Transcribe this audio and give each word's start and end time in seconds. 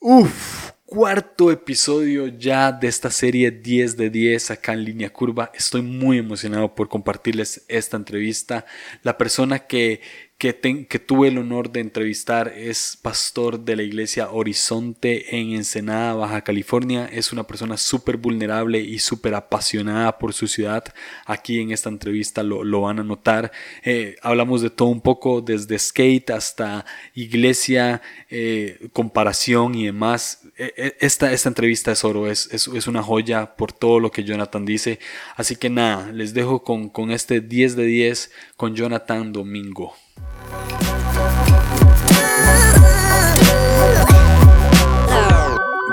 Uf, 0.00 0.70
cuarto 0.86 1.50
episodio 1.50 2.28
ya 2.28 2.70
de 2.70 2.86
esta 2.86 3.10
serie 3.10 3.50
10 3.50 3.96
de 3.96 4.10
10 4.10 4.52
acá 4.52 4.72
en 4.72 4.84
línea 4.84 5.12
curva. 5.12 5.50
Estoy 5.54 5.82
muy 5.82 6.18
emocionado 6.18 6.72
por 6.76 6.88
compartirles 6.88 7.64
esta 7.66 7.96
entrevista. 7.96 8.64
La 9.02 9.18
persona 9.18 9.58
que 9.66 10.00
que, 10.38 10.52
tuve 11.04 11.28
el 11.28 11.38
honor 11.38 11.72
de 11.72 11.80
entrevistar 11.80 12.46
es 12.56 12.96
pastor 13.02 13.58
de 13.58 13.74
la 13.74 13.82
iglesia 13.82 14.30
Horizonte 14.30 15.36
en 15.36 15.50
Ensenada, 15.50 16.14
Baja 16.14 16.42
California. 16.42 17.10
Es 17.12 17.32
una 17.32 17.44
persona 17.44 17.76
súper 17.76 18.18
vulnerable 18.18 18.78
y 18.78 19.00
súper 19.00 19.34
apasionada 19.34 20.16
por 20.18 20.32
su 20.32 20.46
ciudad. 20.46 20.84
Aquí 21.26 21.58
en 21.58 21.72
esta 21.72 21.88
entrevista 21.88 22.44
lo, 22.44 22.80
van 22.80 23.00
a 23.00 23.02
notar. 23.02 23.50
Eh, 23.82 24.14
hablamos 24.22 24.62
de 24.62 24.70
todo 24.70 24.88
un 24.88 25.00
poco, 25.00 25.40
desde 25.40 25.76
skate 25.76 26.30
hasta 26.30 26.86
iglesia, 27.14 28.00
eh, 28.30 28.90
comparación 28.92 29.74
y 29.74 29.86
demás. 29.86 30.42
E, 30.56 30.72
e, 30.76 30.96
esta, 31.00 31.32
esta 31.32 31.48
entrevista 31.48 31.90
es 31.90 32.04
oro, 32.04 32.30
es, 32.30 32.48
es, 32.52 32.86
una 32.86 33.02
joya 33.02 33.56
por 33.56 33.72
todo 33.72 33.98
lo 33.98 34.12
que 34.12 34.22
Jonathan 34.22 34.64
dice. 34.64 35.00
Así 35.34 35.56
que 35.56 35.68
nada, 35.68 36.12
les 36.12 36.32
dejo 36.32 36.62
con, 36.62 36.90
con 36.90 37.10
este 37.10 37.40
10 37.40 37.74
de 37.74 37.84
10 37.86 38.30
con 38.56 38.76
Jonathan 38.76 39.32
Domingo. 39.32 39.94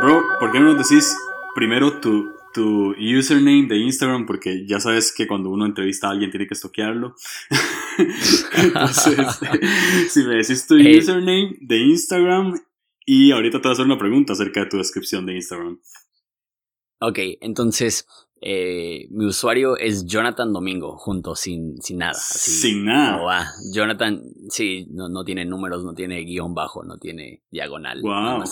Bro, 0.02 0.24
¿por 0.40 0.52
qué 0.52 0.60
no 0.60 0.74
nos 0.74 0.90
decís 0.90 1.16
primero 1.56 2.00
tu, 2.00 2.32
tu 2.54 2.92
username 2.92 3.68
de 3.68 3.78
Instagram? 3.78 4.26
Porque 4.26 4.66
ya 4.68 4.80
sabes 4.80 5.14
que 5.16 5.28
cuando 5.28 5.50
uno 5.50 5.66
entrevista 5.66 6.08
a 6.08 6.12
alguien 6.12 6.32
tiene 6.32 6.48
que 6.48 6.54
estoquearlo. 6.54 7.16
Entonces, 8.58 9.40
si 10.10 10.24
me 10.24 10.36
decís 10.36 10.68
tu 10.68 10.76
username 10.76 11.58
de 11.62 11.78
Instagram 11.80 12.60
y 13.06 13.32
ahorita 13.32 13.60
te 13.60 13.68
voy 13.68 13.72
a 13.72 13.74
hacer 13.74 13.86
una 13.86 13.98
pregunta 13.98 14.34
acerca 14.34 14.62
de 14.62 14.66
tu 14.68 14.78
descripción 14.78 15.26
de 15.26 15.36
Instagram. 15.36 15.80
Ok, 17.00 17.20
entonces 17.42 18.08
eh, 18.48 19.08
mi 19.10 19.26
usuario 19.26 19.76
es 19.76 20.06
Jonathan 20.06 20.54
Domingo, 20.54 20.98
junto, 20.98 21.34
sin, 21.34 21.82
sin 21.82 21.98
nada. 21.98 22.14
sin 22.14 22.86
nada. 22.86 23.48
Jonathan, 23.74 24.22
sí, 24.50 24.86
no, 24.92 25.10
no, 25.10 25.24
tiene 25.24 25.46
números, 25.46 25.84
no 25.84 25.96
tiene 25.96 26.24
guion 26.26 26.54
bajo, 26.54 26.84
no 26.84 27.00
tiene 27.00 27.42
diagonal. 27.50 28.02
Wow. 28.04 28.44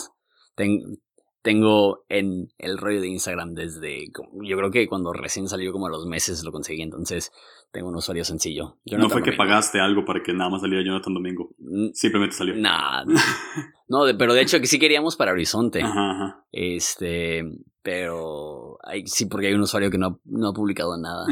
tengo 1.44 2.05
en 2.09 2.47
el 2.58 2.80
rollo 2.80 3.02
de 3.02 3.09
Instagram 3.09 3.53
desde, 3.53 4.08
yo 4.41 4.58
creo 4.58 4.71
que 4.71 4.88
cuando 4.88 5.14
recién 5.14 5.47
salió 5.47 5.71
como 5.71 5.86
a 5.86 5.91
los 5.91 6.08
meses 6.08 6.44
lo 6.44 6.52
conseguí, 6.52 6.81
entonces 6.81 7.31
tengo 7.71 7.89
un 7.89 7.95
usuario 7.95 8.25
sencillo. 8.25 8.80
no 8.97 9.11
fue 9.11 9.21
que 9.21 9.33
pagaste 9.33 9.80
algo 9.80 10.05
para 10.05 10.23
que 10.23 10.33
nada 10.33 10.49
más 10.49 10.61
saliera 10.61 10.83
Jonathan 10.83 11.14
Domingo. 11.14 11.52
Simplemente 11.94 12.36
salió. 12.36 12.55
Nada. 12.55 13.05
no, 13.88 14.05
pero 14.17 14.33
de 14.33 14.41
hecho 14.41 14.59
que 14.59 14.66
sí 14.66 14.80
queríamos 14.80 15.16
para 15.17 15.33
Horizonte. 15.33 15.83
Ajá, 15.83 16.44
Este, 16.52 17.44
pero 17.84 18.80
sí, 19.06 19.26
porque 19.26 19.48
hay 19.48 19.53
un 19.53 19.62
usuario 19.62 19.92
que 19.92 19.98
no, 19.98 20.22
no 20.23 20.50
ha 20.50 20.53
publicado 20.53 20.98
nada. 20.98 21.26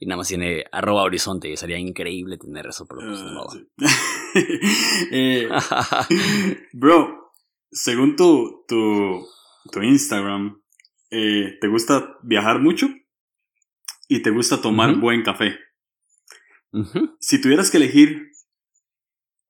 Y 0.00 0.06
nada 0.06 0.16
más 0.16 0.28
tiene 0.28 0.64
arroba 0.72 1.02
horizonte. 1.02 1.50
Y 1.50 1.56
sería 1.56 1.78
increíble 1.78 2.38
tener 2.38 2.66
eso, 2.66 2.86
pero 2.86 3.02
pues 3.06 3.22
no. 3.22 3.46
Eh, 5.10 5.48
bro, 6.72 7.32
según 7.70 8.16
tu, 8.16 8.64
tu, 8.68 9.26
tu 9.70 9.82
Instagram, 9.82 10.60
eh, 11.10 11.56
¿te 11.60 11.68
gusta 11.68 12.18
viajar 12.22 12.60
mucho? 12.60 12.88
Y 14.08 14.22
te 14.22 14.30
gusta 14.30 14.60
tomar 14.60 14.96
buen 14.96 15.22
café. 15.22 15.58
Si 17.20 17.40
tuvieras 17.40 17.70
que 17.70 17.78
elegir 17.78 18.30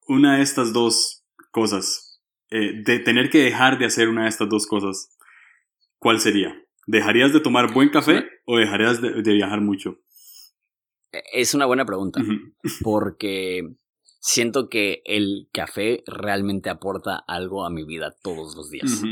una 0.07 0.37
de 0.37 0.43
estas 0.43 0.73
dos 0.73 1.25
cosas, 1.51 2.21
eh, 2.51 2.83
de 2.85 2.99
tener 3.01 3.31
que 3.31 3.43
dejar 3.43 3.79
de 3.79 3.87
hacer 3.87 4.09
una 4.09 4.23
de 4.23 4.29
estas 4.29 4.49
dos 4.49 4.67
cosas, 4.67 5.18
¿cuál 5.99 6.21
sería? 6.21 6.55
¿Dejarías 6.87 7.33
de 7.33 7.41
tomar 7.41 7.73
buen 7.73 7.91
café 7.91 8.25
o 8.47 8.57
dejarías 8.57 9.01
de, 9.03 9.33
viajar 9.33 9.61
mucho? 9.61 9.99
E, 11.13 11.23
es 11.35 11.55
una 11.55 11.67
buena 11.67 11.85
pregunta, 11.85 12.23
porque 12.83 13.63
siento 14.21 14.69
que 14.69 15.03
el 15.05 15.49
café 15.53 16.03
realmente 16.07 16.71
aporta 16.71 17.17
algo 17.17 17.65
a 17.65 17.71
mi 17.71 17.85
vida 17.85 18.15
todos 18.23 18.57
los 18.57 18.71
días. 18.71 19.03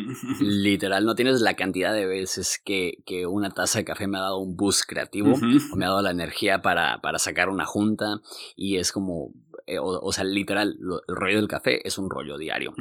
Literal, 0.40 1.04
no 1.04 1.14
tienes 1.14 1.40
la 1.40 1.54
cantidad 1.54 1.92
de 1.92 2.06
veces 2.06 2.60
que, 2.64 3.02
que, 3.04 3.26
una 3.26 3.50
taza 3.50 3.78
de 3.78 3.84
café 3.84 4.06
me 4.06 4.18
ha 4.18 4.22
dado 4.22 4.38
un 4.38 4.56
boost 4.56 4.84
creativo 4.88 5.34
o 5.34 5.76
me 5.76 5.84
ha 5.84 5.88
dado 5.88 6.02
la 6.02 6.10
energía 6.10 6.62
para, 6.62 7.00
para 7.00 7.18
sacar 7.18 7.48
una 7.48 7.66
junta 7.66 8.20
y 8.56 8.76
es 8.76 8.92
como, 8.92 9.32
eh, 9.66 9.78
o, 9.80 10.12
sea, 10.12 10.24
literal, 10.24 10.76
el 11.08 11.16
rollo 11.16 11.36
del 11.36 11.48
café 11.48 11.86
es 11.86 11.98
un 11.98 12.10
rollo 12.10 12.38
diario, 12.38 12.74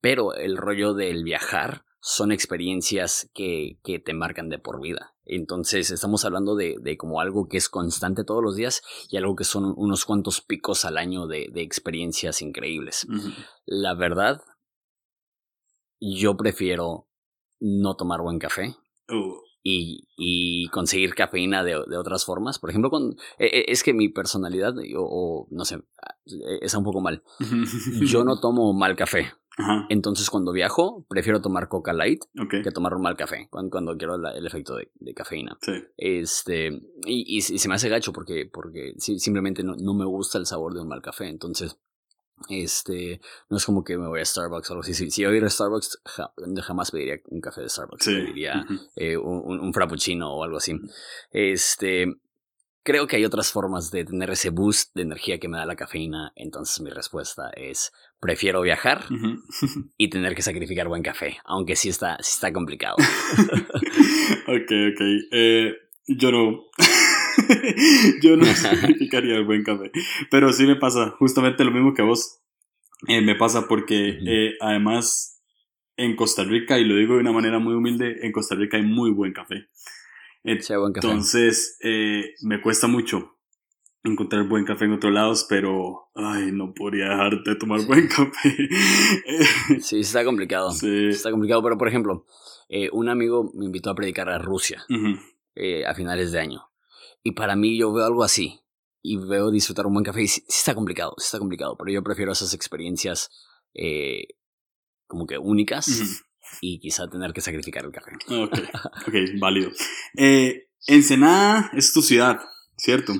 pero 0.00 0.34
el 0.34 0.56
rollo 0.56 0.94
del 0.94 1.24
viajar 1.24 1.84
son 2.00 2.32
experiencias 2.32 3.30
que, 3.34 3.78
que, 3.84 3.98
te 3.98 4.14
marcan 4.14 4.48
de 4.48 4.58
por 4.58 4.80
vida. 4.80 5.14
Entonces 5.24 5.90
estamos 5.90 6.24
hablando 6.24 6.56
de, 6.56 6.76
de, 6.80 6.96
como 6.96 7.20
algo 7.20 7.46
que 7.46 7.58
es 7.58 7.68
constante 7.68 8.24
todos 8.24 8.42
los 8.42 8.56
días 8.56 8.82
y 9.10 9.16
algo 9.16 9.36
que 9.36 9.44
son 9.44 9.74
unos 9.76 10.04
cuantos 10.04 10.40
picos 10.40 10.84
al 10.84 10.96
año 10.96 11.26
de, 11.26 11.48
de 11.52 11.62
experiencias 11.62 12.40
increíbles. 12.42 13.06
La 13.66 13.94
verdad, 13.94 14.40
yo 16.00 16.36
prefiero 16.36 17.06
no 17.60 17.96
tomar 17.96 18.22
buen 18.22 18.38
café. 18.38 18.76
Uh. 19.08 19.34
Y, 19.62 20.08
y, 20.16 20.68
conseguir 20.68 21.14
cafeína 21.14 21.62
de, 21.62 21.72
de, 21.86 21.96
otras 21.98 22.24
formas. 22.24 22.58
Por 22.58 22.70
ejemplo, 22.70 22.88
con, 22.88 23.16
e, 23.38 23.44
e, 23.44 23.64
es 23.68 23.82
que 23.82 23.92
mi 23.92 24.08
personalidad, 24.08 24.74
o, 24.96 25.02
o 25.02 25.48
no 25.50 25.66
sé, 25.66 25.82
está 26.62 26.78
un 26.78 26.84
poco 26.84 27.02
mal. 27.02 27.22
Yo 28.00 28.24
no 28.24 28.40
tomo 28.40 28.72
mal 28.72 28.96
café. 28.96 29.34
Entonces 29.88 30.30
cuando 30.30 30.52
viajo, 30.52 31.06
prefiero 31.08 31.40
tomar 31.40 31.68
Coca 31.68 31.92
Light 31.92 32.24
que 32.48 32.70
tomar 32.70 32.94
un 32.94 33.02
mal 33.02 33.16
café, 33.16 33.48
cuando, 33.50 33.70
cuando 33.70 33.96
quiero 33.96 34.14
el 34.14 34.46
efecto 34.46 34.76
de, 34.76 35.14
cafeína. 35.14 35.58
Este, 35.96 36.68
y, 37.04 37.36
y, 37.36 37.40
se 37.40 37.68
me 37.68 37.74
hace 37.74 37.88
gacho 37.88 38.12
porque, 38.12 38.48
porque 38.52 38.94
simplemente 38.98 39.62
no, 39.62 39.74
no, 39.76 39.94
me 39.94 40.04
gusta 40.04 40.38
el 40.38 40.46
sabor 40.46 40.74
de 40.74 40.80
un 40.80 40.88
mal 40.88 41.02
café. 41.02 41.28
Entonces, 41.28 41.78
este, 42.48 43.20
no 43.48 43.56
es 43.56 43.64
como 43.66 43.84
que 43.84 43.98
me 43.98 44.06
voy 44.06 44.20
a 44.20 44.24
Starbucks 44.24 44.70
o 44.70 44.72
algo 44.74 44.82
así. 44.82 44.94
Si, 44.94 45.10
si 45.10 45.22
yo 45.22 45.32
ir 45.32 45.44
a 45.44 45.50
Starbucks, 45.50 46.02
jamás 46.62 46.90
pediría 46.90 47.16
un 47.28 47.40
café 47.40 47.60
de 47.62 47.68
Starbucks. 47.68 48.06
Pediría 48.06 48.64
eh, 48.96 49.16
un, 49.16 49.60
un, 49.60 49.74
frappuccino 49.74 50.34
o 50.34 50.44
algo 50.44 50.56
así. 50.56 50.74
Este, 51.30 52.06
creo 52.82 53.06
que 53.06 53.16
hay 53.16 53.24
otras 53.24 53.52
formas 53.52 53.90
de 53.90 54.04
tener 54.04 54.30
ese 54.30 54.50
boost 54.50 54.94
de 54.94 55.02
energía 55.02 55.38
que 55.38 55.48
me 55.48 55.58
da 55.58 55.66
la 55.66 55.76
cafeína. 55.76 56.32
Entonces 56.34 56.80
mi 56.80 56.90
respuesta 56.90 57.50
es 57.50 57.92
prefiero 58.20 58.60
viajar 58.60 59.04
y 59.96 60.10
tener 60.10 60.34
que 60.34 60.42
sacrificar 60.42 60.88
buen 60.88 61.02
café, 61.02 61.38
aunque 61.44 61.74
sí 61.74 61.88
está, 61.88 62.16
sí 62.20 62.32
está 62.34 62.52
complicado. 62.52 62.96
ok, 64.46 64.72
ok. 64.92 65.00
Eh, 65.32 65.72
yo 66.06 66.30
no. 66.30 66.64
yo 68.22 68.36
no 68.36 68.44
sacrificaría 68.44 69.36
el 69.36 69.44
buen 69.44 69.64
café. 69.64 69.90
Pero 70.30 70.52
sí 70.52 70.66
me 70.66 70.76
pasa 70.76 71.10
justamente 71.18 71.64
lo 71.64 71.70
mismo 71.70 71.94
que 71.94 72.02
a 72.02 72.04
vos. 72.04 72.42
Eh, 73.08 73.22
me 73.22 73.34
pasa 73.34 73.66
porque 73.66 74.18
eh, 74.26 74.56
además 74.60 75.42
en 75.96 76.16
Costa 76.16 76.44
Rica, 76.44 76.78
y 76.78 76.84
lo 76.84 76.96
digo 76.96 77.14
de 77.14 77.20
una 77.20 77.32
manera 77.32 77.58
muy 77.58 77.74
humilde, 77.74 78.18
en 78.22 78.32
Costa 78.32 78.54
Rica 78.54 78.76
hay 78.76 78.82
muy 78.82 79.10
buen 79.10 79.32
café. 79.32 79.68
Entonces, 80.42 81.78
me 82.42 82.62
cuesta 82.62 82.86
mucho 82.86 83.39
encontrar 84.04 84.48
buen 84.48 84.64
café 84.64 84.86
en 84.86 84.92
otros 84.92 85.12
lados, 85.12 85.46
pero 85.48 86.10
ay, 86.14 86.50
no 86.52 86.72
podría 86.74 87.10
dejar 87.10 87.42
de 87.42 87.56
tomar 87.56 87.84
buen 87.86 88.08
café. 88.16 88.56
sí, 89.80 90.00
está 90.00 90.24
complicado. 90.24 90.70
Sí. 90.72 91.08
Está 91.08 91.30
complicado, 91.30 91.62
pero 91.62 91.76
por 91.76 91.88
ejemplo, 91.88 92.26
eh, 92.68 92.88
un 92.92 93.08
amigo 93.08 93.50
me 93.54 93.66
invitó 93.66 93.90
a 93.90 93.94
predicar 93.94 94.28
a 94.28 94.38
Rusia 94.38 94.84
eh, 95.54 95.84
a 95.84 95.94
finales 95.94 96.32
de 96.32 96.40
año. 96.40 96.62
Y 97.22 97.32
para 97.32 97.56
mí 97.56 97.78
yo 97.78 97.92
veo 97.92 98.06
algo 98.06 98.24
así 98.24 98.60
y 99.02 99.16
veo 99.16 99.50
disfrutar 99.50 99.86
un 99.86 99.94
buen 99.94 100.04
café 100.04 100.22
y 100.22 100.28
sí, 100.28 100.44
está 100.48 100.74
complicado, 100.74 101.14
sí 101.18 101.24
está 101.24 101.38
complicado, 101.38 101.76
pero 101.78 101.92
yo 101.92 102.02
prefiero 102.02 102.32
esas 102.32 102.54
experiencias 102.54 103.30
eh, 103.74 104.24
como 105.06 105.26
que 105.26 105.38
únicas. 105.38 106.24
Y 106.60 106.80
quizá 106.80 107.08
tener 107.08 107.32
que 107.32 107.40
sacrificar 107.40 107.84
el 107.84 107.92
café. 107.92 108.10
Ok, 108.28 108.58
ok, 109.06 109.14
válido. 109.38 109.70
Ensenada 110.86 111.70
es 111.74 111.92
tu 111.92 112.02
ciudad, 112.02 112.40
¿cierto? 112.76 113.12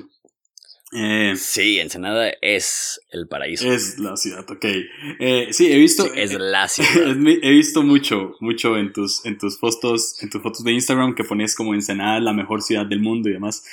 Eh, 0.93 1.35
sí, 1.37 1.79
Ensenada 1.79 2.31
es 2.41 3.01
el 3.09 3.27
paraíso. 3.27 3.71
Es 3.71 3.97
la 3.97 4.17
ciudad, 4.17 4.49
ok. 4.49 4.65
Eh, 5.19 5.47
sí, 5.51 5.71
he 5.71 5.77
visto. 5.77 6.05
es 6.13 6.33
la 6.33 6.67
ciudad. 6.69 7.15
he 7.15 7.51
visto 7.51 7.81
mucho, 7.81 8.35
mucho 8.41 8.77
en 8.77 8.91
tus, 8.91 9.25
en 9.25 9.37
tus 9.37 9.57
fotos, 9.57 10.21
en 10.21 10.29
tus 10.29 10.41
fotos 10.41 10.63
de 10.63 10.73
Instagram 10.73 11.15
que 11.15 11.23
pones 11.23 11.55
como 11.55 11.73
Ensenada 11.73 12.19
la 12.19 12.33
mejor 12.33 12.61
ciudad 12.61 12.85
del 12.85 12.99
mundo 12.99 13.29
y 13.29 13.33
demás. 13.33 13.63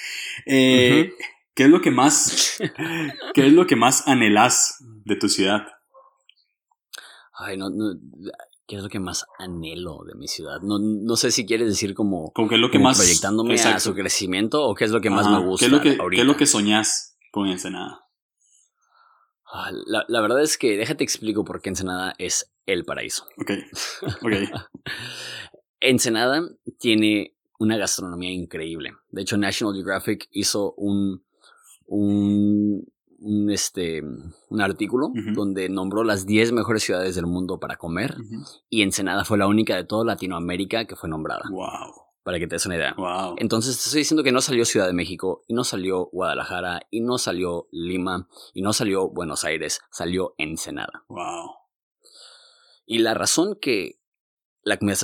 Eh, 0.46 1.12
¿Qué 1.54 1.64
es 1.64 1.70
lo 1.70 1.80
que 1.80 1.90
más, 1.90 2.58
qué 3.34 3.46
es 3.46 3.52
lo 3.52 3.66
que 3.66 3.74
más 3.74 4.06
anhelas 4.06 4.76
de 5.04 5.16
tu 5.16 5.28
ciudad? 5.28 5.66
Ay, 7.32 7.56
no, 7.56 7.68
¿Qué 8.68 8.76
es 8.76 8.82
lo 8.82 8.90
que 8.90 9.00
más 9.00 9.24
anhelo 9.38 10.04
de 10.06 10.14
mi 10.14 10.28
ciudad? 10.28 10.60
No, 10.60 10.78
no 10.78 11.16
sé 11.16 11.30
si 11.30 11.46
quieres 11.46 11.68
decir 11.68 11.94
como, 11.94 12.30
¿Con 12.34 12.50
qué 12.50 12.56
es 12.56 12.60
lo 12.60 12.70
que 12.70 12.78
más, 12.78 12.98
proyectándome 12.98 13.54
a 13.54 13.80
su 13.80 13.94
crecimiento 13.94 14.62
o 14.62 14.74
qué 14.74 14.84
es 14.84 14.90
lo 14.90 15.00
que 15.00 15.08
más 15.08 15.26
me 15.26 15.38
gusta. 15.38 15.64
¿qué 15.64 15.66
es 15.66 15.72
lo 15.72 15.80
que, 15.80 15.96
¿Qué 16.14 16.20
es 16.20 16.26
lo 16.26 16.36
que 16.36 16.44
soñás 16.44 17.16
con 17.32 17.48
Ensenada? 17.48 18.06
Ah, 19.50 19.70
la, 19.86 20.04
la, 20.06 20.20
verdad 20.20 20.42
es 20.42 20.58
que 20.58 20.76
déjate 20.76 21.02
explico 21.02 21.44
por 21.44 21.62
qué 21.62 21.70
Ensenada 21.70 22.14
es 22.18 22.52
el 22.66 22.84
paraíso. 22.84 23.26
Ok, 23.38 23.52
ok. 24.22 24.32
Ensenada 25.80 26.46
tiene 26.78 27.38
una 27.58 27.78
gastronomía 27.78 28.32
increíble. 28.32 28.92
De 29.08 29.22
hecho, 29.22 29.38
National 29.38 29.74
Geographic 29.74 30.28
hizo 30.30 30.74
un, 30.74 31.24
un, 31.86 32.86
un 33.18 33.50
este, 33.50 34.02
un 34.02 34.60
artículo 34.60 35.10
donde 35.34 35.68
nombró 35.68 36.04
las 36.04 36.26
10 36.26 36.52
mejores 36.52 36.82
ciudades 36.82 37.14
del 37.14 37.26
mundo 37.26 37.58
para 37.58 37.76
comer 37.76 38.16
y 38.68 38.82
Ensenada 38.82 39.24
fue 39.24 39.38
la 39.38 39.46
única 39.46 39.76
de 39.76 39.84
toda 39.84 40.04
Latinoamérica 40.04 40.84
que 40.86 40.96
fue 40.96 41.08
nombrada. 41.08 41.42
Wow. 41.50 41.94
Para 42.22 42.38
que 42.38 42.46
te 42.46 42.56
des 42.56 42.66
una 42.66 42.76
idea. 42.76 42.94
Wow. 42.96 43.36
Entonces 43.38 43.76
te 43.76 43.84
estoy 43.84 44.00
diciendo 44.00 44.22
que 44.22 44.32
no 44.32 44.40
salió 44.40 44.64
Ciudad 44.66 44.86
de 44.86 44.92
México, 44.92 45.44
y 45.46 45.54
no 45.54 45.64
salió 45.64 46.10
Guadalajara, 46.12 46.82
y 46.90 47.00
no 47.00 47.16
salió 47.16 47.68
Lima, 47.72 48.28
y 48.52 48.60
no 48.60 48.74
salió 48.74 49.08
Buenos 49.08 49.44
Aires, 49.44 49.80
salió 49.90 50.34
Ensenada. 50.36 51.04
Wow. 51.08 51.52
Y 52.84 52.98
la 52.98 53.14
razón 53.14 53.56
que 53.60 53.98
la 54.62 54.76
comida 54.76 54.96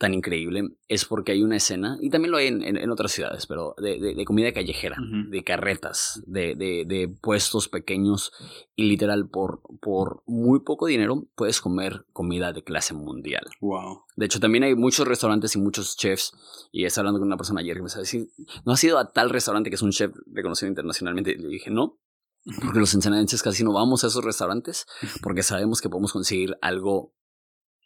tan 0.00 0.14
increíble 0.14 0.70
es 0.88 1.04
porque 1.04 1.32
hay 1.32 1.42
una 1.42 1.56
escena, 1.56 1.98
y 2.00 2.08
también 2.08 2.32
lo 2.32 2.38
hay 2.38 2.46
en, 2.46 2.90
otras 2.90 3.12
ciudades, 3.12 3.46
pero 3.46 3.74
de, 3.76 4.24
comida 4.24 4.50
callejera, 4.50 4.96
de 5.28 5.44
carretas, 5.44 6.22
de, 6.26 6.54
de, 6.56 7.14
puestos 7.20 7.68
pequeños, 7.68 8.32
y 8.74 8.84
literal, 8.84 9.28
por, 9.28 9.60
por 9.82 10.22
muy 10.26 10.60
poco 10.60 10.86
dinero 10.86 11.28
puedes 11.34 11.60
comer 11.60 12.06
comida 12.14 12.54
de 12.54 12.64
clase 12.64 12.94
mundial. 12.94 13.44
Wow. 13.60 14.04
De 14.16 14.24
hecho, 14.24 14.40
también 14.40 14.64
hay 14.64 14.74
muchos 14.74 15.06
restaurantes 15.06 15.54
y 15.54 15.58
muchos 15.58 15.94
chefs, 15.98 16.32
y 16.72 16.86
estaba 16.86 17.02
hablando 17.02 17.20
con 17.20 17.28
una 17.28 17.36
persona 17.36 17.60
ayer 17.60 17.76
que 17.76 17.82
me 17.82 17.90
decía, 17.94 18.24
¿no 18.64 18.72
has 18.72 18.82
ido 18.82 18.96
a 18.96 19.12
tal 19.12 19.28
restaurante 19.28 19.68
que 19.68 19.76
es 19.76 19.82
un 19.82 19.90
chef 19.90 20.14
reconocido 20.32 20.70
internacionalmente? 20.70 21.32
Y 21.32 21.36
le 21.36 21.48
dije, 21.48 21.70
no, 21.70 22.00
porque 22.62 22.78
los 22.78 22.94
ensenadenses 22.94 23.42
casi 23.42 23.64
no 23.64 23.74
vamos 23.74 24.02
a 24.02 24.06
esos 24.06 24.24
restaurantes, 24.24 24.86
porque 25.22 25.42
sabemos 25.42 25.82
que 25.82 25.90
podemos 25.90 26.14
conseguir 26.14 26.56
algo 26.62 27.14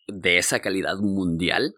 de 0.07 0.39
esa 0.39 0.61
calidad 0.61 0.99
mundial 0.99 1.75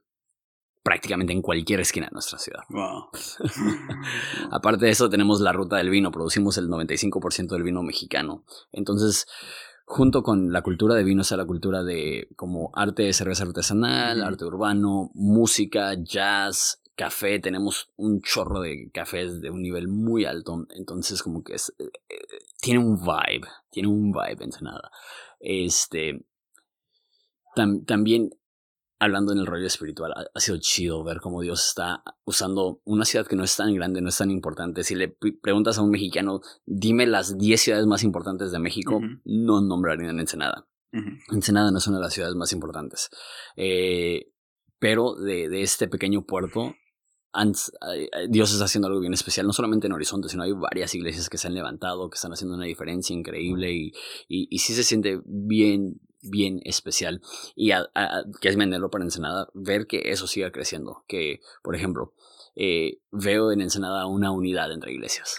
prácticamente 0.86 1.32
en 1.32 1.42
cualquier 1.42 1.80
esquina 1.80 2.06
de 2.06 2.12
nuestra 2.12 2.38
ciudad. 2.38 2.62
Aparte 4.52 4.84
de 4.84 4.92
eso, 4.92 5.10
tenemos 5.10 5.40
la 5.40 5.52
ruta 5.52 5.78
del 5.78 5.90
vino, 5.90 6.12
producimos 6.12 6.58
el 6.58 6.68
95% 6.68 7.48
del 7.48 7.64
vino 7.64 7.82
mexicano. 7.82 8.44
Entonces, 8.70 9.26
junto 9.84 10.22
con 10.22 10.52
la 10.52 10.62
cultura 10.62 10.94
de 10.94 11.02
vino 11.02 11.22
está 11.22 11.36
la 11.36 11.44
cultura 11.44 11.82
de 11.82 12.28
como 12.36 12.70
arte 12.72 13.02
de 13.02 13.12
cerveza 13.12 13.42
artesanal, 13.42 14.22
arte 14.22 14.44
urbano, 14.44 15.10
música, 15.14 15.92
jazz, 16.00 16.80
café, 16.94 17.40
tenemos 17.40 17.90
un 17.96 18.20
chorro 18.22 18.60
de 18.60 18.88
cafés 18.94 19.40
de 19.40 19.50
un 19.50 19.62
nivel 19.62 19.88
muy 19.88 20.24
alto, 20.24 20.68
entonces 20.70 21.20
como 21.20 21.42
que 21.42 21.54
es, 21.54 21.74
eh, 21.80 21.90
eh, 22.08 22.16
tiene 22.60 22.78
un 22.78 23.00
vibe, 23.00 23.48
tiene 23.70 23.88
un 23.88 24.12
vibe 24.12 24.44
Ensenada. 24.44 24.92
Este, 25.40 26.24
también 27.86 28.30
hablando 28.98 29.32
en 29.32 29.38
el 29.38 29.46
rollo 29.46 29.66
espiritual, 29.66 30.12
ha, 30.34 30.40
sido 30.40 30.58
chido 30.58 31.04
ver 31.04 31.20
cómo 31.20 31.42
Dios 31.42 31.68
está 31.68 32.02
usando 32.24 32.80
una 32.84 33.04
ciudad 33.04 33.26
que 33.26 33.36
no 33.36 33.44
es 33.44 33.56
tan 33.56 33.74
grande, 33.74 34.00
no 34.00 34.08
es 34.08 34.18
tan 34.18 34.30
importante. 34.30 34.84
Si 34.84 34.94
le 34.94 35.08
preguntas 35.08 35.78
a 35.78 35.82
un 35.82 35.90
mexicano, 35.90 36.40
dime 36.64 37.06
las 37.06 37.36
10 37.36 37.60
ciudades 37.60 37.86
más 37.86 38.02
importantes 38.04 38.52
de 38.52 38.58
México, 38.58 39.00
no 39.24 39.60
nombrarían 39.60 40.18
Ensenada. 40.18 40.66
Ensenada 41.30 41.70
no 41.70 41.78
es 41.78 41.86
una 41.86 41.98
de 41.98 42.04
las 42.04 42.14
ciudades 42.14 42.36
más 42.36 42.52
importantes. 42.52 43.10
Eh, 43.56 44.32
pero 44.78 45.14
de, 45.14 45.48
de, 45.48 45.62
este 45.62 45.88
pequeño 45.88 46.24
puerto, 46.24 46.74
Dios 48.30 48.52
está 48.52 48.64
haciendo 48.64 48.88
algo 48.88 49.00
bien 49.00 49.12
especial, 49.12 49.46
no 49.46 49.52
solamente 49.52 49.86
en 49.86 49.92
Horizonte, 49.92 50.28
sino 50.28 50.42
hay 50.42 50.52
varias 50.52 50.94
iglesias 50.94 51.28
que 51.28 51.38
se 51.38 51.48
han 51.48 51.54
levantado, 51.54 52.08
que 52.08 52.16
están 52.16 52.32
haciendo 52.32 52.56
una 52.56 52.64
diferencia 52.64 53.14
increíble 53.14 53.72
y, 53.72 53.92
y, 54.28 54.48
y 54.50 54.58
sí 54.58 54.74
se 54.74 54.84
siente 54.84 55.20
bien, 55.26 56.00
bien 56.30 56.60
especial. 56.64 57.20
Y 57.54 57.70
que 58.40 58.48
es 58.48 58.56
venderlo 58.56 58.90
para 58.90 59.04
Ensenada, 59.04 59.48
ver 59.54 59.86
que 59.86 60.10
eso 60.10 60.26
siga 60.26 60.52
creciendo. 60.52 61.04
Que, 61.06 61.40
por 61.62 61.76
ejemplo, 61.76 62.14
eh, 62.54 63.00
veo 63.12 63.52
en 63.52 63.60
Ensenada 63.60 64.06
una 64.06 64.30
unidad 64.30 64.72
entre 64.72 64.92
iglesias. 64.92 65.36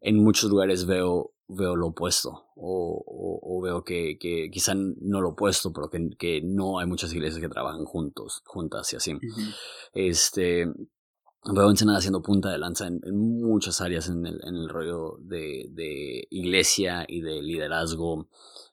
En 0.00 0.22
muchos 0.22 0.50
lugares 0.50 0.86
veo, 0.86 1.34
veo 1.46 1.76
lo 1.76 1.88
opuesto. 1.88 2.46
O, 2.56 3.40
o, 3.42 3.60
veo 3.62 3.84
que, 3.84 4.18
que, 4.18 4.50
quizá 4.50 4.74
no 4.74 5.20
lo 5.20 5.30
opuesto, 5.30 5.72
pero 5.72 5.88
que, 5.88 6.10
que, 6.18 6.40
no 6.42 6.78
hay 6.78 6.86
muchas 6.86 7.12
iglesias 7.12 7.40
que 7.40 7.48
trabajan 7.48 7.84
juntos, 7.84 8.42
juntas 8.44 8.92
y 8.92 8.96
así. 8.96 9.18
Este. 9.94 10.66
Veo 11.44 11.68
Ensenada 11.70 11.98
haciendo 11.98 12.22
punta 12.22 12.50
de 12.50 12.58
lanza 12.58 12.86
en, 12.86 13.00
muchas 13.16 13.80
áreas 13.80 14.08
en 14.08 14.24
el, 14.24 14.40
en 14.44 14.54
el 14.54 14.68
rollo 14.68 15.16
de, 15.18 15.66
de 15.70 16.28
iglesia 16.30 17.04
y 17.08 17.20
de 17.20 17.42
liderazgo 17.42 18.28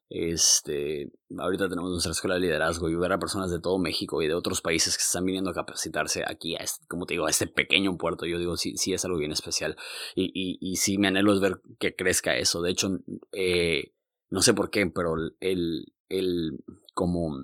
este, 0.10 1.12
ahorita 1.38 1.70
tenemos 1.70 1.92
nuestra 1.92 2.14
escuela 2.14 2.36
de 2.36 2.42
liderazgo 2.42 2.90
y 2.90 2.96
ver 2.96 3.14
a 3.14 3.20
personas 3.20 3.52
de 3.52 3.60
todo 3.60 3.78
México 3.78 4.24
y 4.24 4.28
de 4.28 4.34
otros 4.34 4.62
países 4.62 4.98
que 4.98 5.04
están 5.04 5.24
viniendo 5.24 5.52
a 5.52 5.54
capacitarse 5.54 6.24
aquí, 6.26 6.56
a 6.56 6.60
este, 6.60 6.86
como 6.88 7.06
te 7.06 7.14
digo, 7.14 7.28
a 7.28 7.30
este 7.30 7.46
pequeño 7.46 7.96
puerto. 7.98 8.26
Yo 8.26 8.40
digo, 8.40 8.58
sí, 8.58 8.76
sí 8.76 8.92
es 8.94 9.06
algo 9.06 9.20
bien 9.20 9.32
especial. 9.32 9.78
Y, 10.16 10.32
y, 10.34 10.58
y 10.60 10.78
sí, 10.78 10.98
me 10.98 11.10
anhelo 11.10 11.34
es 11.34 11.40
ver 11.40 11.62
que 11.80 11.96
crezca 11.96 12.36
eso. 12.36 12.62
De 12.64 12.72
hecho, 12.72 12.90
eh, 13.34 13.94
no 14.32 14.42
sé 14.42 14.56
por 14.56 14.72
qué, 14.72 14.88
pero 14.88 15.14
el, 15.40 15.94
el, 16.10 16.64
como, 16.96 17.44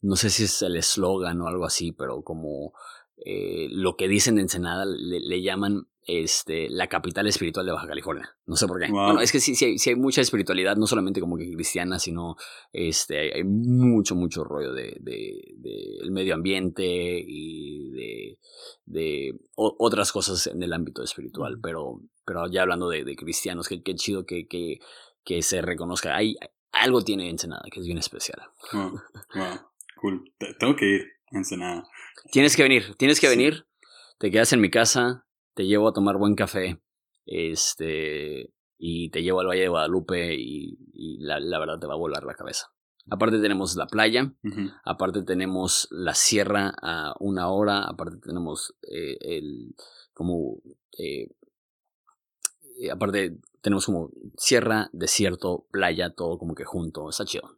no 0.00 0.16
sé 0.16 0.30
si 0.30 0.44
es 0.44 0.62
el 0.62 0.76
eslogan 0.76 1.42
o 1.42 1.48
algo 1.48 1.66
así, 1.66 1.92
pero 1.92 2.22
como 2.22 2.72
eh, 3.16 3.68
lo 3.70 3.96
que 3.96 4.08
dicen 4.08 4.36
de 4.36 4.42
Ensenada 4.42 4.86
le, 4.86 5.20
le 5.20 5.42
llaman 5.42 5.88
este, 6.08 6.70
la 6.70 6.86
capital 6.86 7.26
espiritual 7.26 7.66
de 7.66 7.72
Baja 7.72 7.86
California. 7.86 8.34
No 8.46 8.56
sé 8.56 8.66
por 8.66 8.80
qué. 8.80 8.90
Bueno, 8.90 9.20
es 9.20 9.30
que 9.30 9.40
sí, 9.40 9.54
sí 9.54 9.66
hay, 9.66 9.76
hay, 9.86 9.94
mucha 9.94 10.22
espiritualidad, 10.22 10.74
no 10.76 10.86
solamente 10.86 11.20
como 11.20 11.36
que 11.36 11.52
cristiana, 11.52 11.98
sino 11.98 12.36
este, 12.72 13.34
hay, 13.34 13.44
mucho, 13.44 14.14
mucho 14.14 14.42
rollo 14.42 14.72
de, 14.72 14.96
de, 15.00 15.98
el 16.00 16.10
medio 16.10 16.34
ambiente 16.34 16.82
y 16.86 17.90
de, 17.90 18.38
de 18.86 19.38
otras 19.54 20.10
cosas 20.10 20.46
en 20.46 20.62
el 20.62 20.72
ámbito 20.72 21.02
espiritual. 21.02 21.58
Pero, 21.62 22.00
pero 22.24 22.50
ya 22.50 22.62
hablando 22.62 22.88
de, 22.88 23.04
cristianos, 23.14 23.68
qué, 23.68 23.94
chido 23.94 24.24
que, 24.24 24.48
que, 24.48 24.78
que, 25.24 25.42
se 25.42 25.60
reconozca. 25.60 26.16
Hay, 26.16 26.36
algo 26.72 27.02
tiene 27.02 27.28
Ensenada 27.28 27.64
que 27.70 27.80
es 27.80 27.86
bien 27.86 27.98
especial. 27.98 28.40
Wow, 28.72 28.98
cool. 30.00 30.32
Tengo 30.58 30.74
que 30.74 30.86
ir 30.86 31.02
a 31.32 31.36
Ensenada. 31.36 31.86
Tienes 32.32 32.56
que 32.56 32.62
venir, 32.62 32.94
tienes 32.96 33.20
que 33.20 33.28
venir. 33.28 33.66
Te 34.18 34.30
quedas 34.30 34.52
en 34.52 34.60
mi 34.60 34.70
casa, 34.70 35.27
te 35.58 35.66
llevo 35.66 35.88
a 35.88 35.92
tomar 35.92 36.18
buen 36.18 36.36
café, 36.36 36.80
este, 37.26 38.54
y 38.78 39.10
te 39.10 39.24
llevo 39.24 39.40
al 39.40 39.48
Valle 39.48 39.62
de 39.62 39.68
Guadalupe 39.68 40.36
y, 40.38 40.78
la, 41.18 41.58
verdad 41.58 41.80
te 41.80 41.88
va 41.88 41.94
a 41.94 41.98
volar 41.98 42.22
la 42.22 42.34
cabeza. 42.34 42.68
Aparte 43.10 43.40
tenemos 43.40 43.74
la 43.74 43.88
playa, 43.88 44.32
aparte 44.84 45.24
tenemos 45.24 45.88
la 45.90 46.14
sierra 46.14 46.72
a 46.80 47.12
una 47.18 47.48
hora, 47.48 47.82
aparte 47.82 48.18
tenemos 48.24 48.76
eh, 48.82 49.16
el, 49.20 49.74
como, 50.14 50.60
eh, 50.96 51.26
eh, 52.80 52.90
aparte 52.92 53.40
tenemos 53.60 53.84
como 53.84 54.12
sierra, 54.36 54.90
desierto, 54.92 55.66
playa, 55.72 56.14
todo 56.14 56.38
como 56.38 56.54
que 56.54 56.64
junto, 56.64 57.10
está 57.10 57.24
chido. 57.24 57.50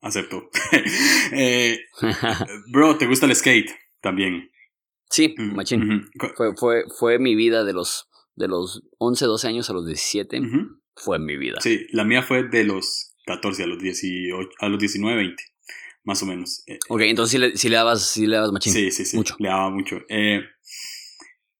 acepto. 0.00 0.48
bro, 2.72 2.98
¿te 2.98 3.08
gusta 3.08 3.26
el 3.26 3.34
skate? 3.34 3.72
También. 4.00 4.52
Sí, 5.12 5.34
machín. 5.36 6.08
fue, 6.36 6.56
fue, 6.56 6.84
fue 6.98 7.18
mi 7.18 7.34
vida 7.34 7.64
de 7.64 7.74
los, 7.74 8.08
de 8.34 8.48
los 8.48 8.82
11, 8.96 9.26
12 9.26 9.46
años 9.46 9.68
a 9.68 9.74
los 9.74 9.84
17. 9.84 10.40
Fue 10.96 11.18
mi 11.18 11.36
vida. 11.36 11.58
Sí, 11.60 11.86
la 11.92 12.04
mía 12.04 12.22
fue 12.22 12.48
de 12.48 12.64
los 12.64 13.14
14 13.26 13.64
a 13.64 13.66
los, 13.66 13.78
18, 13.78 14.48
a 14.58 14.68
los 14.70 14.78
19, 14.78 15.16
20. 15.16 15.44
Más 16.04 16.22
o 16.22 16.26
menos. 16.26 16.64
Eh, 16.66 16.78
ok, 16.88 17.00
entonces 17.02 17.52
sí 17.60 17.68
le, 17.68 17.70
le, 17.70 17.76
dabas, 17.76 18.08
sí 18.08 18.26
le 18.26 18.36
dabas 18.36 18.52
machín. 18.52 18.72
Sí, 18.72 18.90
sí, 18.90 19.04
sí. 19.04 19.16
Mucho. 19.18 19.36
Le 19.38 19.48
daba 19.48 19.68
mucho. 19.68 20.00
Eh, 20.08 20.40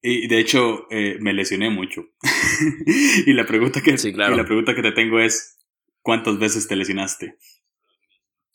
y 0.00 0.26
de 0.28 0.40
hecho, 0.40 0.86
eh, 0.90 1.18
me 1.20 1.34
lesioné 1.34 1.68
mucho. 1.68 2.06
y, 3.26 3.34
la 3.34 3.44
pregunta 3.44 3.82
que, 3.82 3.90
y 3.90 4.12
la 4.12 4.44
pregunta 4.46 4.74
que 4.74 4.82
te 4.82 4.92
tengo 4.92 5.20
es, 5.20 5.58
¿cuántas 6.00 6.38
veces 6.38 6.66
te 6.66 6.74
lesionaste? 6.74 7.36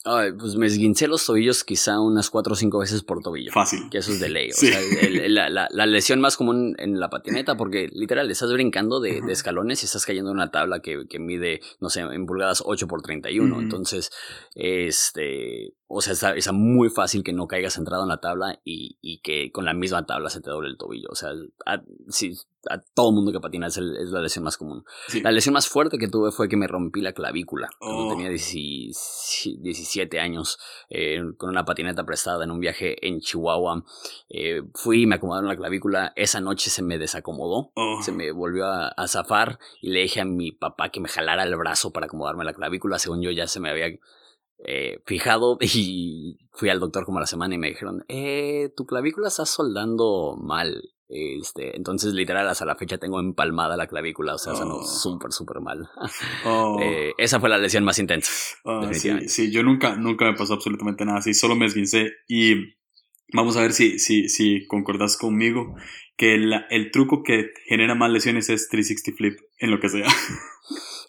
Ay, 0.09 0.31
pues 0.31 0.55
me 0.55 0.67
esguincé 0.67 1.07
los 1.07 1.25
tobillos 1.25 1.65
quizá 1.65 1.99
unas 1.99 2.29
cuatro 2.29 2.53
o 2.53 2.55
cinco 2.55 2.79
veces 2.79 3.03
por 3.03 3.21
tobillo. 3.21 3.51
Fácil. 3.51 3.89
Que 3.91 3.97
eso 3.97 4.13
es 4.13 4.21
de 4.21 4.29
ley. 4.29 4.51
O 4.51 4.53
sea, 4.55 4.79
la, 5.27 5.67
la, 5.69 5.85
lesión 5.85 6.21
más 6.21 6.37
común 6.37 6.75
en 6.77 6.97
la 6.97 7.09
patineta, 7.09 7.57
porque 7.57 7.89
literal 7.91 8.31
estás 8.31 8.53
brincando 8.53 9.01
de, 9.01 9.21
de 9.21 9.33
escalones 9.33 9.83
y 9.83 9.85
estás 9.85 10.05
cayendo 10.05 10.31
en 10.31 10.37
una 10.37 10.49
tabla 10.49 10.79
que, 10.79 11.07
que, 11.09 11.19
mide, 11.19 11.59
no 11.81 11.89
sé, 11.89 11.99
en 11.99 12.25
pulgadas 12.25 12.63
8 12.65 12.87
por 12.87 13.01
31. 13.01 13.59
Entonces, 13.59 14.09
este. 14.55 15.73
O 15.87 16.01
sea, 16.01 16.13
está, 16.13 16.35
es 16.35 16.51
muy 16.53 16.89
fácil 16.89 17.23
que 17.23 17.33
no 17.33 17.47
caigas 17.47 17.73
centrado 17.73 18.03
en 18.03 18.09
la 18.09 18.19
tabla 18.19 18.59
y, 18.63 18.97
y, 19.01 19.19
que 19.21 19.51
con 19.51 19.65
la 19.65 19.73
misma 19.73 20.05
tabla 20.05 20.29
se 20.29 20.41
te 20.41 20.49
doble 20.49 20.69
el 20.69 20.77
tobillo. 20.77 21.09
O 21.11 21.15
sea, 21.15 21.31
si 22.09 22.33
a 22.69 22.81
todo 22.93 23.11
mundo 23.11 23.31
que 23.31 23.39
patina 23.39 23.67
es, 23.67 23.77
la 23.77 24.21
lesión 24.21 24.43
más 24.43 24.57
común. 24.57 24.83
La 25.23 25.31
lesión 25.31 25.53
más 25.53 25.67
fuerte 25.67 25.97
que 25.97 26.07
tuve 26.07 26.31
fue 26.31 26.47
que 26.49 26.57
me 26.57 26.67
rompí 26.67 27.01
la 27.01 27.13
clavícula 27.13 27.69
cuando 27.79 28.07
oh. 28.07 28.09
tenía 28.09 28.29
17 28.29 30.19
años 30.19 30.57
eh, 30.89 31.21
con 31.37 31.49
una 31.49 31.65
patineta 31.65 32.05
prestada 32.05 32.43
en 32.43 32.51
un 32.51 32.59
viaje 32.59 33.07
en 33.07 33.19
Chihuahua. 33.19 33.83
Eh, 34.29 34.61
fui 34.73 35.03
y 35.03 35.05
me 35.07 35.15
acomodaron 35.15 35.49
la 35.49 35.57
clavícula. 35.57 36.13
Esa 36.15 36.41
noche 36.41 36.69
se 36.69 36.83
me 36.83 36.97
desacomodó, 36.97 37.71
oh. 37.75 38.01
se 38.01 38.11
me 38.11 38.31
volvió 38.31 38.65
a, 38.67 39.07
zafar 39.07 39.59
y 39.81 39.91
le 39.91 40.01
dije 40.01 40.19
a 40.19 40.25
mi 40.25 40.51
papá 40.51 40.89
que 40.89 40.99
me 40.99 41.07
jalara 41.07 41.43
el 41.43 41.55
brazo 41.55 41.91
para 41.91 42.07
acomodarme 42.07 42.43
la 42.43 42.53
clavícula. 42.53 42.99
Según 42.99 43.21
yo 43.21 43.31
ya 43.31 43.47
se 43.47 43.59
me 43.59 43.69
había 43.69 43.87
eh, 44.59 44.99
fijado 45.05 45.57
y 45.61 46.37
fui 46.51 46.69
al 46.69 46.79
doctor 46.79 47.05
como 47.05 47.19
la 47.19 47.27
semana 47.27 47.55
y 47.55 47.57
me 47.57 47.69
dijeron, 47.69 48.03
eh, 48.07 48.73
tu 48.75 48.85
clavícula 48.85 49.27
está 49.27 49.45
soldando 49.45 50.35
mal. 50.37 50.83
Este, 51.09 51.77
entonces, 51.77 52.13
literal, 52.13 52.47
hasta 52.49 52.65
la 52.65 52.75
fecha 52.75 52.97
tengo 52.97 53.19
empalmada 53.19 53.77
la 53.77 53.87
clavícula, 53.87 54.35
o 54.35 54.37
sea, 54.37 54.53
oh. 54.53 54.83
súper, 54.83 55.31
súper 55.31 55.61
mal. 55.61 55.89
Oh. 56.45 56.79
Eh, 56.81 57.13
esa 57.17 57.39
fue 57.39 57.49
la 57.49 57.57
lesión 57.57 57.83
más 57.83 57.99
intensa. 57.99 58.31
Ah, 58.65 58.89
sí, 58.91 59.27
sí, 59.27 59.51
yo 59.51 59.63
nunca, 59.63 59.95
nunca 59.95 60.25
me 60.25 60.33
pasó 60.33 60.53
absolutamente 60.53 61.05
nada 61.05 61.19
así, 61.19 61.33
solo 61.33 61.55
me 61.55 61.65
esguincé 61.65 62.13
y 62.27 62.55
vamos 63.33 63.57
a 63.57 63.61
ver 63.61 63.73
si, 63.73 63.99
si, 63.99 64.29
si 64.29 64.65
concordas 64.67 65.17
conmigo 65.17 65.75
que 66.15 66.35
el 66.35 66.91
truco 66.91 67.23
que 67.23 67.51
genera 67.67 67.95
más 67.95 68.11
lesiones 68.11 68.49
es 68.49 68.69
360 68.69 69.17
flip 69.17 69.39
en 69.59 69.71
lo 69.71 69.79
que 69.79 69.89
sea. 69.89 70.07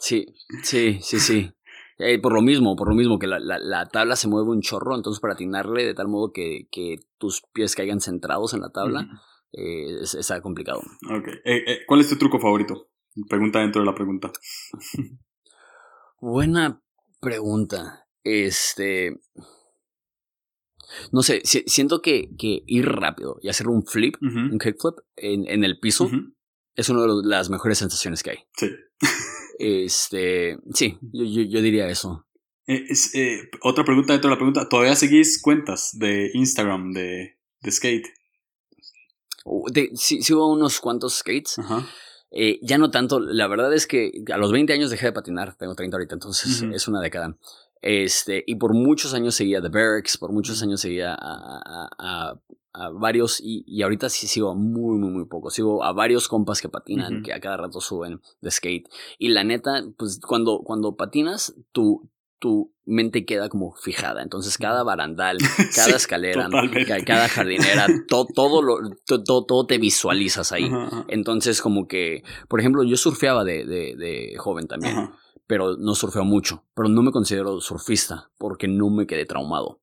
Sí, 0.00 0.26
sí, 0.62 1.00
sí, 1.02 1.18
sí. 1.18 1.50
Eh, 1.98 2.20
por 2.20 2.32
lo 2.32 2.40
mismo, 2.40 2.76
por 2.76 2.88
lo 2.88 2.94
mismo 2.94 3.18
que 3.18 3.26
la, 3.26 3.40
la, 3.40 3.86
tabla 3.86 4.14
se 4.14 4.28
mueve 4.28 4.50
un 4.50 4.60
chorro, 4.60 4.94
entonces 4.94 5.20
para 5.20 5.34
atinarle 5.34 5.84
de 5.84 5.94
tal 5.94 6.06
modo 6.06 6.32
que, 6.32 6.68
que 6.70 7.00
tus 7.18 7.42
pies 7.52 7.74
caigan 7.74 8.00
centrados 8.00 8.54
en 8.54 8.60
la 8.60 8.70
tabla, 8.70 9.08
eh, 9.52 10.00
es, 10.02 10.14
es, 10.14 10.32
complicado. 10.42 10.80
Ok. 11.10 11.28
Eh, 11.44 11.80
¿Cuál 11.86 12.00
es 12.00 12.08
tu 12.08 12.16
truco 12.16 12.38
favorito? 12.38 12.90
Pregunta 13.28 13.60
dentro 13.60 13.80
de 13.80 13.86
la 13.86 13.94
pregunta. 13.94 14.30
Buena 16.20 16.82
pregunta. 17.20 18.06
Este. 18.22 19.20
No 21.12 21.22
sé, 21.22 21.42
siento 21.44 22.00
que, 22.00 22.30
que, 22.38 22.62
ir 22.66 22.86
rápido 22.86 23.38
y 23.42 23.50
hacer 23.50 23.68
un 23.68 23.84
flip, 23.84 24.14
un 24.22 24.58
kickflip 24.58 24.94
en, 25.16 25.46
en 25.46 25.62
el 25.62 25.78
piso, 25.78 26.10
es 26.74 26.88
una 26.88 27.02
de 27.02 27.08
las 27.24 27.50
mejores 27.50 27.76
sensaciones 27.76 28.22
que 28.22 28.30
hay. 28.30 28.38
Sí. 28.56 28.70
Este, 29.58 30.56
sí, 30.72 30.98
yo, 31.12 31.24
yo, 31.24 31.60
diría 31.60 31.88
eso. 31.88 32.26
Eh, 32.68 32.84
eh, 33.14 33.40
otra 33.62 33.84
pregunta 33.84 34.12
dentro 34.12 34.30
de 34.30 34.36
la 34.36 34.38
pregunta, 34.38 34.68
¿todavía 34.68 34.94
seguís 34.94 35.42
cuentas 35.42 35.90
de 35.98 36.30
Instagram 36.32 36.92
de, 36.92 37.38
de 37.60 37.70
skate? 37.72 38.06
Uh, 39.48 39.68
sí, 39.94 40.22
sigo 40.22 40.46
unos 40.52 40.80
cuantos 40.80 41.16
skates. 41.16 41.56
Eh, 42.30 42.58
ya 42.62 42.76
no 42.76 42.90
tanto, 42.90 43.20
la 43.20 43.46
verdad 43.48 43.72
es 43.72 43.86
que 43.86 44.22
a 44.32 44.36
los 44.36 44.52
20 44.52 44.72
años 44.72 44.90
dejé 44.90 45.06
de 45.06 45.12
patinar, 45.12 45.56
tengo 45.56 45.74
30 45.74 45.96
ahorita, 45.96 46.14
entonces 46.14 46.62
es 46.74 46.88
una 46.88 47.00
década. 47.00 47.36
Este, 47.80 48.44
y 48.46 48.56
por 48.56 48.74
muchos 48.74 49.14
años 49.14 49.34
seguía 49.34 49.62
The 49.62 49.68
Barracks, 49.68 50.18
por 50.18 50.32
muchos 50.32 50.62
años 50.62 50.80
seguía 50.80 51.14
a, 51.14 51.88
a, 51.98 52.40
a 52.74 52.90
varios 52.90 53.40
y, 53.40 53.64
y, 53.66 53.82
ahorita 53.82 54.08
sí 54.08 54.26
sigo 54.26 54.54
muy, 54.54 54.98
muy, 54.98 55.10
muy 55.10 55.24
poco. 55.26 55.50
Sigo 55.50 55.82
a 55.84 55.92
varios 55.92 56.28
compas 56.28 56.60
que 56.60 56.68
patinan, 56.68 57.22
que 57.22 57.32
a 57.32 57.40
cada 57.40 57.56
rato 57.56 57.80
suben 57.80 58.20
de 58.40 58.50
skate. 58.50 58.88
Y 59.18 59.28
la 59.28 59.44
neta, 59.44 59.84
pues 59.96 60.20
cuando, 60.20 60.60
cuando 60.60 60.96
patinas, 60.96 61.54
tu, 61.72 62.10
tu 62.38 62.72
mente 62.88 63.24
queda 63.24 63.48
como 63.48 63.74
fijada. 63.74 64.22
Entonces 64.22 64.58
cada 64.58 64.82
barandal, 64.82 65.38
cada 65.74 65.96
escalera, 65.96 66.48
cada 67.06 67.28
jardinera, 67.28 67.86
todo, 68.08 68.26
todo, 68.34 68.62
lo, 68.62 68.78
todo, 69.06 69.44
todo, 69.44 69.66
te 69.66 69.78
visualizas 69.78 70.52
ahí. 70.52 70.70
Entonces 71.08 71.62
como 71.62 71.86
que, 71.86 72.24
por 72.48 72.60
ejemplo, 72.60 72.82
yo 72.82 72.96
surfeaba 72.96 73.44
de, 73.44 73.64
de, 73.64 73.94
de 73.96 74.36
joven 74.38 74.66
también. 74.66 75.10
Pero 75.46 75.76
no 75.76 75.94
surfeo 75.94 76.24
mucho. 76.24 76.64
Pero 76.74 76.88
no 76.88 77.02
me 77.02 77.10
considero 77.10 77.60
surfista 77.60 78.30
porque 78.36 78.68
no 78.68 78.90
me 78.90 79.06
quedé 79.06 79.24
traumado. 79.24 79.80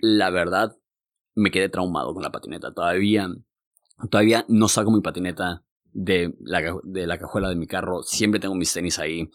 La 0.00 0.30
verdad, 0.30 0.76
me 1.34 1.50
quedé 1.50 1.68
traumado 1.68 2.14
con 2.14 2.22
la 2.22 2.30
patineta. 2.30 2.72
Todavía, 2.72 3.28
todavía 4.10 4.44
no 4.48 4.68
saco 4.68 4.92
mi 4.92 5.00
patineta 5.00 5.64
de 5.92 6.34
la, 6.40 6.62
de 6.82 7.06
la 7.06 7.18
cajuela 7.18 7.48
de 7.48 7.56
mi 7.56 7.66
carro. 7.66 8.02
Siempre 8.02 8.40
tengo 8.40 8.54
mis 8.54 8.72
tenis 8.72 8.98
ahí. 8.98 9.30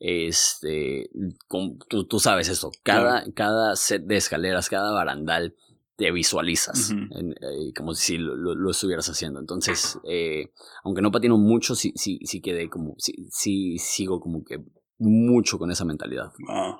Este, 0.00 1.10
tú, 1.48 2.06
tú, 2.06 2.20
sabes 2.20 2.48
eso. 2.48 2.70
Cada, 2.82 3.24
cada 3.34 3.76
set 3.76 4.04
de 4.04 4.16
escaleras, 4.16 4.68
cada 4.68 4.92
barandal, 4.92 5.54
te 5.96 6.12
visualizas 6.12 6.92
eh, 6.92 7.72
como 7.76 7.92
si 7.92 8.18
lo, 8.18 8.36
lo, 8.54 8.70
estuvieras 8.70 9.08
haciendo. 9.08 9.40
Entonces, 9.40 9.98
eh, 10.08 10.52
aunque 10.84 11.02
no 11.02 11.10
patino 11.10 11.36
mucho, 11.36 11.74
sí, 11.74 11.92
sí, 11.96 12.20
sí 12.22 12.40
quedé 12.40 12.70
como, 12.70 12.94
sí, 12.98 13.14
sí 13.30 13.78
sigo 13.78 14.20
como 14.20 14.44
que 14.44 14.60
mucho 14.98 15.58
con 15.58 15.72
esa 15.72 15.84
mentalidad. 15.84 16.32
Wow, 16.38 16.76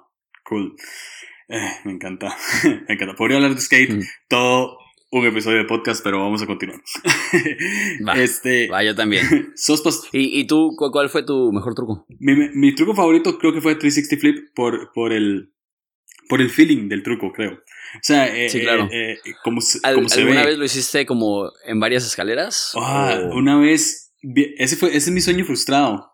cool. 0.48 0.76
Eh, 1.48 1.68
me 1.84 1.92
encanta, 1.94 2.36
me 2.88 2.94
encanta. 2.94 3.16
Podría 3.16 3.38
hablar 3.38 3.56
de 3.56 3.60
skate 3.60 3.90
mm. 3.90 4.02
todo 4.28 4.78
un 5.10 5.26
episodio 5.26 5.58
de 5.58 5.64
podcast, 5.64 6.02
pero 6.04 6.20
vamos 6.20 6.42
a 6.42 6.46
continuar. 6.46 6.80
Va, 8.06 8.14
este, 8.14 8.68
va 8.68 8.84
yo 8.84 8.94
también. 8.94 9.52
Sos 9.56 10.08
¿Y, 10.12 10.40
¿Y, 10.40 10.46
tú, 10.46 10.74
cuál 10.76 11.08
fue 11.08 11.24
tu 11.24 11.52
mejor 11.52 11.74
truco? 11.74 12.06
Mi, 12.18 12.34
mi, 12.54 12.74
truco 12.74 12.94
favorito 12.94 13.38
creo 13.38 13.52
que 13.52 13.60
fue 13.60 13.74
360 13.74 14.20
Flip 14.20 14.54
por, 14.54 14.92
por, 14.92 15.12
el, 15.12 15.52
por 16.28 16.40
el 16.40 16.50
feeling 16.50 16.88
del 16.88 17.02
truco, 17.02 17.32
creo. 17.32 17.52
O 17.52 18.00
sea, 18.02 18.26
eh, 18.26 18.50
sí, 18.50 18.60
claro. 18.60 18.88
Eh, 18.90 19.12
eh 19.12 19.32
como, 19.42 19.60
como 19.94 20.08
se 20.08 20.20
¿Alguna 20.20 20.44
vez 20.44 20.58
lo 20.58 20.64
hiciste 20.64 21.06
como 21.06 21.50
en 21.64 21.80
varias 21.80 22.06
escaleras? 22.06 22.72
Ah, 22.76 23.18
una 23.32 23.58
vez, 23.58 24.14
ese, 24.58 24.76
fue, 24.76 24.90
ese 24.90 25.10
es 25.10 25.10
mi 25.10 25.20
sueño 25.20 25.44
frustrado. 25.44 26.12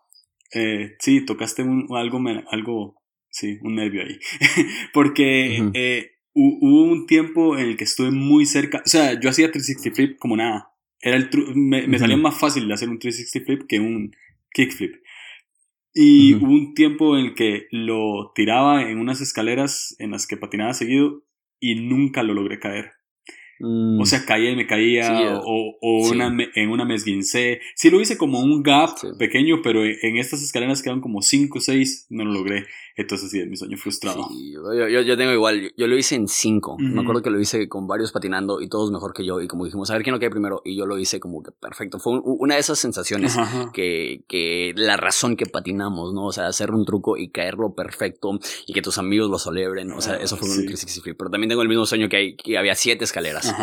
Eh, 0.53 0.95
sí, 0.99 1.25
tocaste 1.25 1.63
un, 1.63 1.87
algo, 1.97 2.19
algo 2.49 3.01
sí, 3.29 3.59
un 3.61 3.75
nervio 3.75 4.03
ahí. 4.03 4.19
Porque 4.93 5.69
eh, 5.73 6.14
hubo 6.35 6.83
un 6.83 7.07
tiempo 7.07 7.57
en 7.57 7.69
el 7.69 7.77
que 7.77 7.85
estuve 7.85 8.11
muy 8.11 8.45
cerca, 8.45 8.81
o 8.85 8.89
sea, 8.89 9.19
yo 9.19 9.29
hacía 9.29 9.51
360 9.51 9.95
flip 9.95 10.19
como 10.19 10.35
nada. 10.35 10.69
Era 10.99 11.17
el 11.17 11.29
me, 11.55 11.87
me 11.87 11.99
salía 11.99 12.17
más 12.17 12.37
fácil 12.37 12.71
hacer 12.71 12.89
un 12.89 12.99
360 12.99 13.45
flip 13.45 13.67
que 13.67 13.79
un 13.79 14.15
kickflip. 14.51 14.95
Y 15.93 16.33
hubo 16.33 16.51
un 16.51 16.73
tiempo 16.73 17.17
en 17.17 17.27
el 17.27 17.35
que 17.35 17.67
lo 17.71 18.33
tiraba 18.35 18.89
en 18.89 18.97
unas 18.97 19.21
escaleras 19.21 19.95
en 19.97 20.11
las 20.11 20.27
que 20.27 20.35
patinaba 20.35 20.73
seguido 20.73 21.23
y 21.61 21.75
nunca 21.75 22.21
lo 22.21 22.33
logré 22.33 22.59
caer. 22.59 22.91
O 23.61 24.01
mm. 24.01 24.05
sea, 24.05 24.25
caía 24.25 24.51
y 24.51 24.55
me 24.57 24.67
caía, 24.67 25.39
o, 25.41 25.77
o 25.81 26.09
una, 26.09 26.35
en 26.55 26.69
una 26.69 26.83
me 26.83 26.95
esguincé. 26.95 27.61
Sí 27.75 27.89
lo 27.89 28.01
hice 28.01 28.17
como 28.17 28.41
un 28.41 28.61
gap 28.61 28.97
pequeño, 29.17 29.61
pero 29.63 29.85
en 29.85 30.17
estas 30.17 30.43
escaleras 30.43 30.83
quedan 30.83 30.99
como 30.99 31.21
5 31.21 31.57
o 31.57 31.61
6, 31.61 32.07
no 32.09 32.25
lo 32.25 32.33
logré. 32.33 32.65
Entonces 32.97 33.29
sí, 33.29 33.39
es 33.39 33.47
mi 33.47 33.57
sueño 33.57 33.77
frustrado. 33.77 34.29
yo, 34.31 34.87
yo, 34.87 35.01
yo, 35.01 35.17
tengo 35.17 35.33
igual, 35.33 35.73
yo, 35.75 35.87
lo 35.87 35.97
hice 35.97 36.15
en 36.15 36.29
5. 36.29 36.77
Me 36.79 37.01
acuerdo 37.01 37.21
que 37.21 37.29
lo 37.29 37.39
hice 37.39 37.67
con 37.67 37.87
varios 37.87 38.13
patinando 38.13 38.61
y 38.61 38.69
todos 38.69 38.89
mejor 38.89 39.13
que 39.13 39.25
yo. 39.25 39.41
Y 39.41 39.47
como 39.47 39.65
dijimos, 39.65 39.89
a 39.89 39.93
ver 39.93 40.03
quién 40.03 40.13
lo 40.13 40.19
cae 40.19 40.29
primero. 40.29 40.61
Y 40.63 40.77
yo 40.77 40.85
lo 40.85 40.97
hice 40.97 41.19
como 41.19 41.43
que 41.43 41.51
perfecto. 41.51 41.99
Fue 41.99 42.19
una 42.23 42.55
de 42.55 42.61
esas 42.61 42.79
sensaciones 42.79 43.35
que, 43.73 44.23
que 44.29 44.73
la 44.77 44.95
razón 44.95 45.35
que 45.35 45.45
patinamos, 45.45 46.13
¿no? 46.13 46.27
O 46.27 46.31
sea, 46.31 46.47
hacer 46.47 46.71
un 46.71 46.85
truco 46.85 47.17
y 47.17 47.29
caerlo 47.29 47.75
perfecto 47.75 48.39
y 48.65 48.73
que 48.73 48.81
tus 48.81 48.97
amigos 48.97 49.29
lo 49.29 49.39
celebren. 49.39 49.91
O 49.91 49.99
sea, 49.99 50.15
eso 50.15 50.37
fue 50.37 50.47
un 50.47 50.65
360 50.65 51.17
Pero 51.17 51.29
también 51.29 51.49
tengo 51.49 51.63
el 51.63 51.69
mismo 51.69 51.85
sueño 51.85 52.07
que, 52.07 52.15
hay, 52.15 52.35
que 52.37 52.57
había 52.57 52.75
7 52.75 53.03
escaleras. 53.03 53.53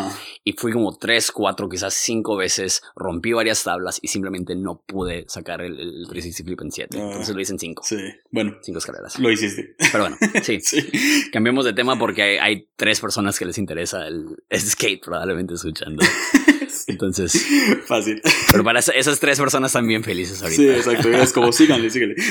Y 0.45 0.53
fui 0.53 0.73
como 0.73 0.97
3, 0.99 1.33
4, 1.33 1.69
quizás 1.71 1.95
5 1.95 2.37
veces. 2.37 2.83
Rompí 2.95 3.33
varias 3.33 3.65
tablas 3.65 3.99
y 4.03 4.09
simplemente 4.09 4.55
no 4.57 4.83
pude 4.87 5.25
sacar 5.29 5.63
el, 5.63 5.81
el 5.81 6.07
360 6.07 6.45
flip 6.47 6.61
en 6.61 6.71
7. 6.71 6.99
Ah. 6.99 7.05
Entonces 7.13 7.35
lo 7.35 7.41
hice 7.41 7.53
en 7.53 7.59
5. 7.59 7.83
Sí, 7.87 7.97
bueno. 8.31 8.57
5 8.61 8.79
escaleras. 8.79 9.22
Lo 9.23 9.31
hiciste. 9.31 9.75
Pero 9.91 10.05
bueno, 10.05 10.19
sí. 10.43 10.61
Cambiemos 11.33 11.65
de 11.65 11.73
tema 11.73 11.99
porque 11.99 12.41
hay, 12.41 12.69
tres 12.77 13.01
personas 13.01 13.39
que 13.39 13.45
les 13.45 13.59
interesa 13.59 14.07
el, 14.07 14.27
skate 14.55 15.03
probablemente 15.05 15.55
escuchando. 15.55 16.05
Entonces. 16.87 17.47
Fácil. 17.87 18.21
Pero 18.51 18.65
para 18.65 18.81
esas 18.81 19.21
tres 19.21 19.39
personas 19.39 19.71
están 19.71 19.87
bien 19.87 20.03
felices 20.03 20.43
ahorita. 20.43 20.63
Sí, 20.63 20.69
exacto. 20.69 21.09
Es 21.11 21.33
como 21.33 21.53
síganle, 21.53 21.91
síganle. 21.91 22.17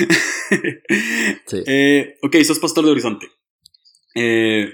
Sí. 1.46 1.62
Eh, 1.66 2.16
ok, 2.22 2.36
sos 2.44 2.58
pastor 2.58 2.84
de 2.84 2.90
Horizonte. 2.90 3.26
Eh, 4.14 4.72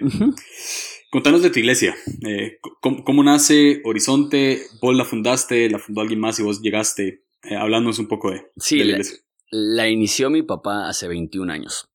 Contanos 1.11 1.43
de 1.43 1.49
tu 1.49 1.59
iglesia. 1.59 1.97
Eh, 2.27 2.59
¿cómo, 2.81 3.25
nace 3.25 3.81
Horizonte? 3.85 4.61
¿Vos 4.83 4.95
la 4.95 5.07
fundaste? 5.07 5.71
¿La 5.71 5.79
fundó 5.79 6.03
alguien 6.03 6.21
más 6.21 6.39
y 6.39 6.43
vos 6.43 6.61
llegaste? 6.61 7.25
Eh, 7.45 7.57
hablándonos 7.57 7.99
un 7.99 8.09
poco 8.09 8.31
de, 8.31 8.43
sí, 8.57 8.77
la 8.77 8.85
iglesia. 8.85 9.19
La, 9.51 9.89
inició 9.89 10.29
mi 10.29 10.43
papá 10.43 10.89
hace 10.89 11.09
21 11.09 11.51
años. 11.51 11.89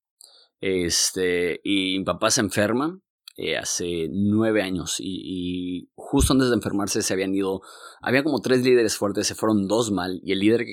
Este, 0.65 1.59
y 1.65 1.99
mi 1.99 2.05
papá 2.05 2.31
se 2.31 2.39
enferma 2.39 2.97
eh, 3.35 3.57
hace 3.57 4.07
nueve 4.09 4.61
años 4.61 4.95
y, 4.97 5.89
justo 5.93 6.31
antes 6.31 6.47
de 6.47 6.55
enfermarse 6.55 7.01
se 7.01 7.11
habían 7.11 7.35
ido, 7.35 7.59
había 8.01 8.23
como 8.23 8.39
tres 8.39 8.63
líderes 8.63 8.95
fuertes, 8.95 9.27
se 9.27 9.35
fueron 9.35 9.67
dos 9.67 9.91
mal 9.91 10.21
y 10.23 10.31
el 10.31 10.39
líder 10.39 10.63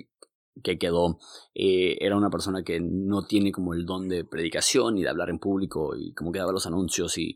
que, 0.62 0.78
quedó 0.78 1.18
eh, 1.56 1.96
era 1.98 2.16
una 2.16 2.30
persona 2.30 2.62
que 2.62 2.78
no 2.80 3.24
tiene 3.24 3.50
como 3.50 3.74
el 3.74 3.84
don 3.84 4.08
de 4.08 4.24
predicación 4.24 4.96
y 4.96 5.02
de 5.02 5.08
hablar 5.08 5.28
en 5.28 5.40
público 5.40 5.96
y 5.96 6.14
como 6.14 6.30
que 6.30 6.38
daba 6.38 6.52
los 6.52 6.68
anuncios 6.68 7.18
y, 7.18 7.34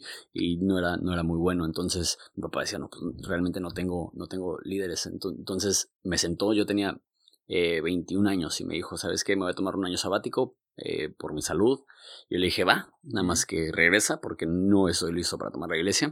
no, 0.61 0.79
era, 0.79 0.97
no 0.97 1.13
era 1.13 1.25
muy 1.25 1.39
bueno. 1.39 1.65
Entonces 1.65 2.19
mi 2.37 2.43
papá 2.43 2.61
decía, 2.61 2.79
no, 2.79 2.89
pues 2.89 3.03
realmente 3.27 3.59
no 3.59 3.73
tengo, 3.73 4.13
no 4.15 4.29
tengo 4.29 4.59
líderes. 4.63 5.07
Entonces 5.07 5.91
me 6.05 6.19
sentó, 6.19 6.53
yo 6.53 6.67
tenía 6.67 7.01
21 7.49 8.29
años 8.29 8.61
y 8.61 8.65
me 8.65 8.75
dijo, 8.75 8.97
¿sabes 8.97 9.25
qué? 9.25 9.35
Me 9.35 9.43
voy 9.43 9.51
a 9.51 9.57
tomar 9.57 9.75
un 9.75 9.87
año 9.87 9.97
sabático 9.97 10.57
por 11.19 11.33
mi 11.33 11.43
salud. 11.43 11.81
Yo 12.31 12.39
le 12.39 12.47
dije, 12.47 12.65
va, 12.65 12.91
nada 13.03 13.27
más 13.27 13.47
que 13.47 13.71
regresa 13.73 14.21
porque 14.21 14.47
no 14.47 14.89
estoy 14.89 15.13
listo 15.13 15.39
para 15.39 15.51
tomar 15.51 15.69
la 15.71 15.77
iglesia. 15.77 16.11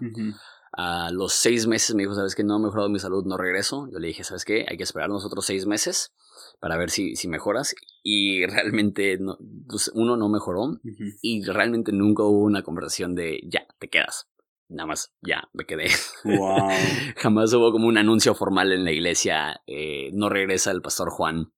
A 0.72 1.10
los 1.10 1.34
seis 1.34 1.66
meses 1.66 1.94
me 1.94 2.02
dijo, 2.02 2.14
¿sabes 2.14 2.34
qué? 2.34 2.44
No 2.44 2.54
ha 2.54 2.58
mejorado 2.58 2.88
mi 2.88 2.98
salud, 2.98 3.24
no 3.26 3.36
regreso. 3.36 3.88
Yo 3.92 3.98
le 3.98 4.08
dije, 4.08 4.24
¿sabes 4.24 4.44
qué? 4.44 4.64
Hay 4.68 4.78
que 4.78 4.84
esperar 4.84 5.10
nosotros 5.10 5.44
seis 5.44 5.66
meses 5.66 6.14
para 6.60 6.78
ver 6.78 6.90
si, 6.90 7.14
si 7.16 7.28
mejoras. 7.28 7.74
Y 8.02 8.46
realmente 8.46 9.18
no, 9.18 9.36
pues, 9.68 9.90
uno 9.94 10.16
no 10.16 10.28
mejoró 10.28 10.80
y 11.20 11.44
realmente 11.44 11.92
nunca 11.92 12.22
hubo 12.22 12.44
una 12.44 12.62
conversación 12.62 13.14
de 13.14 13.40
ya, 13.44 13.66
te 13.78 13.88
quedas. 13.88 14.28
Nada 14.68 14.86
más, 14.86 15.12
ya, 15.20 15.50
me 15.52 15.66
quedé. 15.66 15.88
Wow. 16.24 16.70
Jamás 17.16 17.52
hubo 17.52 17.72
como 17.72 17.88
un 17.88 17.98
anuncio 17.98 18.34
formal 18.34 18.72
en 18.72 18.84
la 18.84 18.92
iglesia, 18.92 19.60
eh, 19.66 20.10
no 20.14 20.30
regresa 20.30 20.70
el 20.70 20.80
pastor 20.80 21.10
Juan. 21.10 21.52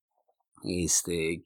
Este, 0.64 1.44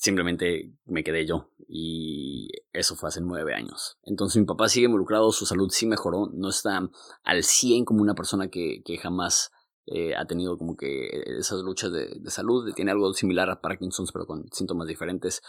simplemente 0.00 0.72
me 0.86 1.04
quedé 1.04 1.26
yo 1.26 1.50
y 1.68 2.48
eso 2.72 2.96
fue 2.96 3.10
hace 3.10 3.20
nueve 3.20 3.54
años. 3.54 3.98
Entonces 4.02 4.40
mi 4.40 4.46
papá 4.46 4.68
sigue 4.68 4.86
involucrado, 4.86 5.30
su 5.30 5.44
salud 5.44 5.68
sí 5.70 5.86
mejoró, 5.86 6.30
no 6.32 6.48
está 6.48 6.88
al 7.22 7.44
100 7.44 7.84
como 7.84 8.00
una 8.00 8.14
persona 8.14 8.48
que, 8.48 8.82
que 8.82 8.96
jamás 8.96 9.52
eh, 9.86 10.14
ha 10.14 10.24
tenido 10.24 10.56
como 10.56 10.74
que 10.74 11.08
esas 11.38 11.60
luchas 11.62 11.92
de, 11.92 12.18
salud, 12.30 12.72
tiene 12.74 12.92
algo 12.92 13.12
similar 13.12 13.50
a 13.50 13.60
Parkinson's 13.60 14.10
pero 14.10 14.24
con 14.24 14.48
síntomas 14.52 14.88
diferentes. 14.88 15.42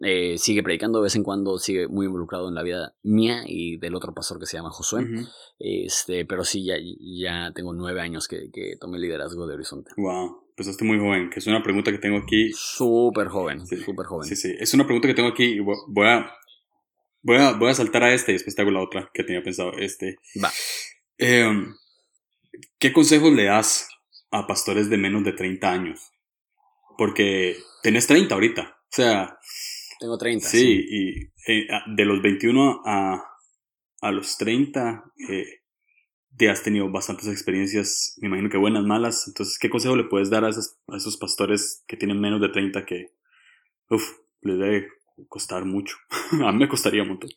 Eh, 0.00 0.38
sigue 0.38 0.62
predicando 0.62 1.00
de 1.00 1.04
vez 1.04 1.16
en 1.16 1.22
cuando, 1.22 1.58
sigue 1.58 1.86
muy 1.86 2.06
involucrado 2.06 2.48
en 2.48 2.54
la 2.54 2.62
vida 2.62 2.94
mía 3.02 3.42
y 3.46 3.76
del 3.76 3.94
otro 3.94 4.14
pastor 4.14 4.38
que 4.38 4.46
se 4.46 4.56
llama 4.56 4.70
Josué. 4.70 5.04
este, 5.58 6.24
pero 6.24 6.44
sí, 6.44 6.64
ya, 6.64 6.76
ya 7.00 7.52
tengo 7.52 7.74
nueve 7.74 8.00
años 8.00 8.28
que, 8.28 8.50
que 8.50 8.76
tomé 8.80 8.98
liderazgo 8.98 9.46
de 9.46 9.54
Horizonte. 9.54 9.90
Wow, 9.98 10.49
empezaste 10.60 10.84
muy 10.84 10.98
joven, 10.98 11.30
que 11.30 11.38
es 11.38 11.46
una 11.46 11.62
pregunta 11.62 11.90
que 11.90 11.98
tengo 11.98 12.18
aquí. 12.18 12.50
Súper 12.54 13.28
joven, 13.28 13.66
súper 13.66 14.04
joven. 14.04 14.28
Sí, 14.28 14.36
sí, 14.36 14.54
es 14.58 14.74
una 14.74 14.84
pregunta 14.84 15.08
que 15.08 15.14
tengo 15.14 15.30
aquí 15.30 15.44
y 15.44 15.60
voy 15.60 16.06
a, 16.06 16.30
voy 17.22 17.38
a, 17.38 17.52
voy 17.52 17.70
a 17.70 17.74
saltar 17.74 18.04
a 18.04 18.12
este 18.12 18.32
y 18.32 18.34
después 18.34 18.54
te 18.54 18.60
hago 18.60 18.70
la 18.70 18.82
otra 18.82 19.10
que 19.14 19.24
tenía 19.24 19.42
pensado. 19.42 19.72
Este. 19.78 20.16
Va. 20.42 20.50
Eh, 21.16 21.50
¿Qué 22.78 22.92
consejos 22.92 23.32
le 23.32 23.44
das 23.44 23.88
a 24.30 24.46
pastores 24.46 24.90
de 24.90 24.98
menos 24.98 25.24
de 25.24 25.32
30 25.32 25.70
años? 25.70 26.12
Porque 26.98 27.56
tenés 27.82 28.06
30 28.06 28.34
ahorita. 28.34 28.62
O 28.62 28.88
sea. 28.90 29.38
Tengo 29.98 30.18
30. 30.18 30.46
Sí, 30.46 30.86
y 30.90 31.20
eh, 31.50 31.68
de 31.86 32.04
los 32.04 32.20
21 32.20 32.82
a, 32.84 33.24
a 34.02 34.12
los 34.12 34.36
30, 34.36 35.04
eh, 35.30 35.59
te 36.40 36.48
has 36.48 36.62
tenido 36.62 36.90
bastantes 36.90 37.28
experiencias, 37.28 38.16
me 38.22 38.28
imagino 38.28 38.48
que 38.48 38.56
buenas, 38.56 38.82
malas. 38.82 39.28
Entonces, 39.28 39.58
¿qué 39.58 39.68
consejo 39.68 39.94
le 39.94 40.04
puedes 40.04 40.30
dar 40.30 40.42
a 40.46 40.48
esos, 40.48 40.78
a 40.88 40.96
esos 40.96 41.18
pastores 41.18 41.84
que 41.86 41.98
tienen 41.98 42.18
menos 42.18 42.40
de 42.40 42.48
30 42.48 42.86
que, 42.86 43.12
uff, 43.90 44.20
les 44.40 44.58
debe 44.58 44.88
costar 45.28 45.66
mucho? 45.66 45.98
a 46.42 46.50
mí 46.50 46.58
me 46.60 46.68
costaría 46.68 47.02
un 47.02 47.08
montón. 47.08 47.28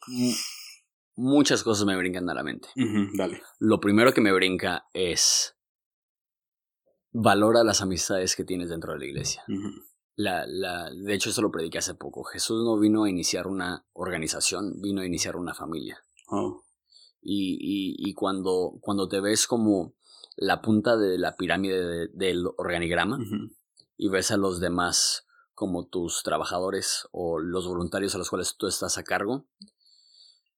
Muchas 1.17 1.63
cosas 1.63 1.85
me 1.85 1.97
brincan 1.97 2.29
a 2.29 2.33
la 2.33 2.43
mente. 2.43 2.69
dale. 3.17 3.41
Lo 3.59 3.81
primero 3.81 4.13
que 4.13 4.21
me 4.21 4.31
brinca 4.31 4.85
es 4.93 5.57
valora 7.11 7.65
las 7.65 7.81
amistades 7.81 8.37
que 8.37 8.45
tienes 8.45 8.69
dentro 8.69 8.93
de 8.93 8.99
la 8.99 9.05
iglesia. 9.05 9.43
la, 10.15 10.45
la, 10.47 10.89
de 10.89 11.13
hecho, 11.13 11.29
eso 11.29 11.41
lo 11.41 11.51
prediqué 11.51 11.79
hace 11.79 11.93
poco. 11.93 12.23
Jesús 12.23 12.63
no 12.63 12.79
vino 12.79 13.03
a 13.03 13.09
iniciar 13.09 13.47
una 13.47 13.85
organización, 13.91 14.79
vino 14.81 15.01
a 15.01 15.05
iniciar 15.05 15.35
una 15.35 15.53
familia. 15.53 15.99
Oh. 16.29 16.62
Y, 17.23 17.57
y, 17.59 18.09
y, 18.09 18.13
cuando, 18.13 18.77
cuando 18.81 19.07
te 19.07 19.21
ves 19.21 19.47
como 19.47 19.93
la 20.35 20.61
punta 20.61 20.97
de 20.97 21.17
la 21.17 21.35
pirámide 21.35 22.09
del 22.09 22.45
organigrama 22.57 23.19
y 23.97 24.09
ves 24.09 24.31
a 24.31 24.37
los 24.37 24.59
demás 24.59 25.25
como 25.53 25.85
tus 25.85 26.23
trabajadores 26.23 27.07
o 27.11 27.39
los 27.39 27.67
voluntarios 27.67 28.15
a 28.15 28.17
los 28.17 28.29
cuales 28.29 28.55
tú 28.57 28.67
estás 28.67 28.97
a 28.97 29.03
cargo, 29.03 29.45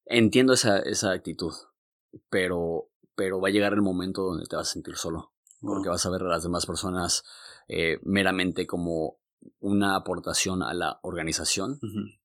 Entiendo 0.06 0.54
esa, 0.54 0.78
esa 0.80 1.12
actitud, 1.12 1.54
pero, 2.30 2.90
pero 3.16 3.42
va 3.42 3.48
a 3.48 3.52
llegar 3.52 3.74
el 3.74 3.82
momento 3.82 4.22
donde 4.22 4.46
te 4.46 4.56
vas 4.56 4.70
a 4.70 4.74
sentir 4.74 4.98
solo, 4.98 5.32
porque 5.60 5.90
vas 5.90 6.06
a 6.06 6.12
ver 6.12 6.22
a 6.22 6.28
las 6.28 6.44
demás 6.44 6.68
personas 6.68 7.24
eh, 7.68 8.00
meramente 8.04 8.68
como 8.68 9.18
una 9.60 9.96
aportación 9.96 10.62
a 10.62 10.76
la 10.76 11.00
organización 11.02 11.80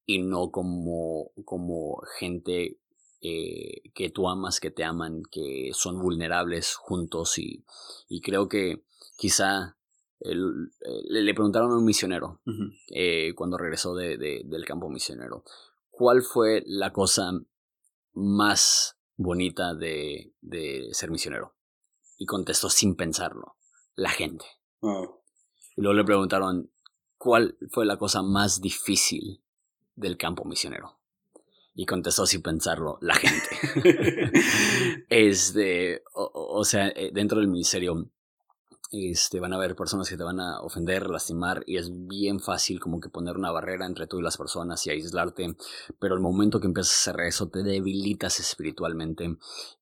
y 0.04 0.23
no 0.23 0.50
como, 0.50 1.30
como 1.44 2.02
gente 2.18 2.78
eh, 3.23 3.91
que 3.95 4.11
tú 4.11 4.29
amas, 4.29 4.61
que 4.61 4.71
te 4.71 4.85
aman, 4.85 5.23
que 5.31 5.71
son 5.75 6.00
vulnerables 6.00 6.75
juntos 6.75 7.39
y, 7.39 7.65
y 8.09 8.21
creo 8.21 8.49
que 8.49 8.85
quizá 9.17 9.77
eh, 10.21 10.35
le, 11.09 11.35
preguntaron 11.35 11.73
a 11.73 11.76
un 11.76 11.85
misionero 11.85 12.41
cuando 13.35 13.59
regresó 13.59 13.95
de, 13.95 14.17
del 14.19 14.65
campo 14.65 14.89
misionero, 14.89 15.45
¿cuál 15.91 16.23
fue 16.23 16.63
la 16.67 16.93
cosa 16.93 17.33
más 18.13 18.97
bonita 19.17 19.75
de, 19.75 20.35
de 20.41 20.89
ser 20.93 21.11
misionero? 21.11 21.54
Y 22.19 22.26
contestó 22.26 22.69
sin 22.69 22.97
pensarlo, 22.97 23.56
la 23.95 24.11
gente. 24.11 24.45
Y 25.76 25.83
luego 25.83 25.95
le 25.95 26.04
preguntaron, 26.04 26.71
¿cuál 27.17 27.56
fue 27.71 27.87
la 27.87 27.97
cosa 27.97 28.23
más 28.23 28.61
difícil 28.61 29.43
del 29.95 30.17
campo 30.17 30.45
misionero? 30.45 31.00
Y 31.80 31.86
contestó 31.86 32.26
sin 32.26 32.43
pensarlo, 32.43 32.99
la 33.00 33.14
gente. 33.14 33.49
este, 35.08 36.02
o, 36.12 36.62
sea, 36.62 36.88
eh, 36.88 37.10
dentro 37.10 37.38
del 37.38 37.49
ministerio 37.49 38.10
este, 38.93 39.40
van 39.40 39.54
a 39.54 39.56
haber 39.56 39.76
personas 39.76 40.08
que 40.10 40.19
te 40.19 40.23
van 40.23 40.40
a 40.40 40.60
ofender, 40.60 41.08
lastimar 41.08 41.62
y 41.64 41.78
es 41.78 41.90
bien 42.06 42.38
fácil 42.38 42.80
como 42.80 43.00
que 43.00 43.08
poner 43.08 43.38
una 43.38 43.52
barrera 43.52 43.86
entre 43.86 44.06
tú 44.06 44.19
y 44.19 44.23
las 44.23 44.36
personas 44.36 44.84
y 44.86 44.90
aislarte, 44.90 45.56
pero 45.99 46.14
el 46.14 46.21
momento 46.21 46.60
que 46.60 46.66
empiezas 46.66 46.93
a 46.93 47.12
hacer 47.12 47.26
eso 47.26 47.49
te 47.49 47.62
debilitas 47.62 48.40
espiritualmente 48.40 49.38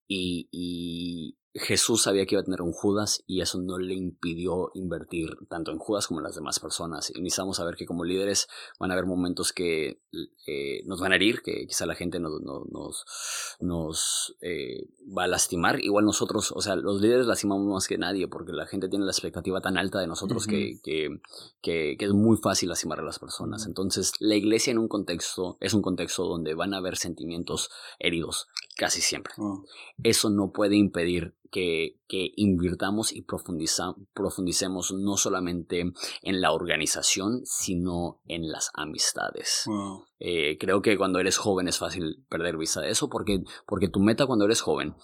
y, 0.06 0.48
y, 0.52 1.37
Jesús 1.54 2.02
sabía 2.02 2.26
que 2.26 2.34
iba 2.34 2.42
a 2.42 2.44
tener 2.44 2.62
un 2.62 2.72
Judas 2.72 3.22
y 3.26 3.40
eso 3.40 3.58
no 3.58 3.78
le 3.78 3.94
impidió 3.94 4.70
invertir 4.74 5.36
tanto 5.48 5.70
en 5.70 5.78
Judas 5.78 6.06
como 6.06 6.20
en 6.20 6.24
las 6.24 6.34
demás 6.34 6.60
personas. 6.60 7.10
Y 7.14 7.20
necesitamos 7.22 7.56
saber 7.56 7.74
que 7.74 7.86
como 7.86 8.04
líderes 8.04 8.48
van 8.78 8.90
a 8.90 8.94
haber 8.94 9.06
momentos 9.06 9.52
que 9.52 10.02
eh, 10.46 10.82
nos 10.84 11.00
van 11.00 11.12
a 11.12 11.16
herir, 11.16 11.40
que 11.42 11.66
quizá 11.66 11.86
la 11.86 11.94
gente 11.94 12.20
nos, 12.20 12.40
nos, 12.42 13.56
nos 13.60 14.36
eh, 14.42 14.88
va 15.16 15.24
a 15.24 15.28
lastimar. 15.28 15.80
Igual 15.80 16.04
nosotros, 16.04 16.52
o 16.52 16.60
sea, 16.60 16.76
los 16.76 17.00
líderes 17.00 17.26
lastimamos 17.26 17.66
más 17.66 17.88
que 17.88 17.98
nadie 17.98 18.28
porque 18.28 18.52
la 18.52 18.66
gente 18.66 18.88
tiene 18.88 19.06
la 19.06 19.12
expectativa 19.12 19.60
tan 19.60 19.78
alta 19.78 20.00
de 20.00 20.06
nosotros 20.06 20.46
que, 20.46 20.80
que, 20.82 21.08
que, 21.62 21.96
es 21.98 22.12
muy 22.12 22.36
fácil 22.36 22.68
lastimar 22.68 23.00
a 23.00 23.04
las 23.04 23.18
personas. 23.18 23.66
Entonces, 23.66 24.12
la 24.20 24.36
iglesia 24.36 24.70
en 24.70 24.78
un 24.78 24.88
contexto 24.88 25.56
es 25.60 25.72
un 25.72 25.82
contexto 25.82 26.24
donde 26.24 26.54
van 26.54 26.74
a 26.74 26.78
haber 26.78 26.96
sentimientos 26.96 27.70
heridos 27.98 28.48
casi 28.78 29.02
siempre. 29.02 29.34
Oh. 29.38 29.64
Eso 30.02 30.30
no 30.30 30.52
puede 30.52 30.76
impedir 30.76 31.34
que, 31.50 31.98
que 32.06 32.32
invirtamos 32.36 33.12
y 33.12 33.22
profundicemos 33.22 34.92
no 34.92 35.16
solamente 35.16 35.92
en 36.22 36.40
la 36.40 36.52
organización, 36.52 37.42
sino 37.44 38.20
en 38.26 38.50
las 38.50 38.70
amistades. 38.74 39.64
Eh, 40.20 40.58
creo 40.58 40.82
que 40.82 40.96
cuando 40.96 41.20
eres 41.20 41.38
joven 41.38 41.68
es 41.68 41.78
fácil 41.78 42.24
perder 42.28 42.56
vista 42.56 42.80
de 42.80 42.90
eso 42.90 43.08
porque, 43.08 43.44
porque 43.66 43.88
tu 43.88 44.00
meta 44.00 44.26
cuando 44.26 44.46
eres 44.46 44.60
joven 44.60 44.96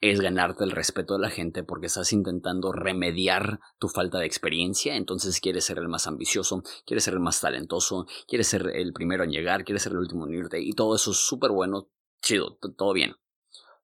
es 0.00 0.20
ganarte 0.20 0.64
el 0.64 0.72
respeto 0.72 1.14
de 1.14 1.20
la 1.20 1.30
gente 1.30 1.62
porque 1.62 1.86
estás 1.86 2.12
intentando 2.12 2.72
remediar 2.72 3.60
tu 3.78 3.88
falta 3.88 4.18
de 4.18 4.26
experiencia, 4.26 4.96
entonces 4.96 5.40
quieres 5.40 5.64
ser 5.64 5.78
el 5.78 5.88
más 5.88 6.06
ambicioso, 6.06 6.62
quieres 6.84 7.04
ser 7.04 7.14
el 7.14 7.20
más 7.20 7.40
talentoso, 7.40 8.06
quieres 8.26 8.48
ser 8.48 8.70
el 8.74 8.92
primero 8.92 9.24
en 9.24 9.30
llegar, 9.30 9.64
quieres 9.64 9.82
ser 9.82 9.92
el 9.92 9.98
último 9.98 10.26
en 10.26 10.34
irte 10.34 10.60
y 10.60 10.72
todo 10.72 10.96
eso 10.96 11.12
es 11.12 11.18
súper 11.18 11.52
bueno, 11.52 11.88
chido, 12.22 12.58
todo 12.76 12.92
bien 12.92 13.16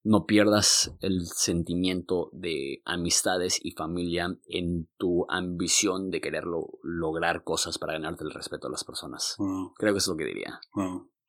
no 0.05 0.27
pierdas 0.27 0.95
el 1.01 1.27
sentimiento 1.27 2.31
de 2.33 2.83
amistades 2.85 3.61
y 3.63 3.73
familia 3.73 4.37
en 4.47 4.89
tu 4.99 5.27
ambición 5.29 6.11
de 6.11 6.21
querer 6.21 6.45
lograr 6.83 7.45
cosas 7.45 7.79
para 7.79 7.93
ganarte 7.93 8.25
el 8.25 8.33
respeto 8.33 8.67
de 8.67 8.73
las 8.73 8.85
personas. 8.85 9.37
Creo 9.77 9.93
que 9.93 9.99
es 9.99 10.09
lo 10.09 10.17
que 10.17 10.25
diría. 10.25 10.61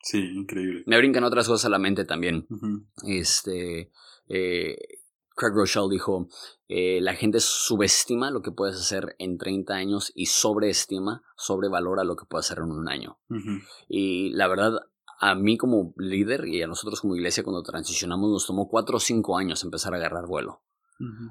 Sí, 0.02 0.20
increíble. 0.20 0.84
Me 0.86 0.98
brincan 0.98 1.24
otras 1.24 1.48
cosas 1.48 1.66
a 1.66 1.70
la 1.70 1.80
mente 1.80 2.06
también. 2.06 2.48
Este. 3.08 3.92
Eh, 4.28 4.78
Craig 5.36 5.54
Rochelle 5.54 5.90
dijo: 5.90 6.28
eh, 6.68 7.00
La 7.02 7.14
gente 7.14 7.40
subestima 7.40 8.32
lo 8.32 8.42
que 8.42 8.52
puedes 8.52 8.76
hacer 8.76 9.16
en 9.20 9.38
30 9.38 9.74
años 9.74 10.12
y 10.16 10.26
sobreestima, 10.26 11.24
sobrevalora 11.38 12.04
lo 12.04 12.16
que 12.16 12.26
puedes 12.26 12.48
hacer 12.48 12.64
en 12.64 12.72
un 12.72 12.90
año. 12.90 13.20
Y 13.88 14.32
la 14.32 14.48
verdad, 14.48 14.74
a 15.26 15.36
mí 15.36 15.56
como 15.56 15.94
líder 15.96 16.50
y 16.50 16.62
a 16.62 16.68
nosotros 16.68 17.00
como 17.00 17.16
iglesia 17.16 17.44
cuando 17.44 17.64
transicionamos 17.64 18.30
nos 18.30 18.46
tomó 18.46 18.68
cuatro 18.68 18.98
o 18.98 19.00
cinco 19.00 19.38
años 19.38 19.64
empezar 19.64 19.94
a 19.94 19.98
agarrar 19.98 20.28
vuelo. 20.28 20.62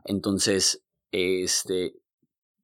Entonces, 0.05 0.83
este, 1.11 1.95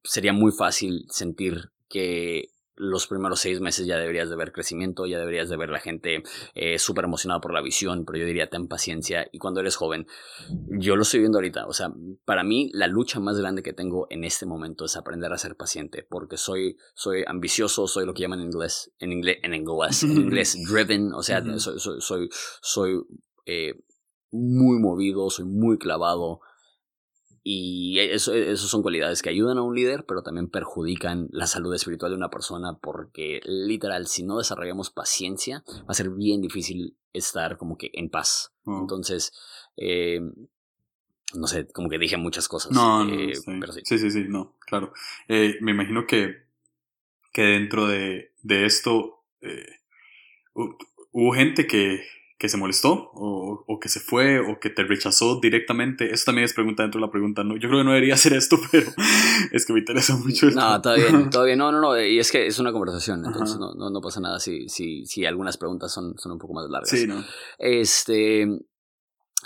sería 0.03 0.33
muy 0.33 0.51
fácil 0.51 1.05
sentir 1.09 1.71
que 1.87 2.49
los 2.79 3.07
primeros 3.07 3.41
seis 3.41 3.59
meses 3.59 3.85
ya 3.85 3.97
deberías 3.97 4.29
de 4.29 4.37
ver 4.37 4.53
crecimiento, 4.53 5.05
ya 5.05 5.19
deberías 5.19 5.49
de 5.49 5.57
ver 5.57 5.69
la 5.69 5.79
gente 5.79 6.23
eh, 6.55 6.79
súper 6.79 7.03
emocionada 7.03 7.41
por 7.41 7.53
la 7.53 7.61
visión, 7.61 8.05
pero 8.05 8.19
yo 8.19 8.25
diría 8.25 8.49
ten 8.49 8.67
paciencia 8.67 9.27
y 9.33 9.37
cuando 9.37 9.59
eres 9.59 9.75
joven, 9.75 10.07
yo 10.69 10.95
lo 10.95 11.01
estoy 11.01 11.19
viendo 11.19 11.39
ahorita, 11.39 11.67
o 11.67 11.73
sea, 11.73 11.91
para 12.23 12.43
mí 12.45 12.71
la 12.73 12.87
lucha 12.87 13.19
más 13.19 13.37
grande 13.37 13.63
que 13.63 13.73
tengo 13.73 14.07
en 14.09 14.23
este 14.23 14.45
momento 14.45 14.85
es 14.85 14.95
aprender 14.95 15.33
a 15.33 15.37
ser 15.37 15.57
paciente, 15.57 16.07
porque 16.09 16.37
soy, 16.37 16.77
soy 16.95 17.25
ambicioso, 17.27 17.85
soy 17.85 18.05
lo 18.05 18.13
que 18.13 18.21
llaman 18.21 18.39
en 18.39 18.45
inglés, 18.45 18.93
en 18.99 19.11
inglés, 19.11 19.39
en 19.43 19.53
inglés, 19.53 20.03
en 20.03 20.11
inglés 20.17 20.57
driven, 20.65 21.13
o 21.13 21.21
sea, 21.21 21.43
soy, 21.59 21.79
soy, 21.79 21.99
soy, 21.99 22.29
soy 22.61 23.01
eh, 23.45 23.73
muy 24.31 24.79
movido, 24.79 25.29
soy 25.29 25.45
muy 25.45 25.77
clavado, 25.77 26.39
y 27.51 27.97
eso, 27.97 28.31
eso 28.35 28.67
son 28.67 28.83
cualidades 28.83 29.23
que 29.23 29.29
ayudan 29.31 29.57
a 29.57 29.63
un 29.63 29.73
líder, 29.73 30.05
pero 30.07 30.21
también 30.21 30.49
perjudican 30.49 31.29
la 31.31 31.47
salud 31.47 31.73
espiritual 31.73 32.11
de 32.11 32.17
una 32.17 32.29
persona 32.29 32.77
porque 32.79 33.41
literal, 33.43 34.05
si 34.05 34.21
no 34.21 34.37
desarrollamos 34.37 34.91
paciencia, 34.91 35.63
va 35.67 35.85
a 35.87 35.93
ser 35.95 36.11
bien 36.11 36.41
difícil 36.41 36.95
estar 37.11 37.57
como 37.57 37.75
que 37.75 37.89
en 37.93 38.11
paz. 38.11 38.53
Oh. 38.65 38.77
Entonces, 38.81 39.33
eh, 39.77 40.21
no 41.33 41.47
sé, 41.47 41.67
como 41.69 41.89
que 41.89 41.97
dije 41.97 42.17
muchas 42.17 42.47
cosas. 42.47 42.71
No, 42.71 43.09
eh, 43.09 43.33
sí. 43.33 43.97
sí. 43.97 44.11
sí, 44.11 44.25
no, 44.27 44.53
claro. 44.59 44.93
Eh, 45.27 45.55
me 45.61 45.71
imagino 45.71 46.05
que, 46.05 46.43
que 47.33 47.41
dentro 47.41 47.87
de, 47.87 48.31
de 48.43 48.65
esto 48.67 49.23
hubo 50.53 51.33
gente 51.33 51.65
que, 51.65 52.03
que 52.39 52.47
se 52.47 52.55
molestó 52.55 53.11
o, 53.13 53.65
o, 53.67 53.79
que 53.79 53.89
se 53.89 53.99
fue 53.99 54.39
o 54.39 54.61
que 54.61 54.69
te 54.69 54.83
rechazó 54.85 55.41
directamente. 55.41 56.13
Eso 56.13 56.23
también 56.27 56.45
es 56.45 56.53
pregunta 56.53 56.83
dentro 56.83 57.01
de 57.01 57.05
la 57.05 57.11
pregunta. 57.11 57.43
¿no? 57.43 57.55
Yo 57.57 57.67
creo 57.67 57.81
que 57.81 57.83
no 57.83 57.91
debería 57.91 58.13
hacer 58.13 58.31
esto, 58.31 58.57
pero 58.71 58.89
es 59.51 59.65
que 59.65 59.73
me 59.73 59.79
interesa 59.79 60.15
mucho. 60.15 60.47
Esto. 60.47 60.59
No, 60.59 60.81
todo 60.81 60.95
bien, 60.95 61.29
todo 61.29 61.43
bien. 61.43 61.59
No, 61.59 61.69
no, 61.69 61.81
no. 61.81 62.01
Y 62.01 62.17
es 62.17 62.31
que 62.31 62.47
es 62.47 62.57
una 62.57 62.71
conversación, 62.71 63.25
entonces 63.25 63.57
no, 63.59 63.73
no, 63.73 63.89
no, 63.89 63.99
pasa 63.99 64.21
nada 64.21 64.39
si, 64.39 64.69
si, 64.69 65.05
si 65.05 65.25
algunas 65.25 65.57
preguntas 65.57 65.91
son, 65.91 66.17
son 66.17 66.31
un 66.31 66.39
poco 66.39 66.53
más 66.53 66.69
largas. 66.69 66.89
Sí, 66.89 67.05
¿no? 67.05 67.21
Este. 67.57 68.47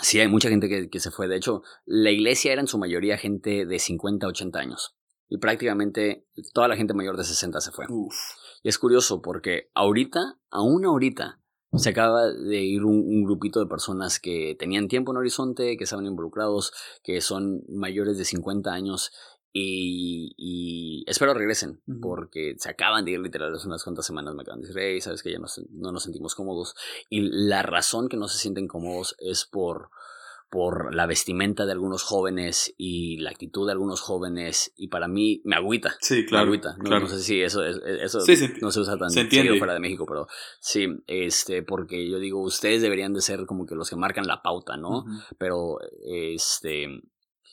Sí, 0.00 0.20
hay 0.20 0.28
mucha 0.28 0.48
gente 0.48 0.68
que, 0.68 0.88
que 0.88 1.00
se 1.00 1.10
fue. 1.10 1.26
De 1.26 1.36
hecho, 1.36 1.62
la 1.86 2.12
iglesia 2.12 2.52
era 2.52 2.60
en 2.60 2.68
su 2.68 2.78
mayoría 2.78 3.18
gente 3.18 3.66
de 3.66 3.78
50, 3.80 4.26
80 4.28 4.58
años. 4.58 4.96
Y 5.28 5.38
prácticamente 5.38 6.26
toda 6.52 6.68
la 6.68 6.76
gente 6.76 6.94
mayor 6.94 7.16
de 7.16 7.24
60 7.24 7.60
se 7.60 7.72
fue. 7.72 7.86
Uf. 7.88 8.14
Y 8.62 8.68
es 8.68 8.78
curioso 8.78 9.20
porque 9.20 9.70
ahorita, 9.74 10.38
aún 10.50 10.84
ahorita, 10.84 11.40
se 11.76 11.90
acaba 11.90 12.26
de 12.26 12.62
ir 12.62 12.84
un, 12.84 13.24
grupito 13.24 13.60
de 13.60 13.66
personas 13.66 14.20
que 14.20 14.56
tenían 14.58 14.88
tiempo 14.88 15.12
en 15.12 15.18
Horizonte, 15.18 15.76
que 15.76 15.84
estaban 15.84 16.06
involucrados, 16.06 16.72
que 17.02 17.20
son 17.20 17.62
mayores 17.68 18.18
de 18.18 18.24
50 18.24 18.72
años 18.72 19.12
y, 19.56 21.04
espero 21.06 21.32
regresen, 21.32 21.80
porque 22.02 22.56
se 22.58 22.70
acaban 22.70 23.04
de 23.04 23.12
ir 23.12 23.20
literal 23.20 23.54
hace 23.54 23.68
unas 23.68 23.84
cuantas 23.84 24.04
semanas, 24.04 24.34
me 24.34 24.42
acaban 24.42 24.60
de 24.60 24.66
decir, 24.66 24.82
hey, 24.82 25.00
sabes 25.00 25.22
que 25.22 25.30
ya 25.30 25.38
no 25.38 25.92
nos 25.92 26.02
sentimos 26.02 26.34
cómodos. 26.34 26.74
Y 27.08 27.20
la 27.20 27.62
razón 27.62 28.08
que 28.08 28.16
no 28.16 28.26
se 28.26 28.38
sienten 28.38 28.66
cómodos 28.66 29.14
es 29.18 29.44
por 29.44 29.90
por 30.54 30.94
la 30.94 31.06
vestimenta 31.06 31.66
de 31.66 31.72
algunos 31.72 32.04
jóvenes 32.04 32.72
y 32.78 33.16
la 33.16 33.30
actitud 33.30 33.66
de 33.66 33.72
algunos 33.72 34.00
jóvenes 34.00 34.72
y 34.76 34.86
para 34.86 35.08
mí 35.08 35.42
me 35.44 35.56
agüita. 35.56 35.96
Sí, 36.00 36.24
claro. 36.24 36.44
Me 36.46 36.50
agüita. 36.50 36.76
No, 36.78 37.08
sé 37.08 37.18
si 37.18 37.42
eso, 37.42 37.64
eso 37.64 38.20
no 38.60 38.70
se 38.70 38.80
usa 38.80 38.96
tan 38.96 39.10
se 39.10 39.26
fuera 39.58 39.74
de 39.74 39.80
México, 39.80 40.06
pero 40.06 40.28
sí, 40.60 40.86
este, 41.08 41.64
porque 41.64 42.08
yo 42.08 42.20
digo, 42.20 42.40
ustedes 42.40 42.82
deberían 42.82 43.12
de 43.14 43.20
ser 43.20 43.46
como 43.46 43.66
que 43.66 43.74
los 43.74 43.90
que 43.90 43.96
marcan 43.96 44.28
la 44.28 44.42
pauta, 44.42 44.76
¿no? 44.76 45.04
Pero, 45.38 45.78
este, 46.06 46.86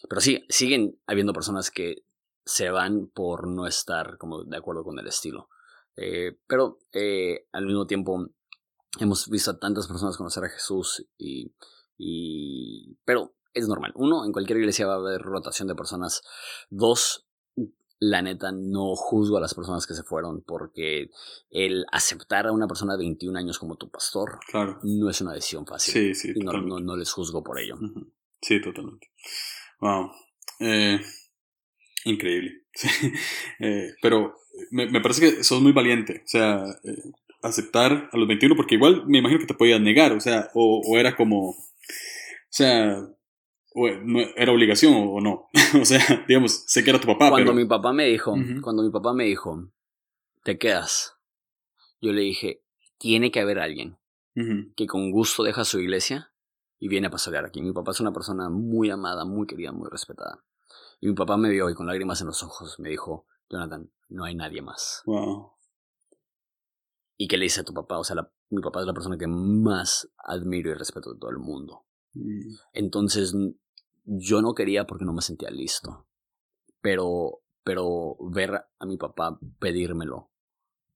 pero 0.07 0.21
sí, 0.21 0.45
siguen 0.47 0.99
habiendo 1.07 1.33
personas 1.33 1.71
que 1.71 2.03
se 2.45 2.69
van 2.69 3.07
por 3.07 3.47
no 3.47 3.65
estar 3.65 4.19
como 4.19 4.43
de 4.43 4.57
acuerdo 4.57 4.83
con 4.83 4.99
el 4.99 5.07
estilo. 5.07 5.49
Eh, 5.95 6.37
pero 6.45 6.77
eh, 6.93 7.47
al 7.51 7.65
mismo 7.65 7.87
tiempo 7.87 8.27
hemos 8.99 9.27
visto 9.27 9.49
a 9.49 9.57
tantas 9.57 9.87
personas 9.87 10.17
conocer 10.17 10.43
a 10.43 10.49
Jesús 10.49 11.03
y 11.17 11.51
y, 12.03 12.97
pero 13.05 13.35
es 13.53 13.67
normal. 13.67 13.91
Uno, 13.95 14.25
en 14.25 14.31
cualquier 14.31 14.57
iglesia 14.57 14.87
va 14.87 14.93
a 14.93 14.97
haber 14.97 15.21
rotación 15.21 15.67
de 15.67 15.75
personas. 15.75 16.23
Dos, 16.69 17.27
la 17.99 18.23
neta, 18.23 18.51
no 18.51 18.95
juzgo 18.95 19.37
a 19.37 19.41
las 19.41 19.53
personas 19.53 19.85
que 19.85 19.93
se 19.93 20.01
fueron 20.01 20.41
porque 20.41 21.11
el 21.51 21.85
aceptar 21.91 22.47
a 22.47 22.51
una 22.51 22.67
persona 22.67 22.93
de 22.93 23.03
21 23.03 23.37
años 23.37 23.59
como 23.59 23.75
tu 23.75 23.91
pastor 23.91 24.39
no 24.83 25.09
es 25.09 25.21
una 25.21 25.33
decisión 25.33 25.67
fácil. 25.67 25.93
Sí, 25.93 26.15
sí. 26.15 26.33
Y 26.35 26.39
no, 26.39 26.53
no, 26.53 26.97
les 26.97 27.11
juzgo 27.11 27.43
por 27.43 27.59
ello. 27.59 27.77
Sí, 28.41 28.59
totalmente. 28.59 29.11
Wow. 29.79 30.11
Eh, 30.59 30.99
increíble. 32.05 32.63
Eh, 33.63 33.93
pero 34.01 34.33
me, 34.71 34.89
me, 34.89 35.01
parece 35.01 35.21
que 35.21 35.43
sos 35.43 35.61
muy 35.61 35.71
valiente. 35.71 36.23
O 36.25 36.27
sea, 36.27 36.63
eh, 36.83 37.11
aceptar 37.41 38.09
a 38.11 38.17
los 38.17 38.27
21, 38.27 38.55
porque 38.55 38.75
igual 38.75 39.03
me 39.07 39.19
imagino 39.19 39.39
que 39.39 39.47
te 39.47 39.53
podías 39.53 39.81
negar. 39.81 40.13
O 40.13 40.19
sea, 40.19 40.49
o 40.53 40.97
era 40.97 41.15
como 41.15 41.55
o 42.51 42.53
sea, 42.53 43.07
¿era 44.35 44.51
obligación 44.51 44.93
o 44.93 45.21
no? 45.21 45.47
o 45.81 45.85
sea, 45.85 46.25
digamos, 46.27 46.65
sé 46.67 46.83
que 46.83 46.89
era 46.89 46.99
tu 46.99 47.07
papá. 47.07 47.29
Cuando 47.29 47.53
mi 47.53 47.63
papá 47.63 47.93
me 47.93 48.05
dijo, 48.07 48.35
cuando 48.61 48.83
mi 48.83 48.89
papá 48.89 49.13
me 49.13 49.23
dijo, 49.23 49.71
te 50.43 50.57
quedas, 50.57 51.15
yo 52.01 52.11
le 52.11 52.21
dije, 52.21 52.61
tiene 52.97 53.31
que 53.31 53.39
haber 53.39 53.59
alguien 53.59 53.97
que 54.75 54.87
con 54.87 55.11
gusto 55.11 55.43
deja 55.43 55.63
su 55.63 55.79
iglesia 55.79 56.33
y 56.77 56.89
viene 56.89 57.07
a 57.07 57.09
pastorear 57.09 57.45
aquí. 57.45 57.61
Mi 57.61 57.71
papá 57.71 57.91
es 57.91 58.01
una 58.01 58.11
persona 58.11 58.49
muy 58.49 58.89
amada, 58.89 59.23
muy 59.23 59.47
querida, 59.47 59.71
muy 59.71 59.89
respetada. 59.89 60.43
Y 60.99 61.07
mi 61.07 61.13
papá 61.13 61.37
me 61.37 61.49
vio 61.49 61.69
y 61.69 61.73
con 61.73 61.87
lágrimas 61.87 62.19
en 62.19 62.27
los 62.27 62.43
ojos 62.43 62.79
me 62.79 62.89
dijo, 62.89 63.27
Jonathan, 63.49 63.89
no 64.09 64.25
hay 64.25 64.35
nadie 64.35 64.61
más. 64.61 65.03
Wow. 65.05 65.53
¿Y 67.21 67.27
qué 67.27 67.37
le 67.37 67.43
dice 67.43 67.61
a 67.61 67.63
tu 67.63 67.71
papá? 67.71 67.99
O 67.99 68.03
sea, 68.03 68.15
mi 68.49 68.63
papá 68.63 68.79
es 68.79 68.87
la 68.87 68.95
persona 68.95 69.15
que 69.15 69.27
más 69.27 70.11
admiro 70.17 70.71
y 70.71 70.73
respeto 70.73 71.13
de 71.13 71.19
todo 71.19 71.29
el 71.29 71.37
mundo. 71.37 71.85
Mm. 72.15 72.55
Entonces, 72.73 73.35
yo 74.05 74.41
no 74.41 74.55
quería 74.55 74.87
porque 74.87 75.05
no 75.05 75.13
me 75.13 75.21
sentía 75.21 75.51
listo. 75.51 76.07
Pero, 76.81 77.43
pero 77.63 78.17
ver 78.31 78.65
a 78.79 78.85
mi 78.87 78.97
papá 78.97 79.39
pedírmelo 79.59 80.31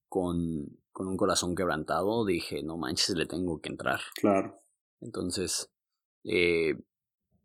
con, 0.10 0.80
con 0.92 1.08
un 1.10 1.16
corazón 1.16 1.54
quebrantado, 1.54 2.26
dije, 2.26 2.64
no 2.64 2.76
manches, 2.76 3.16
le 3.16 3.28
tengo 3.28 3.62
que 3.62 3.70
entrar. 3.70 4.00
Claro. 4.16 4.58
Entonces, 5.02 5.72
eh, 6.24 6.74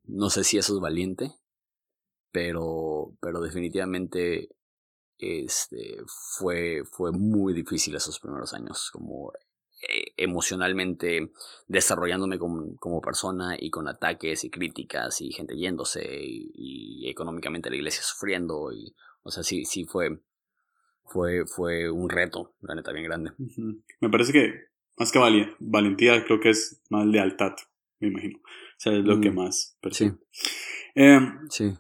no 0.05 0.31
sé 0.31 0.43
si 0.43 0.57
eso 0.57 0.77
es 0.77 0.81
valiente, 0.81 1.35
pero, 2.33 3.15
pero 3.21 3.43
definitivamente 3.43 4.49
este, 5.21 5.99
fue, 6.39 6.83
fue 6.91 7.13
muy 7.13 7.53
difícil 7.53 7.95
esos 7.95 8.19
primeros 8.19 8.53
años, 8.55 8.91
como 8.93 9.33
eh, 9.83 10.13
emocionalmente 10.19 11.33
desarrollándome 11.67 12.39
como, 12.39 12.77
como, 12.77 13.01
persona 13.01 13.57
y 13.59 13.71
con 13.71 13.89
ataques 13.89 14.45
y 14.45 14.51
críticas 14.51 15.23
y 15.23 15.33
gente 15.33 15.57
yéndose 15.57 16.07
y, 16.07 17.09
económicamente 17.09 17.71
la 17.71 17.77
iglesia 17.77 18.03
sufriendo 18.03 18.73
y 18.73 18.95
o 19.23 19.31
sea 19.31 19.43
sí 19.43 19.65
sí 19.65 19.87
fue 19.87 20.21
fue 21.07 21.47
fue 21.47 21.91
un 21.91 22.11
reto 22.11 22.57
la 22.61 22.75
neta 22.75 22.93
bien 22.93 23.07
grande. 23.07 23.31
Me 24.01 24.11
parece 24.11 24.33
que 24.33 24.53
más 24.99 25.13
que 25.13 25.19
valentía 25.59 26.25
creo 26.27 26.41
que 26.41 26.51
es 26.51 26.83
más 26.91 27.07
lealtad 27.07 27.55
me 28.01 28.09
imagino. 28.09 28.39
O 28.39 28.77
sea 28.77 28.93
es 28.93 29.05
lo 29.05 29.19
que 29.19 29.31
mm, 29.31 29.35
más 29.35 29.79
sí. 29.93 30.13
em, 30.95 31.49
sí. 31.49 31.73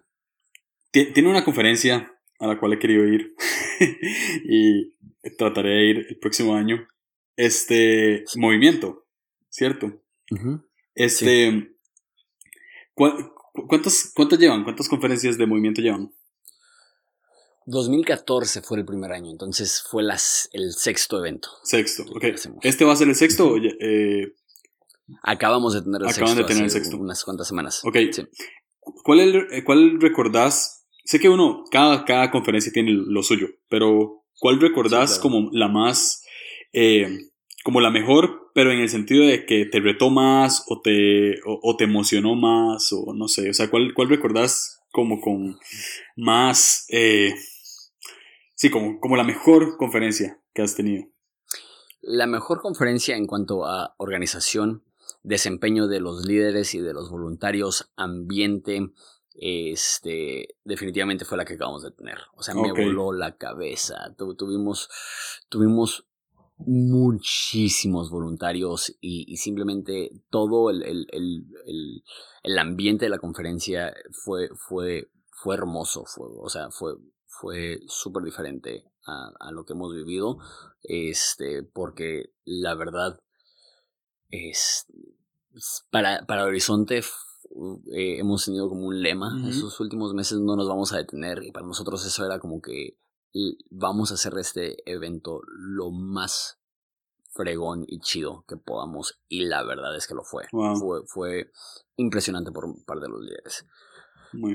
tiene 0.91 1.29
una 1.29 1.45
conferencia 1.45 2.19
a 2.41 2.47
la 2.47 2.59
cual 2.59 2.73
he 2.73 2.79
querido 2.79 3.07
ir 3.07 3.35
y 4.45 4.97
trataré 5.37 5.71
de 5.71 5.85
ir 5.91 6.07
el 6.09 6.19
próximo 6.19 6.55
año 6.55 6.89
este 7.37 8.25
movimiento, 8.37 9.07
¿cierto? 9.49 10.03
Este, 10.95 11.75
¿cuántas, 12.95 14.13
¿cuántas 14.15 14.39
llevan? 14.39 14.65
¿Cuántas 14.65 14.89
conferencias 14.89 15.39
de 15.39 15.47
movimiento 15.47 15.81
llevan? 15.81 16.13
2014 17.67 18.63
fue 18.63 18.79
el 18.79 18.85
primer 18.85 19.13
año, 19.13 19.31
entonces 19.31 19.85
fue 19.89 20.03
las, 20.03 20.49
el 20.53 20.73
sexto 20.73 21.19
evento. 21.19 21.51
Sexto, 21.63 22.05
ok. 22.11 22.25
¿Este 22.63 22.85
va 22.85 22.93
a 22.93 22.97
ser 22.97 23.09
el 23.09 23.15
sexto? 23.15 23.57
Eh, 23.57 24.35
Acabamos 25.23 25.75
de 25.75 25.83
tener 25.83 26.03
el 26.03 26.09
Acaban 26.09 26.37
de 26.37 26.45
tener 26.45 26.65
el 26.65 26.71
sexto. 26.71 26.97
Unas 26.97 27.25
cuantas 27.25 27.49
semanas. 27.49 27.81
Ok. 27.85 27.97
¿Cuál, 29.05 29.49
eh, 29.51 29.65
¿Cuál 29.65 30.01
recordás? 30.01 30.80
Sé 31.11 31.19
que 31.19 31.29
uno, 31.29 31.65
cada, 31.73 32.05
cada 32.05 32.31
conferencia 32.31 32.71
tiene 32.71 32.93
lo 32.93 33.25
suyo, 33.25 33.49
pero 33.69 34.23
¿cuál 34.39 34.61
recordás 34.61 35.19
como 35.19 35.51
la 35.51 35.67
más 35.67 36.25
eh, 36.73 37.33
como 37.65 37.81
la 37.81 37.91
mejor, 37.91 38.53
pero 38.55 38.71
en 38.71 38.79
el 38.79 38.89
sentido 38.89 39.27
de 39.27 39.45
que 39.45 39.65
te 39.65 39.81
retó 39.81 40.11
más 40.11 40.65
o 40.69 40.81
te, 40.81 41.41
o, 41.45 41.77
te 41.77 41.83
emocionó 41.83 42.37
más 42.37 42.93
o 42.93 43.13
no 43.13 43.27
sé, 43.27 43.51
o 43.51 43.53
sea, 43.53 43.69
¿cuál, 43.69 43.93
cuál 43.93 44.09
recordás 44.09 44.85
como 44.93 45.21
con 45.21 45.59
más, 46.15 46.87
eh, 46.91 47.35
sí, 48.55 48.71
como, 48.71 49.01
como 49.01 49.17
la 49.17 49.25
mejor 49.25 49.79
conferencia 49.79 50.41
que 50.55 50.63
has 50.63 50.77
tenido? 50.77 51.09
La 52.03 52.29
mejor 52.29 52.61
conferencia 52.61 53.17
en 53.17 53.27
cuanto 53.27 53.67
a 53.67 53.97
organización, 53.99 54.85
desempeño 55.25 55.89
de 55.89 55.99
los 55.99 56.25
líderes 56.25 56.73
y 56.77 56.79
de 56.79 56.95
los 56.95 57.11
voluntarios, 57.11 57.91
ambiente, 57.97 58.93
este, 59.35 60.57
definitivamente 60.65 61.25
fue 61.25 61.39
la 61.39 61.45
que 61.45 61.55
acabamos 61.55 61.83
de 61.83 61.93
tener. 61.93 62.19
O 62.35 62.43
sea, 62.43 62.55
me 62.55 62.73
voló 62.73 63.13
la 63.13 63.37
cabeza. 63.37 64.15
tuvimos, 64.37 64.89
tuvimos 65.49 66.07
muchísimos 66.59 68.11
voluntarios 68.11 68.95
y, 69.01 69.37
simplemente 69.37 70.11
todo 70.31 70.71
el, 70.71 70.83
el, 70.83 71.07
el, 71.13 72.03
el, 72.43 72.59
ambiente 72.59 73.07
de 73.07 73.11
la 73.11 73.19
conferencia 73.19 73.95
fue, 74.25 74.51
fue, 74.57 75.11
fue 75.31 75.57
hermoso. 75.57 76.05
Fue, 76.07 76.27
o 76.29 76.49
sea, 76.49 76.71
fue, 76.71 76.95
fue 77.27 77.81
súper 77.87 78.25
diferente 78.25 78.85
a, 79.07 79.31
a, 79.41 79.53
lo 79.53 79.65
que 79.65 79.73
hemos 79.73 79.95
vivido. 79.95 80.39
Este, 80.83 81.63
porque 81.63 82.33
la 82.45 82.75
verdad 82.75 83.21
es 84.29 84.87
para, 85.91 86.25
para 86.27 86.45
Horizonte 86.45 87.03
eh, 87.93 88.19
hemos 88.19 88.45
tenido 88.45 88.69
como 88.69 88.87
un 88.87 89.03
lema. 89.03 89.37
en 89.39 89.47
Esos 89.47 89.79
últimos 89.81 90.15
meses 90.15 90.39
no 90.39 90.57
nos 90.57 90.69
vamos 90.69 90.93
a 90.93 90.99
detener 90.99 91.43
y 91.45 91.53
para 91.53 91.67
nosotros 91.67 92.05
eso 92.07 92.25
era 92.25 92.39
como 92.39 92.61
que 92.61 92.99
vamos 93.71 94.11
a 94.11 94.15
hacer 94.15 94.33
este 94.39 94.77
evento 94.91 95.41
lo 95.47 95.91
más 95.91 96.59
fregón 97.33 97.85
y 97.87 98.01
chido 98.01 98.45
que 98.49 98.57
podamos 98.57 99.21
y 99.29 99.45
la 99.45 99.63
verdad 99.63 99.97
es 99.97 100.07
que 100.07 100.15
lo 100.15 100.25
fue. 100.25 100.45
Fue, 100.51 101.03
fue 101.07 101.51
impresionante 101.97 102.53
por 102.53 102.65
un 102.65 102.85
par 102.85 103.01
de 103.01 103.09
los 103.09 103.21
líderes. 103.21 103.67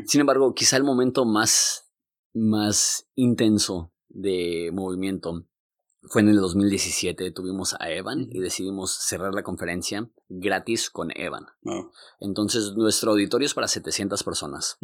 Sin 0.06 0.22
embargo, 0.22 0.54
quizá 0.54 0.78
el 0.78 0.84
momento 0.84 1.26
más, 1.26 1.90
más 2.34 3.10
intenso 3.16 3.92
de 4.08 4.70
movimiento 4.74 5.46
fue 6.10 6.22
en 6.22 6.30
el 6.30 6.38
2017, 6.38 7.32
tuvimos 7.32 7.76
a 7.80 7.90
Evan 7.90 8.28
y 8.32 8.40
decidimos 8.40 8.92
cerrar 8.92 9.34
la 9.34 9.44
conferencia 9.44 10.10
gratis 10.30 10.90
con 10.90 11.10
Evan. 11.16 11.48
Entonces, 12.20 12.74
nuestro 12.76 13.12
auditorio 13.12 13.46
es 13.46 13.54
para 13.54 13.68
700 13.68 14.24
personas. 14.24 14.78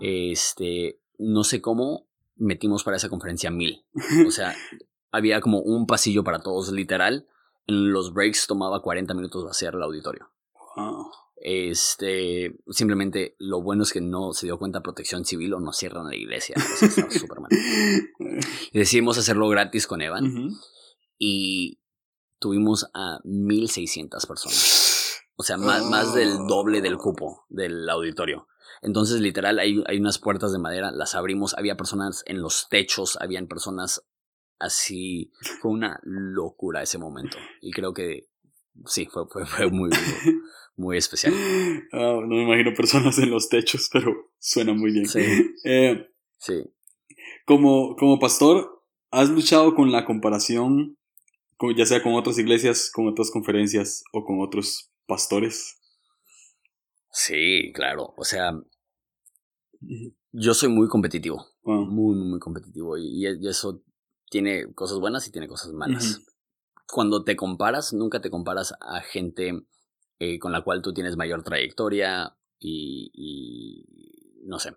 Este, 0.00 1.00
no 1.18 1.44
sé 1.44 1.60
cómo 1.60 2.06
metimos 2.36 2.84
para 2.84 2.96
esa 2.96 3.08
conferencia 3.08 3.50
mil. 3.50 3.84
O 4.26 4.30
sea, 4.30 4.54
había 5.12 5.40
como 5.40 5.60
un 5.60 5.86
pasillo 5.86 6.24
para 6.24 6.40
todos, 6.40 6.72
literal. 6.72 7.26
En 7.66 7.92
los 7.92 8.12
breaks 8.12 8.46
tomaba 8.46 8.82
40 8.82 9.14
minutos 9.14 9.44
vaciar 9.44 9.74
el 9.74 9.82
auditorio. 9.82 10.30
Este, 11.42 12.54
simplemente 12.68 13.34
lo 13.38 13.62
bueno 13.62 13.84
es 13.84 13.94
que 13.94 14.02
no 14.02 14.34
se 14.34 14.44
dio 14.44 14.58
cuenta 14.58 14.82
Protección 14.82 15.24
Civil 15.24 15.54
o 15.54 15.60
no 15.60 15.72
cierran 15.72 16.06
la 16.06 16.14
iglesia. 16.14 16.56
Y 18.72 18.78
decidimos 18.78 19.18
hacerlo 19.18 19.48
gratis 19.48 19.86
con 19.86 20.02
Evan. 20.02 20.50
Y 21.18 21.80
tuvimos 22.38 22.90
a 22.94 23.20
1600 23.24 24.26
personas. 24.26 25.22
O 25.36 25.42
sea, 25.42 25.56
más, 25.56 25.84
más, 25.84 26.14
del 26.14 26.46
doble 26.46 26.80
del 26.82 26.98
cupo 26.98 27.46
del 27.48 27.88
auditorio. 27.88 28.46
Entonces, 28.82 29.20
literal, 29.20 29.58
hay, 29.58 29.82
hay 29.86 29.98
unas 29.98 30.18
puertas 30.18 30.52
de 30.52 30.58
madera, 30.58 30.90
las 30.90 31.14
abrimos, 31.14 31.54
había 31.54 31.76
personas 31.76 32.22
en 32.26 32.40
los 32.40 32.68
techos, 32.68 33.18
habían 33.20 33.46
personas 33.46 34.06
así. 34.58 35.32
Fue 35.60 35.70
una 35.70 35.98
locura 36.02 36.82
ese 36.82 36.98
momento. 36.98 37.36
Y 37.60 37.72
creo 37.72 37.92
que 37.92 38.29
sí, 38.86 39.06
fue, 39.06 39.26
fue, 39.28 39.46
fue 39.46 39.70
muy, 39.70 39.90
muy 40.76 40.96
especial. 40.96 41.34
Ah, 41.92 42.20
no 42.20 42.26
me 42.26 42.44
imagino 42.44 42.72
personas 42.74 43.18
en 43.18 43.30
los 43.30 43.48
techos, 43.48 43.88
pero 43.92 44.30
suena 44.38 44.72
muy 44.72 44.92
bien. 44.92 45.06
Sí. 45.06 45.20
Eh, 45.64 46.08
sí. 46.38 46.64
Como, 47.46 47.96
como 47.96 48.18
pastor, 48.18 48.82
¿has 49.10 49.28
luchado 49.30 49.74
con 49.74 49.92
la 49.92 50.04
comparación, 50.04 50.96
ya 51.76 51.86
sea 51.86 52.02
con 52.02 52.14
otras 52.14 52.38
iglesias, 52.38 52.90
con 52.92 53.08
otras 53.08 53.30
conferencias 53.30 54.04
o 54.12 54.24
con 54.24 54.40
otros 54.40 54.90
pastores? 55.06 55.78
Sí, 57.12 57.72
claro. 57.74 58.14
O 58.16 58.24
sea, 58.24 58.52
yo 60.32 60.54
soy 60.54 60.68
muy 60.68 60.88
competitivo. 60.88 61.44
Muy, 61.64 62.16
muy 62.16 62.38
competitivo. 62.38 62.96
Y, 62.96 63.26
y, 63.26 63.48
eso 63.48 63.82
tiene 64.30 64.72
cosas 64.74 65.00
buenas 65.00 65.26
y 65.26 65.32
tiene 65.32 65.48
cosas 65.48 65.72
malas. 65.72 66.22
Cuando 66.92 67.24
te 67.24 67.36
comparas, 67.36 67.92
nunca 67.92 68.20
te 68.20 68.30
comparas 68.30 68.74
a 68.80 69.00
gente 69.00 69.66
eh, 70.18 70.38
con 70.38 70.52
la 70.52 70.62
cual 70.62 70.82
tú 70.82 70.92
tienes 70.92 71.16
mayor 71.16 71.42
trayectoria 71.42 72.36
y, 72.58 73.84
no 74.44 74.58
sé, 74.58 74.76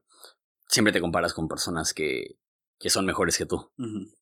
siempre 0.68 0.94
te 0.94 1.02
comparas 1.02 1.34
con 1.34 1.48
personas 1.48 1.94
que, 1.94 2.38
que 2.80 2.90
son 2.90 3.06
mejores 3.06 3.38
que 3.38 3.46
tú 3.46 3.72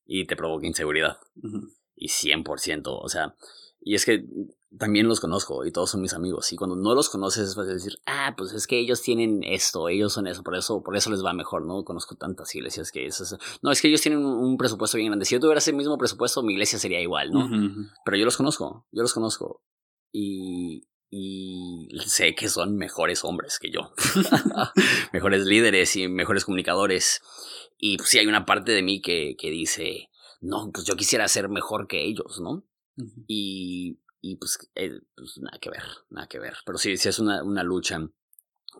y 0.04 0.26
te 0.26 0.36
provoca 0.36 0.66
inseguridad. 0.66 1.18
Y 1.94 2.08
100%, 2.08 2.82
o 2.86 3.08
sea, 3.08 3.36
y 3.84 3.94
es 3.96 4.04
que 4.04 4.24
también 4.78 5.08
los 5.08 5.20
conozco 5.20 5.66
y 5.66 5.72
todos 5.72 5.90
son 5.90 6.00
mis 6.00 6.14
amigos. 6.14 6.52
Y 6.52 6.56
cuando 6.56 6.76
no 6.76 6.94
los 6.94 7.08
conoces 7.08 7.48
es 7.48 7.54
fácil 7.54 7.74
decir, 7.74 7.98
ah, 8.06 8.34
pues 8.36 8.52
es 8.52 8.66
que 8.66 8.78
ellos 8.78 9.02
tienen 9.02 9.42
esto, 9.42 9.88
ellos 9.88 10.12
son 10.12 10.26
eso, 10.26 10.42
por 10.42 10.56
eso, 10.56 10.82
por 10.82 10.96
eso 10.96 11.10
les 11.10 11.24
va 11.24 11.32
mejor, 11.32 11.66
¿no? 11.66 11.84
Conozco 11.84 12.14
tantas 12.14 12.54
iglesias 12.54 12.92
que 12.92 13.06
es 13.06 13.36
No, 13.60 13.72
es 13.72 13.82
que 13.82 13.88
ellos 13.88 14.00
tienen 14.00 14.24
un, 14.24 14.56
presupuesto 14.56 14.96
bien 14.96 15.08
grande. 15.08 15.24
Si 15.24 15.34
yo 15.34 15.40
tuviera 15.40 15.58
ese 15.58 15.72
mismo 15.72 15.98
presupuesto, 15.98 16.42
mi 16.42 16.52
iglesia 16.52 16.78
sería 16.78 17.00
igual, 17.00 17.32
¿no? 17.32 17.48
Pero 18.04 18.16
yo 18.16 18.24
los 18.24 18.36
conozco, 18.36 18.86
yo 18.92 19.02
los 19.02 19.12
conozco. 19.12 19.62
Y, 20.12 20.86
y 21.10 21.88
sé 22.06 22.34
que 22.34 22.48
son 22.48 22.76
mejores 22.76 23.24
hombres 23.24 23.58
que 23.58 23.70
yo, 23.70 23.92
mejores 25.12 25.44
líderes 25.44 25.96
y 25.96 26.08
mejores 26.08 26.44
comunicadores. 26.44 27.20
Y 27.78 27.96
pues 27.96 28.10
sí 28.10 28.18
hay 28.18 28.26
una 28.26 28.46
parte 28.46 28.72
de 28.72 28.82
mí 28.82 29.00
que, 29.00 29.34
que 29.36 29.50
dice, 29.50 30.08
no, 30.40 30.70
pues 30.72 30.86
yo 30.86 30.94
quisiera 30.94 31.26
ser 31.26 31.48
mejor 31.48 31.88
que 31.88 32.04
ellos, 32.04 32.40
¿no? 32.40 32.64
Y, 33.26 34.00
y 34.20 34.36
pues, 34.36 34.58
eh, 34.74 35.00
pues, 35.16 35.38
nada 35.38 35.58
que 35.58 35.70
ver, 35.70 35.82
nada 36.10 36.26
que 36.26 36.38
ver. 36.38 36.54
Pero 36.64 36.78
sí, 36.78 36.96
sí 36.96 37.08
es 37.08 37.18
una, 37.18 37.42
una 37.42 37.62
lucha, 37.62 38.00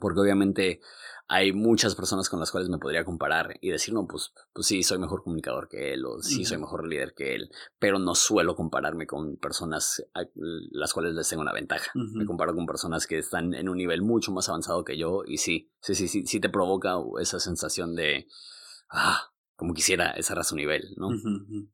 porque 0.01 0.21
obviamente 0.21 0.81
hay 1.29 1.53
muchas 1.53 1.95
personas 1.95 2.29
con 2.29 2.41
las 2.41 2.51
cuales 2.51 2.69
me 2.69 2.79
podría 2.79 3.05
comparar 3.05 3.57
y 3.61 3.71
decir, 3.71 3.95
no, 3.95 4.07
pues, 4.07 4.33
pues 4.53 4.67
sí, 4.67 4.83
soy 4.83 4.99
mejor 4.99 5.23
comunicador 5.23 5.69
que 5.69 5.95
él 5.95 6.05
o 6.05 6.21
sí, 6.21 6.45
soy 6.45 6.59
mejor 6.59 6.87
líder 6.87 7.15
que 7.15 7.35
él, 7.35 7.51
pero 7.79 7.99
no 7.99 8.15
suelo 8.15 8.55
compararme 8.55 9.07
con 9.07 9.37
personas 9.37 10.05
a 10.15 10.25
las 10.35 10.93
cuales 10.93 11.15
les 11.15 11.29
tengo 11.29 11.43
una 11.43 11.53
ventaja. 11.55 11.91
Me 11.95 12.27
comparo 12.27 12.55
con 12.55 12.67
personas 12.67 13.07
que 13.07 13.19
están 13.19 13.55
en 13.55 13.69
un 13.69 13.79
nivel 13.79 14.03
mucho 14.03 14.31
más 14.31 14.49
avanzado 14.49 14.85
que 14.85 14.99
yo 14.99 15.23
y 15.27 15.39
sí, 15.39 15.71
sí, 15.81 15.95
sí, 15.95 16.09
sí, 16.09 16.27
sí 16.27 16.39
te 16.39 16.51
provoca 16.51 16.97
esa 17.19 17.41
sensación 17.41 17.95
de, 17.95 18.27
ah, 18.91 19.33
como 19.57 19.75
quisiera 19.75 20.11
esa 20.11 20.35
a 20.35 20.45
su 20.45 20.57
nivel, 20.57 20.95
¿no? 20.97 21.09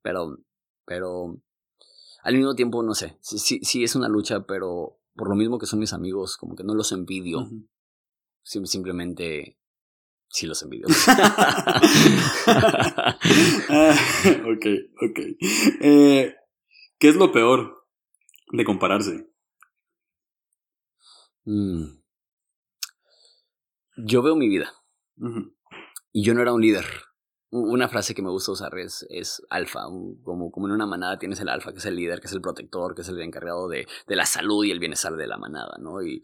Pero, 0.02 0.38
pero, 0.84 1.40
al 2.28 2.36
mismo 2.36 2.54
tiempo, 2.54 2.82
no 2.82 2.94
sé, 2.94 3.16
sí, 3.22 3.60
sí, 3.62 3.84
es 3.84 3.96
una 3.96 4.08
lucha, 4.08 4.44
pero 4.46 5.00
por 5.14 5.30
lo 5.30 5.34
mismo 5.34 5.58
que 5.58 5.64
son 5.64 5.78
mis 5.78 5.94
amigos, 5.94 6.36
como 6.36 6.54
que 6.54 6.62
no 6.62 6.74
los 6.74 6.92
envidio 6.92 7.48
simplemente 8.42 9.58
sí 10.28 10.46
los 10.46 10.62
envidio. 10.62 10.86
Ah, 13.70 13.94
ok, 14.46 14.66
ok. 15.02 15.18
Eh, 15.80 16.34
¿Qué 16.98 17.08
es 17.08 17.16
lo 17.16 17.32
peor 17.32 17.86
de 18.52 18.64
compararse? 18.64 19.30
Mm. 21.44 21.98
Yo 23.96 24.22
veo 24.22 24.36
mi 24.36 24.48
vida. 24.48 24.72
Y 26.12 26.24
yo 26.24 26.34
no 26.34 26.40
era 26.40 26.52
un 26.52 26.62
líder. 26.62 26.86
Una 27.50 27.88
frase 27.88 28.14
que 28.14 28.20
me 28.20 28.28
gusta 28.28 28.52
usar 28.52 28.76
es, 28.78 29.06
es 29.08 29.42
alfa, 29.48 29.84
como, 30.22 30.50
como 30.50 30.66
en 30.66 30.72
una 30.72 30.86
manada 30.86 31.18
tienes 31.18 31.40
el 31.40 31.48
alfa, 31.48 31.72
que 31.72 31.78
es 31.78 31.86
el 31.86 31.96
líder, 31.96 32.20
que 32.20 32.26
es 32.26 32.32
el 32.34 32.42
protector, 32.42 32.94
que 32.94 33.00
es 33.00 33.08
el 33.08 33.18
encargado 33.22 33.68
de, 33.68 33.86
de 34.06 34.16
la 34.16 34.26
salud 34.26 34.64
y 34.64 34.70
el 34.70 34.78
bienestar 34.78 35.16
de 35.16 35.26
la 35.26 35.38
manada, 35.38 35.78
¿no? 35.80 36.02
Y, 36.02 36.22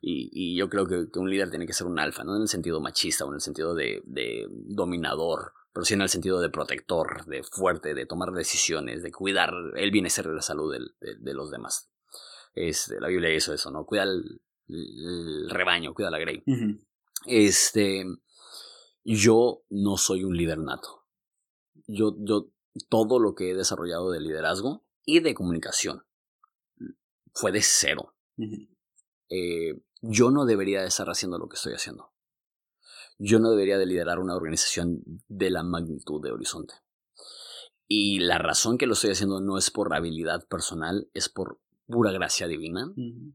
y, 0.00 0.30
y 0.32 0.56
yo 0.56 0.70
creo 0.70 0.86
que, 0.86 1.10
que, 1.12 1.18
un 1.18 1.28
líder 1.28 1.50
tiene 1.50 1.66
que 1.66 1.74
ser 1.74 1.86
un 1.86 1.98
alfa, 1.98 2.24
no 2.24 2.36
en 2.36 2.42
el 2.42 2.48
sentido 2.48 2.80
machista 2.80 3.26
o 3.26 3.28
en 3.28 3.34
el 3.34 3.40
sentido 3.42 3.74
de, 3.74 4.02
de 4.06 4.46
dominador, 4.50 5.52
pero 5.74 5.84
sí 5.84 5.92
en 5.92 6.00
el 6.00 6.08
sentido 6.08 6.40
de 6.40 6.48
protector, 6.48 7.26
de 7.26 7.42
fuerte, 7.42 7.92
de 7.92 8.06
tomar 8.06 8.30
decisiones, 8.32 9.02
de 9.02 9.12
cuidar 9.12 9.52
el 9.76 9.90
bienestar 9.90 10.26
de 10.26 10.34
la 10.34 10.42
salud 10.42 10.72
de, 10.72 11.16
de, 11.18 11.34
los 11.34 11.50
demás. 11.50 11.90
La 12.54 13.08
Biblia 13.08 13.34
hizo 13.34 13.52
eso, 13.52 13.70
¿no? 13.70 13.84
Cuida 13.84 14.04
el, 14.04 14.40
rebaño, 15.50 15.92
cuida 15.92 16.10
la 16.10 16.18
grey. 16.18 16.42
Este 17.26 18.04
yo 19.04 19.64
no 19.70 19.96
soy 19.96 20.24
un 20.24 20.36
líder 20.36 20.58
nato. 20.58 21.06
Yo, 21.86 22.14
yo, 22.18 22.50
todo 22.88 23.18
lo 23.18 23.34
que 23.34 23.50
he 23.50 23.54
desarrollado 23.54 24.10
de 24.10 24.20
liderazgo 24.20 24.84
y 25.04 25.20
de 25.20 25.34
comunicación 25.34 26.04
fue 27.34 27.52
de 27.52 27.62
cero. 27.62 28.14
Eh, 29.28 29.80
yo 30.02 30.30
no 30.30 30.44
debería 30.44 30.82
de 30.82 30.88
estar 30.88 31.08
haciendo 31.08 31.38
lo 31.38 31.48
que 31.48 31.56
estoy 31.56 31.74
haciendo. 31.74 32.12
Yo 33.18 33.38
no 33.38 33.50
debería 33.50 33.78
de 33.78 33.86
liderar 33.86 34.18
una 34.18 34.34
organización 34.34 35.02
de 35.28 35.50
la 35.50 35.62
magnitud 35.62 36.22
de 36.22 36.32
Horizonte. 36.32 36.74
Y 37.86 38.20
la 38.20 38.38
razón 38.38 38.78
que 38.78 38.86
lo 38.86 38.94
estoy 38.94 39.10
haciendo 39.10 39.40
no 39.40 39.58
es 39.58 39.70
por 39.70 39.94
habilidad 39.94 40.46
personal, 40.48 41.08
es 41.14 41.28
por 41.28 41.60
pura 41.86 42.10
gracia 42.10 42.48
divina 42.48 42.92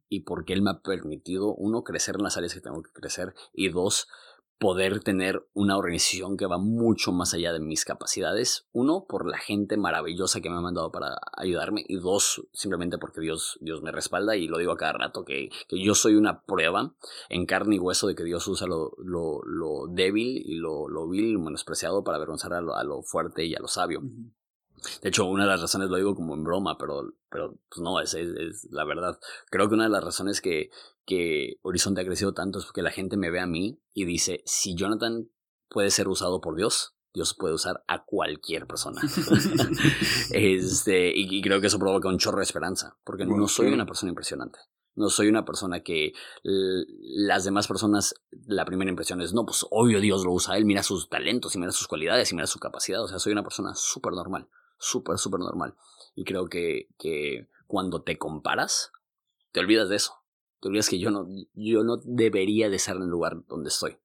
y 0.10 0.22
porque 0.22 0.54
Él 0.54 0.62
me 0.62 0.72
ha 0.72 0.82
permitido, 0.82 1.54
uno, 1.54 1.84
crecer 1.84 2.16
en 2.18 2.24
las 2.24 2.38
áreas 2.38 2.54
que 2.54 2.62
tengo 2.62 2.82
que 2.82 2.92
crecer 2.92 3.34
y 3.54 3.70
dos, 3.70 4.08
poder 4.60 5.02
tener 5.02 5.48
una 5.54 5.78
organización 5.78 6.38
que 6.38 6.48
va 6.48 6.58
mucho 6.58 7.12
más 7.12 7.34
allá 7.34 7.54
de 7.54 7.60
mis 7.60 7.86
capacidades. 7.86 8.68
Uno, 8.72 9.06
por 9.08 9.30
la 9.30 9.38
gente 9.38 9.78
maravillosa 9.78 10.42
que 10.42 10.50
me 10.50 10.58
ha 10.58 10.62
mandado 10.62 10.92
para 10.92 11.18
ayudarme. 11.34 11.84
Y 11.88 11.98
dos, 11.98 12.48
simplemente 12.54 12.98
porque 12.98 13.22
Dios, 13.22 13.58
Dios 13.62 13.82
me 13.82 13.92
respalda. 13.92 14.36
Y 14.36 14.48
lo 14.48 14.58
digo 14.58 14.72
a 14.72 14.78
cada 14.78 14.94
rato, 14.94 15.24
que, 15.24 15.50
que 15.68 15.84
yo 15.84 15.94
soy 15.94 16.16
una 16.16 16.42
prueba 16.42 16.96
en 17.30 17.46
carne 17.46 17.76
y 17.76 17.80
hueso 17.80 18.08
de 18.08 18.16
que 18.16 18.24
Dios 18.24 18.48
usa 18.48 18.68
lo, 18.68 18.94
lo, 18.98 19.42
lo 19.44 19.88
débil 19.90 20.42
y 20.46 20.56
lo, 20.56 20.88
lo 20.88 21.08
vil 21.08 21.34
y 21.34 21.38
menospreciado 21.38 22.04
para 22.04 22.18
avergonzar 22.18 22.54
a 22.54 22.62
lo, 22.62 22.76
a 22.76 22.84
lo 22.84 23.04
fuerte 23.04 23.46
y 23.46 23.56
a 23.56 23.60
lo 23.60 23.68
sabio. 23.68 24.02
De 25.02 25.10
hecho, 25.10 25.26
una 25.26 25.44
de 25.44 25.50
las 25.50 25.62
razones 25.62 25.90
lo 25.90 25.98
digo 25.98 26.16
como 26.16 26.36
en 26.36 26.44
broma, 26.44 26.78
pero, 26.78 27.14
pero 27.30 27.58
pues 27.70 27.82
no, 27.82 28.00
es, 28.00 28.14
es, 28.14 28.68
la 28.72 28.86
verdad. 28.86 29.20
Creo 29.50 29.68
que 29.68 29.76
una 29.76 29.86
de 29.86 29.90
las 29.90 30.04
razones 30.04 30.42
que, 30.42 30.70
que 31.06 31.58
Horizonte 31.64 32.02
ha 32.02 32.06
crecido 32.06 32.34
tanto 32.34 32.60
es 32.60 32.66
porque 32.66 32.82
la 32.82 32.92
gente 32.92 33.18
me 33.18 33.32
ve 33.32 33.40
a 33.40 33.48
mí 33.48 33.80
y 33.94 34.06
dice, 34.06 34.44
si 34.46 34.76
Jonathan 34.76 35.30
puede 35.70 35.90
ser 35.90 36.08
usado 36.08 36.42
por 36.42 36.56
Dios, 36.56 36.96
Dios 37.14 37.34
puede 37.34 37.56
usar 37.56 37.84
a 37.88 38.06
cualquier 38.06 38.68
persona. 38.68 39.02
este, 40.32 41.12
y, 41.16 41.42
creo 41.42 41.60
que 41.60 41.68
eso 41.68 41.80
provoca 41.80 42.10
un 42.10 42.20
chorro 42.20 42.38
de 42.38 42.44
esperanza, 42.44 42.98
porque 43.04 43.26
no 43.26 43.48
soy 43.48 43.74
una 43.74 43.86
persona 43.86 44.10
impresionante. 44.10 44.60
No 44.96 45.10
soy 45.10 45.28
una 45.28 45.46
persona 45.46 45.82
que 45.82 46.14
las 46.44 47.44
demás 47.44 47.68
personas, 47.68 48.16
la 48.48 48.66
primera 48.66 48.90
impresión 48.90 49.22
es, 49.22 49.32
no, 49.32 49.46
pues 49.46 49.64
obvio 49.70 50.00
Dios 50.00 50.26
lo 50.26 50.32
usa 50.32 50.56
a 50.56 50.58
él, 50.58 50.66
mira 50.66 50.82
sus 50.82 51.08
talentos 51.08 51.56
y 51.56 51.60
mira 51.60 51.72
sus 51.72 51.88
cualidades 51.88 52.32
y 52.32 52.36
mira 52.36 52.48
su 52.48 52.58
capacidad. 52.58 53.04
O 53.04 53.08
sea, 53.08 53.20
soy 53.20 53.32
una 53.32 53.44
persona 53.44 53.74
súper 53.76 54.14
normal 54.14 54.48
súper, 54.78 55.18
súper 55.18 55.40
normal. 55.40 55.76
Y 56.16 56.24
creo 56.24 56.48
que, 56.48 56.90
que 56.98 57.50
cuando 57.68 58.02
te 58.02 58.18
comparas, 58.18 58.92
te 59.52 59.60
olvidas 59.60 59.90
de 59.90 59.98
eso. 59.98 60.14
Te 60.60 60.70
olvidas 60.70 60.90
que 60.90 61.00
yo 61.00 61.12
no, 61.12 61.28
yo 61.54 61.84
no 61.84 61.98
debería 62.04 62.70
de 62.70 62.78
estar 62.78 62.96
en 62.96 63.04
el 63.04 63.10
lugar 63.10 63.46
donde 63.48 63.70
estoy. 63.70 63.98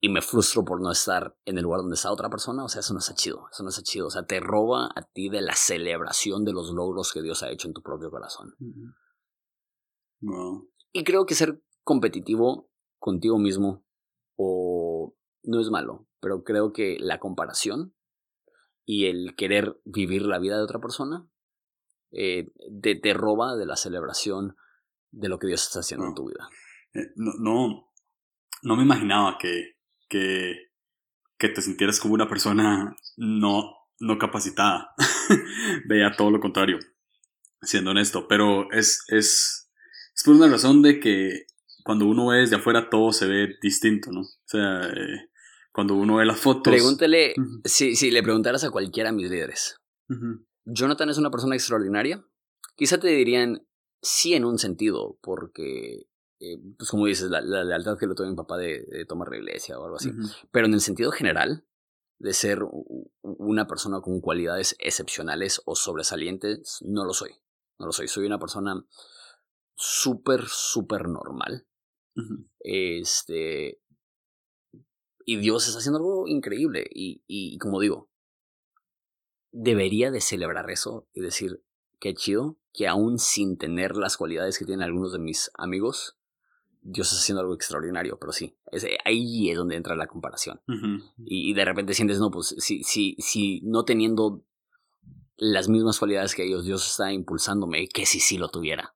Y 0.00 0.10
me 0.10 0.20
frustro 0.20 0.64
por 0.64 0.82
no 0.82 0.90
estar 0.90 1.34
en 1.46 1.56
el 1.56 1.64
lugar 1.64 1.80
donde 1.80 1.94
está 1.94 2.12
otra 2.12 2.28
persona. 2.28 2.64
O 2.64 2.68
sea, 2.68 2.80
eso 2.80 2.92
no 2.92 2.98
está 2.98 3.14
chido. 3.14 3.46
Eso 3.50 3.62
no 3.62 3.70
está 3.70 3.82
chido. 3.82 4.08
O 4.08 4.10
sea, 4.10 4.26
te 4.26 4.38
roba 4.38 4.90
a 4.94 5.02
ti 5.02 5.30
de 5.30 5.40
la 5.40 5.54
celebración 5.54 6.44
de 6.44 6.52
los 6.52 6.70
logros 6.70 7.12
que 7.12 7.22
Dios 7.22 7.42
ha 7.42 7.50
hecho 7.50 7.68
en 7.68 7.74
tu 7.74 7.82
propio 7.82 8.10
corazón. 8.10 8.54
Y 10.92 11.04
creo 11.04 11.24
que 11.24 11.34
ser 11.34 11.62
competitivo 11.82 12.70
contigo 12.98 13.38
mismo 13.38 13.84
o 14.36 15.14
no 15.42 15.60
es 15.60 15.70
malo, 15.70 16.06
pero 16.20 16.42
creo 16.42 16.72
que 16.72 16.96
la 16.98 17.18
comparación 17.18 17.94
y 18.84 19.06
el 19.06 19.34
querer 19.36 19.80
vivir 19.84 20.22
la 20.22 20.38
vida 20.38 20.56
de 20.56 20.62
otra 20.62 20.80
persona 20.80 21.26
eh, 22.12 22.52
te, 22.80 23.14
roba 23.14 23.56
de 23.56 23.66
la 23.66 23.76
celebración 23.76 24.56
de 25.10 25.28
lo 25.28 25.38
que 25.38 25.48
Dios 25.48 25.64
está 25.64 25.80
haciendo 25.80 26.06
en 26.06 26.14
tu 26.14 26.28
vida. 26.28 26.48
Eh, 26.92 27.12
no, 27.16 27.90
no, 28.62 28.76
me 28.76 28.82
imaginaba 28.82 29.36
que, 29.38 29.78
que, 30.08 30.70
que, 31.36 31.48
te 31.48 31.62
sintieras 31.62 31.98
como 31.98 32.14
una 32.14 32.28
persona 32.28 32.94
no, 33.16 33.74
no 33.98 34.18
capacitada. 34.18 34.94
Veía 35.88 36.12
todo 36.16 36.30
lo 36.30 36.40
contrario, 36.40 36.78
siendo 37.62 37.90
honesto. 37.90 38.28
Pero 38.28 38.70
es, 38.70 39.04
es, 39.08 39.70
es 40.14 40.22
por 40.24 40.34
una 40.34 40.48
razón 40.48 40.82
de 40.82 41.00
que 41.00 41.46
cuando 41.84 42.06
uno 42.06 42.28
ve 42.28 42.38
desde 42.38 42.56
afuera 42.56 42.88
todo 42.90 43.12
se 43.12 43.26
ve 43.26 43.56
distinto, 43.60 44.12
¿no? 44.12 44.20
O 44.20 44.46
sea, 44.46 44.86
eh, 44.86 45.30
cuando 45.74 45.94
uno 45.94 46.16
ve 46.16 46.24
las 46.24 46.38
fotos. 46.38 46.72
Pregúntele, 46.72 47.34
si, 47.64 47.96
si, 47.96 48.12
le 48.12 48.22
preguntaras 48.22 48.62
a 48.62 48.70
cualquiera 48.70 49.10
de 49.10 49.16
mis 49.16 49.28
líderes, 49.28 49.80
¿Jonathan 50.64 51.10
es 51.10 51.18
una 51.18 51.32
persona 51.32 51.56
extraordinaria? 51.56 52.24
Quizá 52.76 52.98
te 52.98 53.08
dirían 53.08 53.66
sí 54.00 54.34
en 54.34 54.44
un 54.44 54.58
sentido, 54.58 55.18
porque, 55.20 56.06
eh, 56.38 56.58
pues 56.78 56.90
como 56.90 57.06
dices, 57.06 57.28
la, 57.28 57.40
lealtad 57.40 57.98
que 57.98 58.06
le 58.06 58.14
tuvo 58.14 58.28
mi 58.28 58.36
papá 58.36 58.56
de, 58.56 59.04
tomar 59.08 59.28
la 59.30 59.38
iglesia 59.38 59.76
o 59.76 59.84
algo 59.84 59.96
así. 59.96 60.12
Pero 60.52 60.66
en 60.66 60.74
el 60.74 60.80
sentido 60.80 61.10
general, 61.10 61.66
de 62.20 62.32
ser 62.34 62.60
una 63.22 63.66
persona 63.66 64.00
con 64.00 64.20
cualidades 64.20 64.76
excepcionales 64.78 65.60
o 65.64 65.74
sobresalientes, 65.74 66.78
no 66.82 67.04
lo 67.04 67.14
soy. 67.14 67.32
No 67.80 67.86
lo 67.86 67.92
soy. 67.92 68.06
Soy 68.06 68.26
una 68.26 68.38
persona 68.38 68.86
súper, 69.74 70.44
súper 70.46 71.08
normal. 71.08 71.66
Este, 72.60 73.80
y 75.24 75.36
Dios 75.36 75.66
está 75.66 75.78
haciendo 75.78 75.98
algo 75.98 76.28
increíble. 76.28 76.88
Y, 76.92 77.22
y 77.26 77.58
como 77.58 77.80
digo, 77.80 78.10
debería 79.50 80.10
de 80.10 80.20
celebrar 80.20 80.70
eso 80.70 81.08
y 81.12 81.20
decir, 81.20 81.62
qué 82.00 82.14
chido, 82.14 82.58
que 82.72 82.88
aún 82.88 83.18
sin 83.18 83.56
tener 83.56 83.96
las 83.96 84.16
cualidades 84.16 84.58
que 84.58 84.64
tienen 84.64 84.82
algunos 84.82 85.12
de 85.12 85.20
mis 85.20 85.50
amigos, 85.54 86.18
Dios 86.82 87.08
está 87.08 87.20
haciendo 87.20 87.40
algo 87.40 87.54
extraordinario, 87.54 88.18
pero 88.20 88.32
sí, 88.32 88.58
es, 88.70 88.86
ahí 89.04 89.50
es 89.50 89.56
donde 89.56 89.76
entra 89.76 89.96
la 89.96 90.06
comparación. 90.06 90.60
y, 91.24 91.54
de 91.54 91.64
repente 91.64 91.94
sientes, 91.94 92.18
no, 92.18 92.30
pues 92.30 92.54
si, 92.58 92.82
si, 92.82 93.16
si 93.18 93.60
no 93.62 93.84
teniendo 93.84 94.44
las 95.36 95.68
mismas 95.68 95.98
cualidades 95.98 96.34
que 96.34 96.44
ellos, 96.44 96.64
Dios 96.64 96.86
está 96.86 97.12
impulsándome, 97.12 97.88
que 97.88 98.06
si 98.06 98.20
sí 98.20 98.36
lo 98.36 98.48
tuviera. 98.48 98.94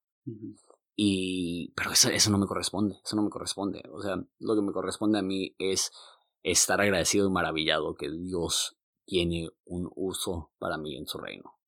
Y, 0.95 1.73
pero 1.77 1.93
eso, 1.93 2.11
eso 2.11 2.31
no 2.31 2.39
me 2.39 2.47
corresponde, 2.47 3.01
eso 3.03 3.17
no 3.17 3.23
me 3.23 3.31
corresponde. 3.31 3.83
O 3.93 4.03
sea, 4.03 4.17
lo 4.39 4.55
que 4.55 4.63
me 4.63 4.73
corresponde 4.73 5.21
a 5.21 5.23
mí 5.23 5.55
es 5.59 5.93
estar 6.43 6.81
agradecido 6.81 7.29
y 7.29 7.33
maravillado 7.33 7.95
que 7.95 8.11
Dios 8.11 8.77
tiene 9.07 9.49
un 9.65 9.91
uso 9.95 10.53
para 10.59 10.79
mí 10.79 10.97
en 10.97 11.07
su 11.07 11.19
reino. 11.19 11.59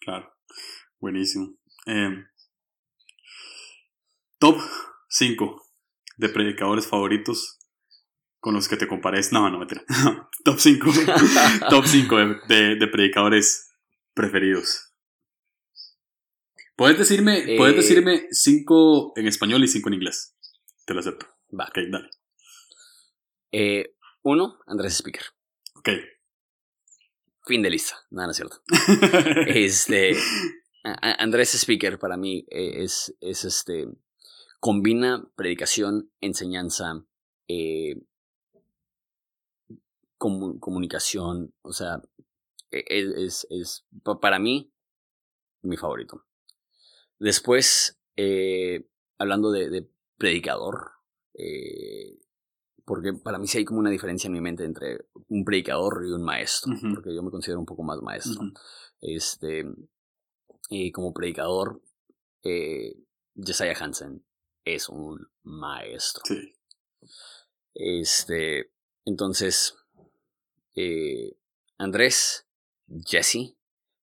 claro, 0.00 0.32
buenísimo. 0.98 1.56
Em, 1.86 2.26
top 4.38 4.58
5 5.08 5.62
de 6.16 6.28
predicadores 6.28 6.86
favoritos 6.86 7.58
con 8.38 8.54
los 8.54 8.68
que 8.68 8.76
te 8.76 8.86
compares. 8.86 9.32
No, 9.32 9.48
no, 9.50 9.58
mentira. 9.58 9.82
top 10.44 10.58
5. 10.58 10.92
top 11.70 11.86
5 11.86 12.16
de, 12.48 12.76
de, 12.76 12.88
predicadores 12.88 13.72
preferidos. 14.14 14.92
Puedes 16.76 16.98
decirme, 16.98 17.56
puedes 17.56 17.74
eh, 17.74 17.76
decirme 17.76 18.26
5 18.30 19.12
en 19.16 19.28
español 19.28 19.62
y 19.62 19.68
5 19.68 19.88
en 19.88 19.94
inglés. 19.94 20.36
Te 20.84 20.94
lo 20.94 21.00
acepto. 21.00 21.26
Va. 21.58 21.66
Ok, 21.66 21.78
dale. 21.90 22.10
Eh, 23.52 23.94
uno, 24.22 24.58
Andrés 24.66 24.94
Speaker. 24.96 25.24
Ok. 25.76 25.88
Fin 27.44 27.62
de 27.62 27.70
lista. 27.70 27.96
Nada, 28.10 28.28
no 28.28 28.30
es 28.30 28.36
cierto. 28.36 28.62
este. 29.46 30.16
Andrés 30.82 31.54
Speaker 31.54 31.98
para 31.98 32.16
mí 32.16 32.46
eh, 32.50 32.82
es, 32.82 33.14
es 33.20 33.44
este. 33.44 33.88
Combina 34.58 35.28
predicación, 35.34 36.10
enseñanza, 36.20 37.04
eh, 37.48 38.00
comunicación. 40.16 41.52
O 41.62 41.72
sea, 41.72 42.00
e, 42.70 42.84
e, 42.88 43.24
es, 43.26 43.46
es, 43.50 43.84
para 44.20 44.38
mí 44.38 44.72
mi 45.62 45.76
favorito. 45.76 46.24
Después, 47.18 48.00
eh, 48.16 48.88
hablando 49.18 49.50
de, 49.50 49.68
de 49.68 49.88
predicador, 50.16 50.92
eh, 51.34 52.21
porque 52.92 53.14
para 53.14 53.38
mí 53.38 53.46
sí 53.46 53.56
hay 53.56 53.64
como 53.64 53.80
una 53.80 53.88
diferencia 53.88 54.28
en 54.28 54.34
mi 54.34 54.42
mente 54.42 54.66
entre 54.66 55.06
un 55.28 55.46
predicador 55.46 56.04
y 56.06 56.10
un 56.10 56.22
maestro, 56.22 56.74
porque 56.94 57.14
yo 57.14 57.22
me 57.22 57.30
considero 57.30 57.58
un 57.58 57.64
poco 57.64 57.82
más 57.82 58.02
maestro. 58.02 58.38
Este, 59.00 59.64
y 60.68 60.92
como 60.92 61.14
predicador, 61.14 61.82
eh, 62.42 62.92
Jesiah 63.34 63.74
Hansen 63.80 64.26
es 64.66 64.90
un 64.90 65.26
maestro. 65.42 66.22
Sí. 66.26 66.52
Este, 67.72 68.74
entonces, 69.06 69.74
eh, 70.74 71.38
Andrés, 71.78 72.46
Jesse, 73.06 73.56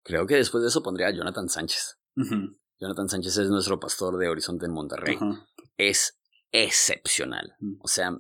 creo 0.01 0.25
que 0.27 0.35
después 0.35 0.61
de 0.61 0.69
eso 0.69 0.81
pondría 0.81 1.07
a 1.07 1.11
Jonathan 1.11 1.49
Sánchez. 1.49 1.99
Jonathan 2.79 3.09
Sánchez 3.09 3.35
es 3.35 3.49
nuestro 3.49 3.81
pastor 3.81 4.17
de 4.17 4.29
Horizonte 4.29 4.65
en 4.65 4.71
Monterrey. 4.71 5.17
Es 5.75 6.17
excepcional. 6.53 7.57
O 7.81 7.89
sea, 7.89 8.17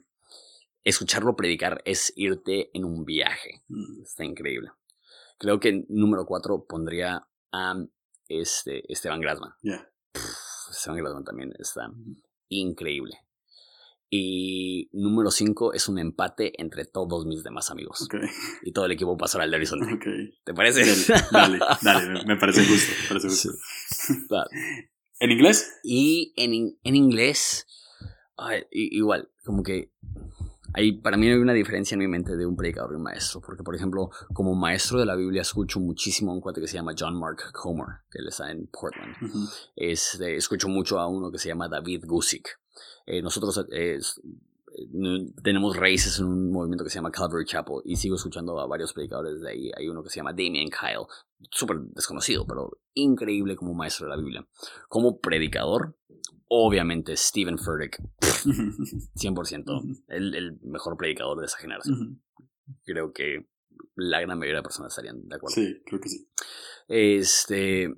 escucharlo 0.87 1.35
predicar 1.35 1.81
es 1.85 2.13
irte 2.15 2.71
en 2.73 2.85
un 2.85 3.03
viaje. 3.03 3.63
Mm. 3.67 4.01
Está 4.03 4.23
increíble. 4.23 4.69
Creo 5.37 5.59
que 5.59 5.85
número 5.89 6.25
cuatro 6.25 6.65
pondría 6.67 7.27
a 7.51 7.75
este, 8.29 8.91
Esteban 8.91 9.19
Grasman. 9.19 9.51
Esteban 10.71 10.97
Grasman 10.97 11.25
también 11.25 11.53
está 11.59 11.91
increíble. 12.47 13.19
Y 14.09 14.89
número 14.93 15.29
cinco 15.31 15.73
es 15.73 15.89
un 15.89 15.99
empate 15.99 16.53
entre 16.61 16.85
todos 16.85 17.25
mis 17.25 17.43
demás 17.43 17.69
amigos. 17.69 18.07
Y 18.63 18.71
todo 18.71 18.85
el 18.85 18.93
equipo 18.93 19.17
pastoral 19.17 19.49
de 19.51 19.57
Arizona. 19.57 19.87
¿Te 20.45 20.53
parece? 20.53 20.83
Dale, 21.31 21.59
dale, 21.81 22.25
me 22.25 22.37
parece 22.37 22.65
justo. 22.65 22.93
parece 23.09 23.27
justo. 23.27 23.49
¿En 25.19 25.31
inglés? 25.31 25.79
Y 25.83 26.33
en, 26.37 26.77
en 26.83 26.95
inglés, 26.95 27.65
igual, 28.71 29.29
como 29.43 29.63
que 29.63 29.91
para 31.01 31.17
mí 31.17 31.27
hay 31.27 31.35
una 31.35 31.53
diferencia 31.53 31.95
en 31.95 31.99
mi 31.99 32.07
mente 32.07 32.35
de 32.35 32.45
un 32.45 32.55
predicador 32.55 32.91
y 32.93 32.95
un 32.95 33.03
maestro, 33.03 33.41
porque 33.41 33.63
por 33.63 33.75
ejemplo, 33.75 34.09
como 34.33 34.55
maestro 34.55 34.99
de 34.99 35.05
la 35.05 35.15
Biblia 35.15 35.41
escucho 35.41 35.79
muchísimo 35.79 36.31
a 36.31 36.35
un 36.35 36.41
cuate 36.41 36.61
que 36.61 36.67
se 36.67 36.75
llama 36.75 36.93
John 36.97 37.19
Mark 37.19 37.51
Comer, 37.53 38.01
que 38.11 38.19
él 38.19 38.27
está 38.27 38.51
en 38.51 38.67
Portland. 38.67 39.15
Este, 39.75 40.35
escucho 40.35 40.67
mucho 40.67 40.99
a 40.99 41.07
uno 41.07 41.31
que 41.31 41.39
se 41.39 41.49
llama 41.49 41.67
David 41.67 42.03
Gusick. 42.05 42.47
Eh, 43.05 43.21
nosotros 43.21 43.65
eh, 43.71 43.99
tenemos 45.43 45.75
raíces 45.75 46.19
en 46.19 46.25
un 46.25 46.51
movimiento 46.51 46.83
que 46.83 46.89
se 46.89 46.95
llama 46.95 47.11
Calvary 47.11 47.45
Chapel 47.45 47.77
y 47.85 47.95
sigo 47.95 48.15
escuchando 48.15 48.59
a 48.59 48.67
varios 48.67 48.93
predicadores 48.93 49.41
de 49.41 49.49
ahí. 49.49 49.71
Hay 49.75 49.87
uno 49.87 50.03
que 50.03 50.09
se 50.09 50.17
llama 50.17 50.31
Damien 50.31 50.69
Kyle, 50.69 51.07
súper 51.49 51.79
desconocido, 51.95 52.45
pero 52.45 52.77
increíble 52.93 53.55
como 53.55 53.73
maestro 53.73 54.05
de 54.05 54.15
la 54.15 54.21
Biblia. 54.21 54.47
Como 54.87 55.19
predicador, 55.19 55.95
obviamente 56.49 57.15
Stephen 57.17 57.57
Furtick, 57.57 58.01
100%, 58.21 60.03
el, 60.07 60.35
el 60.35 60.59
mejor 60.61 60.97
predicador 60.97 61.39
de 61.39 61.45
esa 61.45 61.57
generación. 61.57 62.23
Creo 62.83 63.13
que 63.13 63.47
la 63.95 64.21
gran 64.21 64.37
mayoría 64.37 64.59
de 64.59 64.63
personas 64.63 64.91
estarían 64.91 65.27
de 65.27 65.35
acuerdo. 65.35 65.55
Sí, 65.55 65.81
creo 65.85 65.99
que 65.99 66.09
sí. 66.09 66.29
Este, 66.87 67.93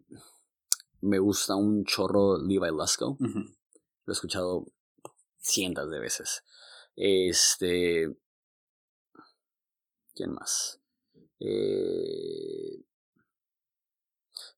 me 1.01 1.19
gusta 1.19 1.55
un 1.55 1.85
chorro 1.85 2.37
Levi 2.37 2.69
Lusco. 2.69 3.17
Lo 3.19 4.11
he 4.11 4.11
escuchado 4.11 4.65
cientos 5.37 5.89
de 5.89 5.99
veces. 5.99 6.43
Este. 6.95 8.15
¿Quién 10.13 10.33
más? 10.33 10.81
Eh, 11.39 12.83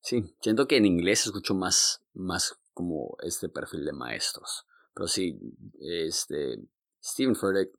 sí, 0.01 0.35
siento 0.41 0.67
que 0.67 0.77
en 0.77 0.85
inglés 0.85 1.25
escucho 1.25 1.53
más, 1.53 2.03
más 2.13 2.59
como 2.73 3.17
este 3.21 3.49
perfil 3.49 3.85
de 3.85 3.93
maestros. 3.93 4.65
Pero 4.93 5.07
sí, 5.07 5.39
este. 5.79 6.59
Stephen 7.03 7.35
Furtick, 7.35 7.71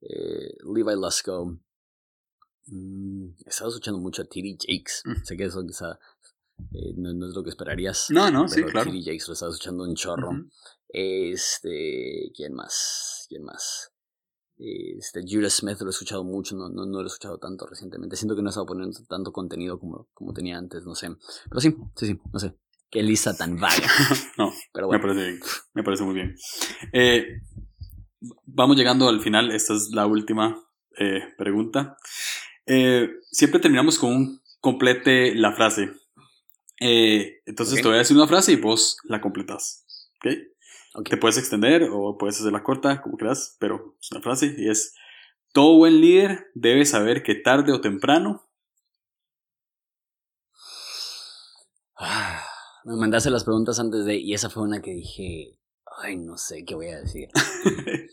eh, 0.00 0.56
Levi 0.64 0.94
Lusco. 0.94 1.58
Mm, 2.66 3.28
he 3.44 3.48
estado 3.48 3.70
escuchando 3.70 4.00
mucho 4.00 4.22
a 4.22 4.24
T.D. 4.24 4.58
Jakes. 4.60 5.02
Sé 5.24 5.36
que 5.36 5.44
eso 5.44 5.64
quizá 5.64 5.98
eh, 6.72 6.94
no, 6.96 7.26
es 7.26 7.34
lo 7.34 7.42
que 7.42 7.50
esperarías. 7.50 8.06
No, 8.10 8.30
no, 8.30 8.48
sí, 8.48 8.62
claro. 8.64 8.90
T.D. 8.90 9.02
Jakes 9.04 9.28
lo 9.28 9.34
estaba 9.34 9.52
escuchando 9.52 9.84
un 9.84 9.94
chorro. 9.94 10.30
Este, 10.88 12.32
¿quién 12.34 12.54
más? 12.54 13.26
¿Quién 13.28 13.44
más? 13.44 13.92
Este, 14.58 15.22
Judah 15.28 15.50
Smith 15.50 15.78
lo 15.80 15.88
he 15.88 15.90
escuchado 15.90 16.24
mucho, 16.24 16.56
no, 16.56 16.70
no, 16.70 16.86
no, 16.86 16.98
lo 16.98 17.04
he 17.04 17.06
escuchado 17.06 17.38
tanto 17.38 17.66
recientemente. 17.66 18.16
Siento 18.16 18.34
que 18.34 18.42
no 18.42 18.48
he 18.48 18.50
estado 18.50 18.66
poniendo 18.66 18.98
tanto 19.06 19.32
contenido 19.32 19.78
como, 19.78 20.08
como 20.14 20.32
tenía 20.32 20.56
antes, 20.56 20.84
no 20.84 20.94
sé. 20.94 21.08
Pero 21.48 21.60
sí, 21.60 21.76
sí, 21.94 22.06
sí, 22.06 22.20
no 22.32 22.38
sé. 22.38 22.56
Qué 22.90 23.02
lista 23.02 23.36
tan 23.36 23.56
vaga. 23.58 23.88
no, 24.38 24.52
pero 24.72 24.86
bueno. 24.86 25.02
me 25.02 25.14
parece 25.14 25.40
Me 25.74 25.82
parece 25.82 26.04
muy 26.04 26.14
bien. 26.14 26.36
Eh, 26.92 27.40
vamos 28.44 28.76
llegando 28.76 29.08
al 29.08 29.20
final. 29.20 29.50
Esta 29.50 29.74
es 29.74 29.90
la 29.92 30.06
última 30.06 30.62
eh, 30.98 31.22
pregunta. 31.36 31.96
Eh, 32.66 33.08
siempre 33.30 33.60
terminamos 33.60 33.98
con 33.98 34.14
un 34.14 34.42
complete 34.60 35.34
la 35.34 35.52
frase. 35.52 35.90
entonces 36.78 37.80
te 37.80 37.88
voy 37.88 37.96
a 37.96 37.98
decir 37.98 38.16
una 38.16 38.28
frase 38.28 38.52
y 38.52 38.56
vos 38.56 38.98
la 39.04 39.20
completas. 39.20 39.84
¿Ok? 40.16 41.08
Te 41.08 41.16
puedes 41.18 41.36
extender 41.36 41.88
o 41.92 42.16
puedes 42.16 42.40
hacerla 42.40 42.62
corta, 42.62 43.02
como 43.02 43.18
quieras, 43.18 43.56
pero 43.60 43.96
es 44.00 44.10
una 44.12 44.22
frase 44.22 44.54
y 44.56 44.70
es, 44.70 44.94
todo 45.52 45.76
buen 45.76 46.00
líder 46.00 46.46
debe 46.54 46.84
saber 46.84 47.22
que 47.22 47.34
tarde 47.34 47.72
o 47.72 47.80
temprano... 47.80 48.42
me 52.86 52.94
mandaste 52.94 53.30
las 53.30 53.42
preguntas 53.42 53.80
antes 53.80 54.04
de... 54.04 54.16
Y 54.16 54.32
esa 54.32 54.48
fue 54.48 54.62
una 54.62 54.80
que 54.80 54.92
dije, 54.92 55.58
ay, 56.02 56.16
no 56.16 56.38
sé 56.38 56.64
qué 56.64 56.76
voy 56.76 56.86
a 56.88 57.00
decir. 57.00 57.28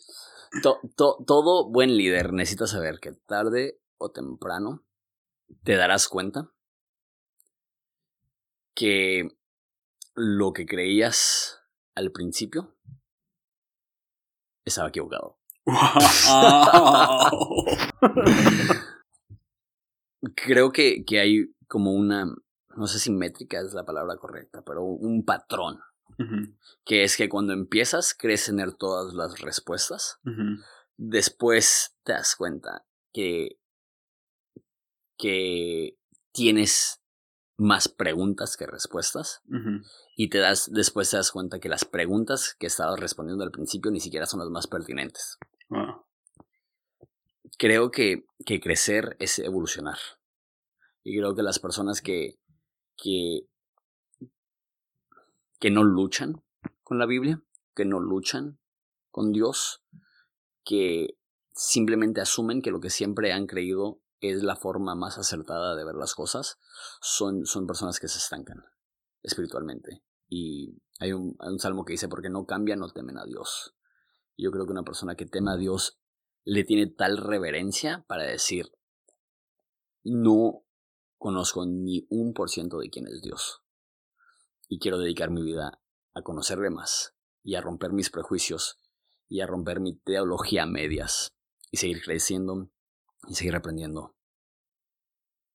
todo 0.97 1.69
buen 1.69 1.95
líder 1.95 2.34
necesita 2.34 2.65
saber 2.65 2.99
que 2.99 3.11
tarde 3.11 3.80
o 3.97 4.09
temprano 4.09 4.84
te 5.63 5.76
darás 5.76 6.07
cuenta 6.07 6.49
que 8.74 9.38
lo 10.15 10.53
que 10.53 10.65
creías 10.65 11.59
al 11.93 12.11
principio 12.11 12.76
estaba 14.65 14.89
equivocado. 14.89 15.38
Creo 20.36 20.71
que, 20.71 21.05
que, 21.05 21.19
hay 21.19 21.53
como 21.67 21.93
una, 21.93 22.34
no 22.76 22.88
sé 22.88 22.99
si 22.99 23.11
métrica 23.11 23.59
es 23.59 23.74
la 23.74 23.86
palabra 23.86 24.17
correcta, 24.17 24.63
pero 24.65 24.84
un 24.84 25.24
patrón. 25.26 25.80
Que 26.86 27.03
es 27.03 27.17
que 27.17 27.28
cuando 27.28 27.53
empiezas 27.53 28.13
crees 28.13 28.45
tener 28.45 28.74
todas 28.74 29.13
las 29.13 29.41
respuestas. 29.41 30.19
Después 30.95 31.95
te 32.03 32.13
das 32.13 32.36
cuenta 32.36 32.86
que, 33.11 33.59
que 35.17 35.97
tienes 36.32 37.01
más 37.57 37.88
preguntas 37.88 38.57
que 38.57 38.67
respuestas. 38.67 39.41
Y 40.15 40.30
te 40.30 40.38
das, 40.39 40.69
después 40.71 41.09
te 41.09 41.17
das 41.17 41.32
cuenta 41.32 41.59
que 41.59 41.69
las 41.69 41.86
preguntas 41.86 42.55
que 42.59 42.67
estabas 42.67 42.99
respondiendo 42.99 43.43
al 43.43 43.51
principio 43.51 43.91
ni 43.91 43.99
siquiera 43.99 44.26
son 44.26 44.39
las 44.39 44.49
más 44.49 44.67
pertinentes. 44.67 45.38
Creo 47.57 47.91
que, 47.91 48.26
que 48.45 48.59
crecer 48.59 49.15
es 49.19 49.39
evolucionar. 49.39 49.97
Y 51.03 51.17
creo 51.17 51.36
que 51.36 51.43
las 51.43 51.59
personas 51.59 52.01
que, 52.01 52.39
que, 52.96 53.48
que 55.60 55.72
no 55.72 55.84
luchan 55.84 56.44
con 56.84 57.00
la 57.00 57.06
Biblia, 57.06 57.44
que 57.76 57.86
no 57.86 58.00
luchan 58.00 58.60
con 59.12 59.32
Dios, 59.32 59.84
que 60.64 61.18
simplemente 61.54 62.22
asumen 62.22 62.62
que 62.62 62.72
lo 62.72 62.80
que 62.80 62.89
siempre 62.89 63.32
han 63.32 63.48
creído 63.48 64.02
es 64.20 64.44
la 64.44 64.56
forma 64.56 64.96
más 64.96 65.18
acertada 65.18 65.76
de 65.76 65.86
ver 65.86 65.96
las 65.96 66.16
cosas, 66.16 66.60
son, 67.02 67.46
son 67.46 67.68
personas 67.68 68.00
que 68.00 68.08
se 68.08 68.18
estancan 68.18 68.64
espiritualmente. 69.22 70.04
Y 70.30 70.82
hay 71.00 71.12
un, 71.12 71.36
un 71.39 71.60
salmo 71.60 71.84
que 71.84 71.94
dice, 71.94 72.08
porque 72.08 72.30
no 72.30 72.46
cambian, 72.46 72.80
no 72.80 72.89
temen 72.89 73.18
a 73.18 73.26
Dios. 73.26 73.76
Yo 74.38 74.52
creo 74.52 74.66
que 74.66 74.72
una 74.72 74.84
persona 74.84 75.16
que 75.16 75.26
teme 75.26 75.52
a 75.52 75.58
Dios 75.58 76.00
le 76.46 76.64
tiene 76.64 76.88
tal 76.88 77.18
reverencia 77.18 78.06
para 78.08 78.24
decir, 78.24 78.72
no 80.04 80.64
conozco 81.24 81.65
ni 81.65 82.05
un 82.09 82.34
por 82.34 82.49
ciento 82.49 82.80
de 82.80 82.89
quién 82.89 83.07
es 83.07 83.21
Dios. 83.21 83.63
Y 84.67 84.78
quiero 84.78 84.99
dedicar 84.99 85.32
mi 85.32 85.41
vida 85.41 85.82
a 86.13 86.21
conocerle 86.21 86.69
más 86.69 87.15
y 87.43 87.55
a 87.55 87.61
romper 87.61 87.93
mis 87.93 88.09
prejuicios 88.09 88.82
y 89.30 89.39
a 89.39 89.47
romper 89.47 89.80
mi 89.80 89.95
teología 89.95 90.63
a 90.63 90.65
medias 90.65 91.30
y 91.71 91.78
seguir 91.78 92.01
creciendo 92.03 92.69
y 93.30 93.36
seguir 93.36 93.55
aprendiendo. 93.55 94.17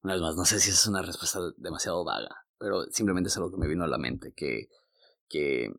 Una 0.03 0.15
vez 0.15 0.23
más, 0.23 0.37
no 0.37 0.47
sé 0.47 0.59
si 0.59 0.71
es 0.71 0.87
una 0.87 1.03
respuesta 1.03 1.39
demasiado 1.59 2.03
vaga, 2.03 2.47
pero 2.57 2.85
simplemente 2.85 3.29
es 3.29 3.37
algo 3.37 3.51
que 3.51 3.59
me 3.59 3.69
vino 3.69 3.85
a 3.85 3.89
la 3.89 3.99
mente, 3.99 4.33
que, 4.35 4.71
que, 5.29 5.71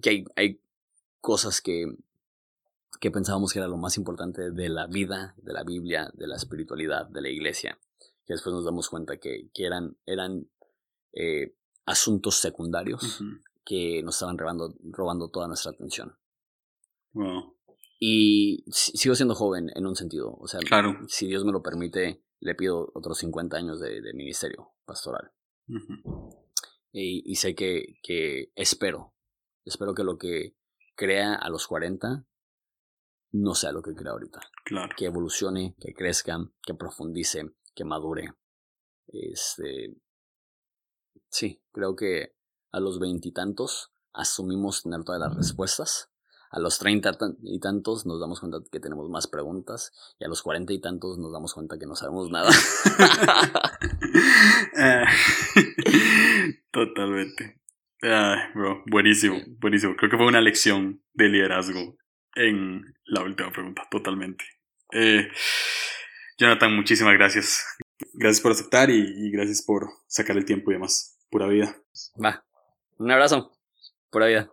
que 0.00 0.08
hay, 0.08 0.24
hay 0.34 0.62
cosas 1.20 1.60
que, 1.60 1.94
que 3.00 3.10
pensábamos 3.10 3.52
que 3.52 3.58
era 3.58 3.68
lo 3.68 3.76
más 3.76 3.96
importante 3.96 4.50
de 4.50 4.68
la 4.68 4.86
vida, 4.86 5.34
de 5.38 5.52
la 5.52 5.64
Biblia, 5.64 6.10
de 6.14 6.26
la 6.26 6.36
espiritualidad, 6.36 7.06
de 7.08 7.22
la 7.22 7.28
iglesia, 7.28 7.78
que 8.26 8.34
después 8.34 8.54
nos 8.54 8.64
damos 8.64 8.88
cuenta 8.88 9.18
que, 9.18 9.50
que 9.54 9.64
eran, 9.64 9.96
eran 10.06 10.48
eh, 11.12 11.54
asuntos 11.86 12.36
secundarios 12.36 13.20
que 13.64 14.02
nos 14.02 14.16
estaban 14.16 14.38
robando, 14.38 14.74
robando 14.82 15.30
toda 15.30 15.48
nuestra 15.48 15.72
atención. 15.72 16.16
Y 18.00 18.64
sigo 18.70 19.14
siendo 19.14 19.34
joven 19.34 19.70
en 19.74 19.86
un 19.86 19.96
sentido. 19.96 20.36
O 20.38 20.46
sea, 20.46 20.60
si 21.08 21.26
Dios 21.26 21.44
me 21.44 21.52
lo 21.52 21.62
permite, 21.62 22.22
le 22.40 22.54
pido 22.54 22.90
otros 22.94 23.18
50 23.18 23.56
años 23.56 23.80
de, 23.80 24.12
ministerio 24.14 24.72
pastoral. 24.84 25.32
y, 26.92 27.30
y, 27.30 27.34
sé 27.36 27.54
que, 27.54 27.98
que 28.02 28.52
espero, 28.54 29.14
espero 29.64 29.94
que 29.94 30.04
lo 30.04 30.18
que 30.18 30.56
crea 30.94 31.34
a 31.34 31.48
los 31.48 31.66
40 31.66 32.27
no 33.32 33.54
sea 33.54 33.72
lo 33.72 33.82
que 33.82 33.94
crea 33.94 34.12
ahorita. 34.12 34.40
Claro. 34.64 34.94
Que 34.96 35.06
evolucione, 35.06 35.74
que 35.80 35.94
crezca, 35.94 36.38
que 36.62 36.74
profundice, 36.74 37.50
que 37.74 37.84
madure. 37.84 38.34
Este. 39.06 39.96
Sí, 41.30 41.62
creo 41.72 41.94
que 41.94 42.34
a 42.72 42.80
los 42.80 42.98
veintitantos 42.98 43.92
asumimos 44.12 44.82
tener 44.82 45.04
todas 45.04 45.20
las 45.20 45.36
respuestas 45.36 46.10
a 46.50 46.60
los 46.60 46.78
treinta 46.78 47.16
y 47.42 47.60
tantos 47.60 48.06
nos 48.06 48.20
damos 48.20 48.40
cuenta 48.40 48.58
que 48.70 48.80
tenemos 48.80 49.10
más 49.10 49.26
preguntas 49.26 49.92
y 50.18 50.24
a 50.24 50.28
los 50.28 50.42
cuarenta 50.42 50.72
y 50.72 50.80
tantos 50.80 51.18
nos 51.18 51.32
damos 51.32 51.52
cuenta 51.54 51.78
que 51.78 51.86
no 51.86 51.94
sabemos 51.94 52.30
nada. 52.30 52.50
Totalmente. 56.72 57.60
bro, 58.54 58.82
buenísimo, 58.90 59.38
buenísimo. 59.58 59.94
Creo 59.96 60.10
que 60.10 60.16
fue 60.16 60.26
una 60.26 60.40
lección 60.40 61.02
de 61.12 61.28
liderazgo 61.28 61.96
en 62.38 62.94
la 63.04 63.22
última 63.22 63.50
pregunta, 63.52 63.86
totalmente. 63.90 64.44
Eh, 64.92 65.28
Jonathan, 66.38 66.74
muchísimas 66.74 67.14
gracias. 67.14 67.66
Gracias 68.14 68.40
por 68.40 68.52
aceptar 68.52 68.90
y, 68.90 69.00
y 69.00 69.30
gracias 69.30 69.62
por 69.62 69.88
sacar 70.06 70.36
el 70.36 70.44
tiempo 70.44 70.70
y 70.70 70.74
demás. 70.74 71.18
Pura 71.30 71.46
vida. 71.46 71.76
Va. 72.22 72.44
Un 72.98 73.10
abrazo. 73.10 73.52
Pura 74.10 74.26
vida. 74.26 74.50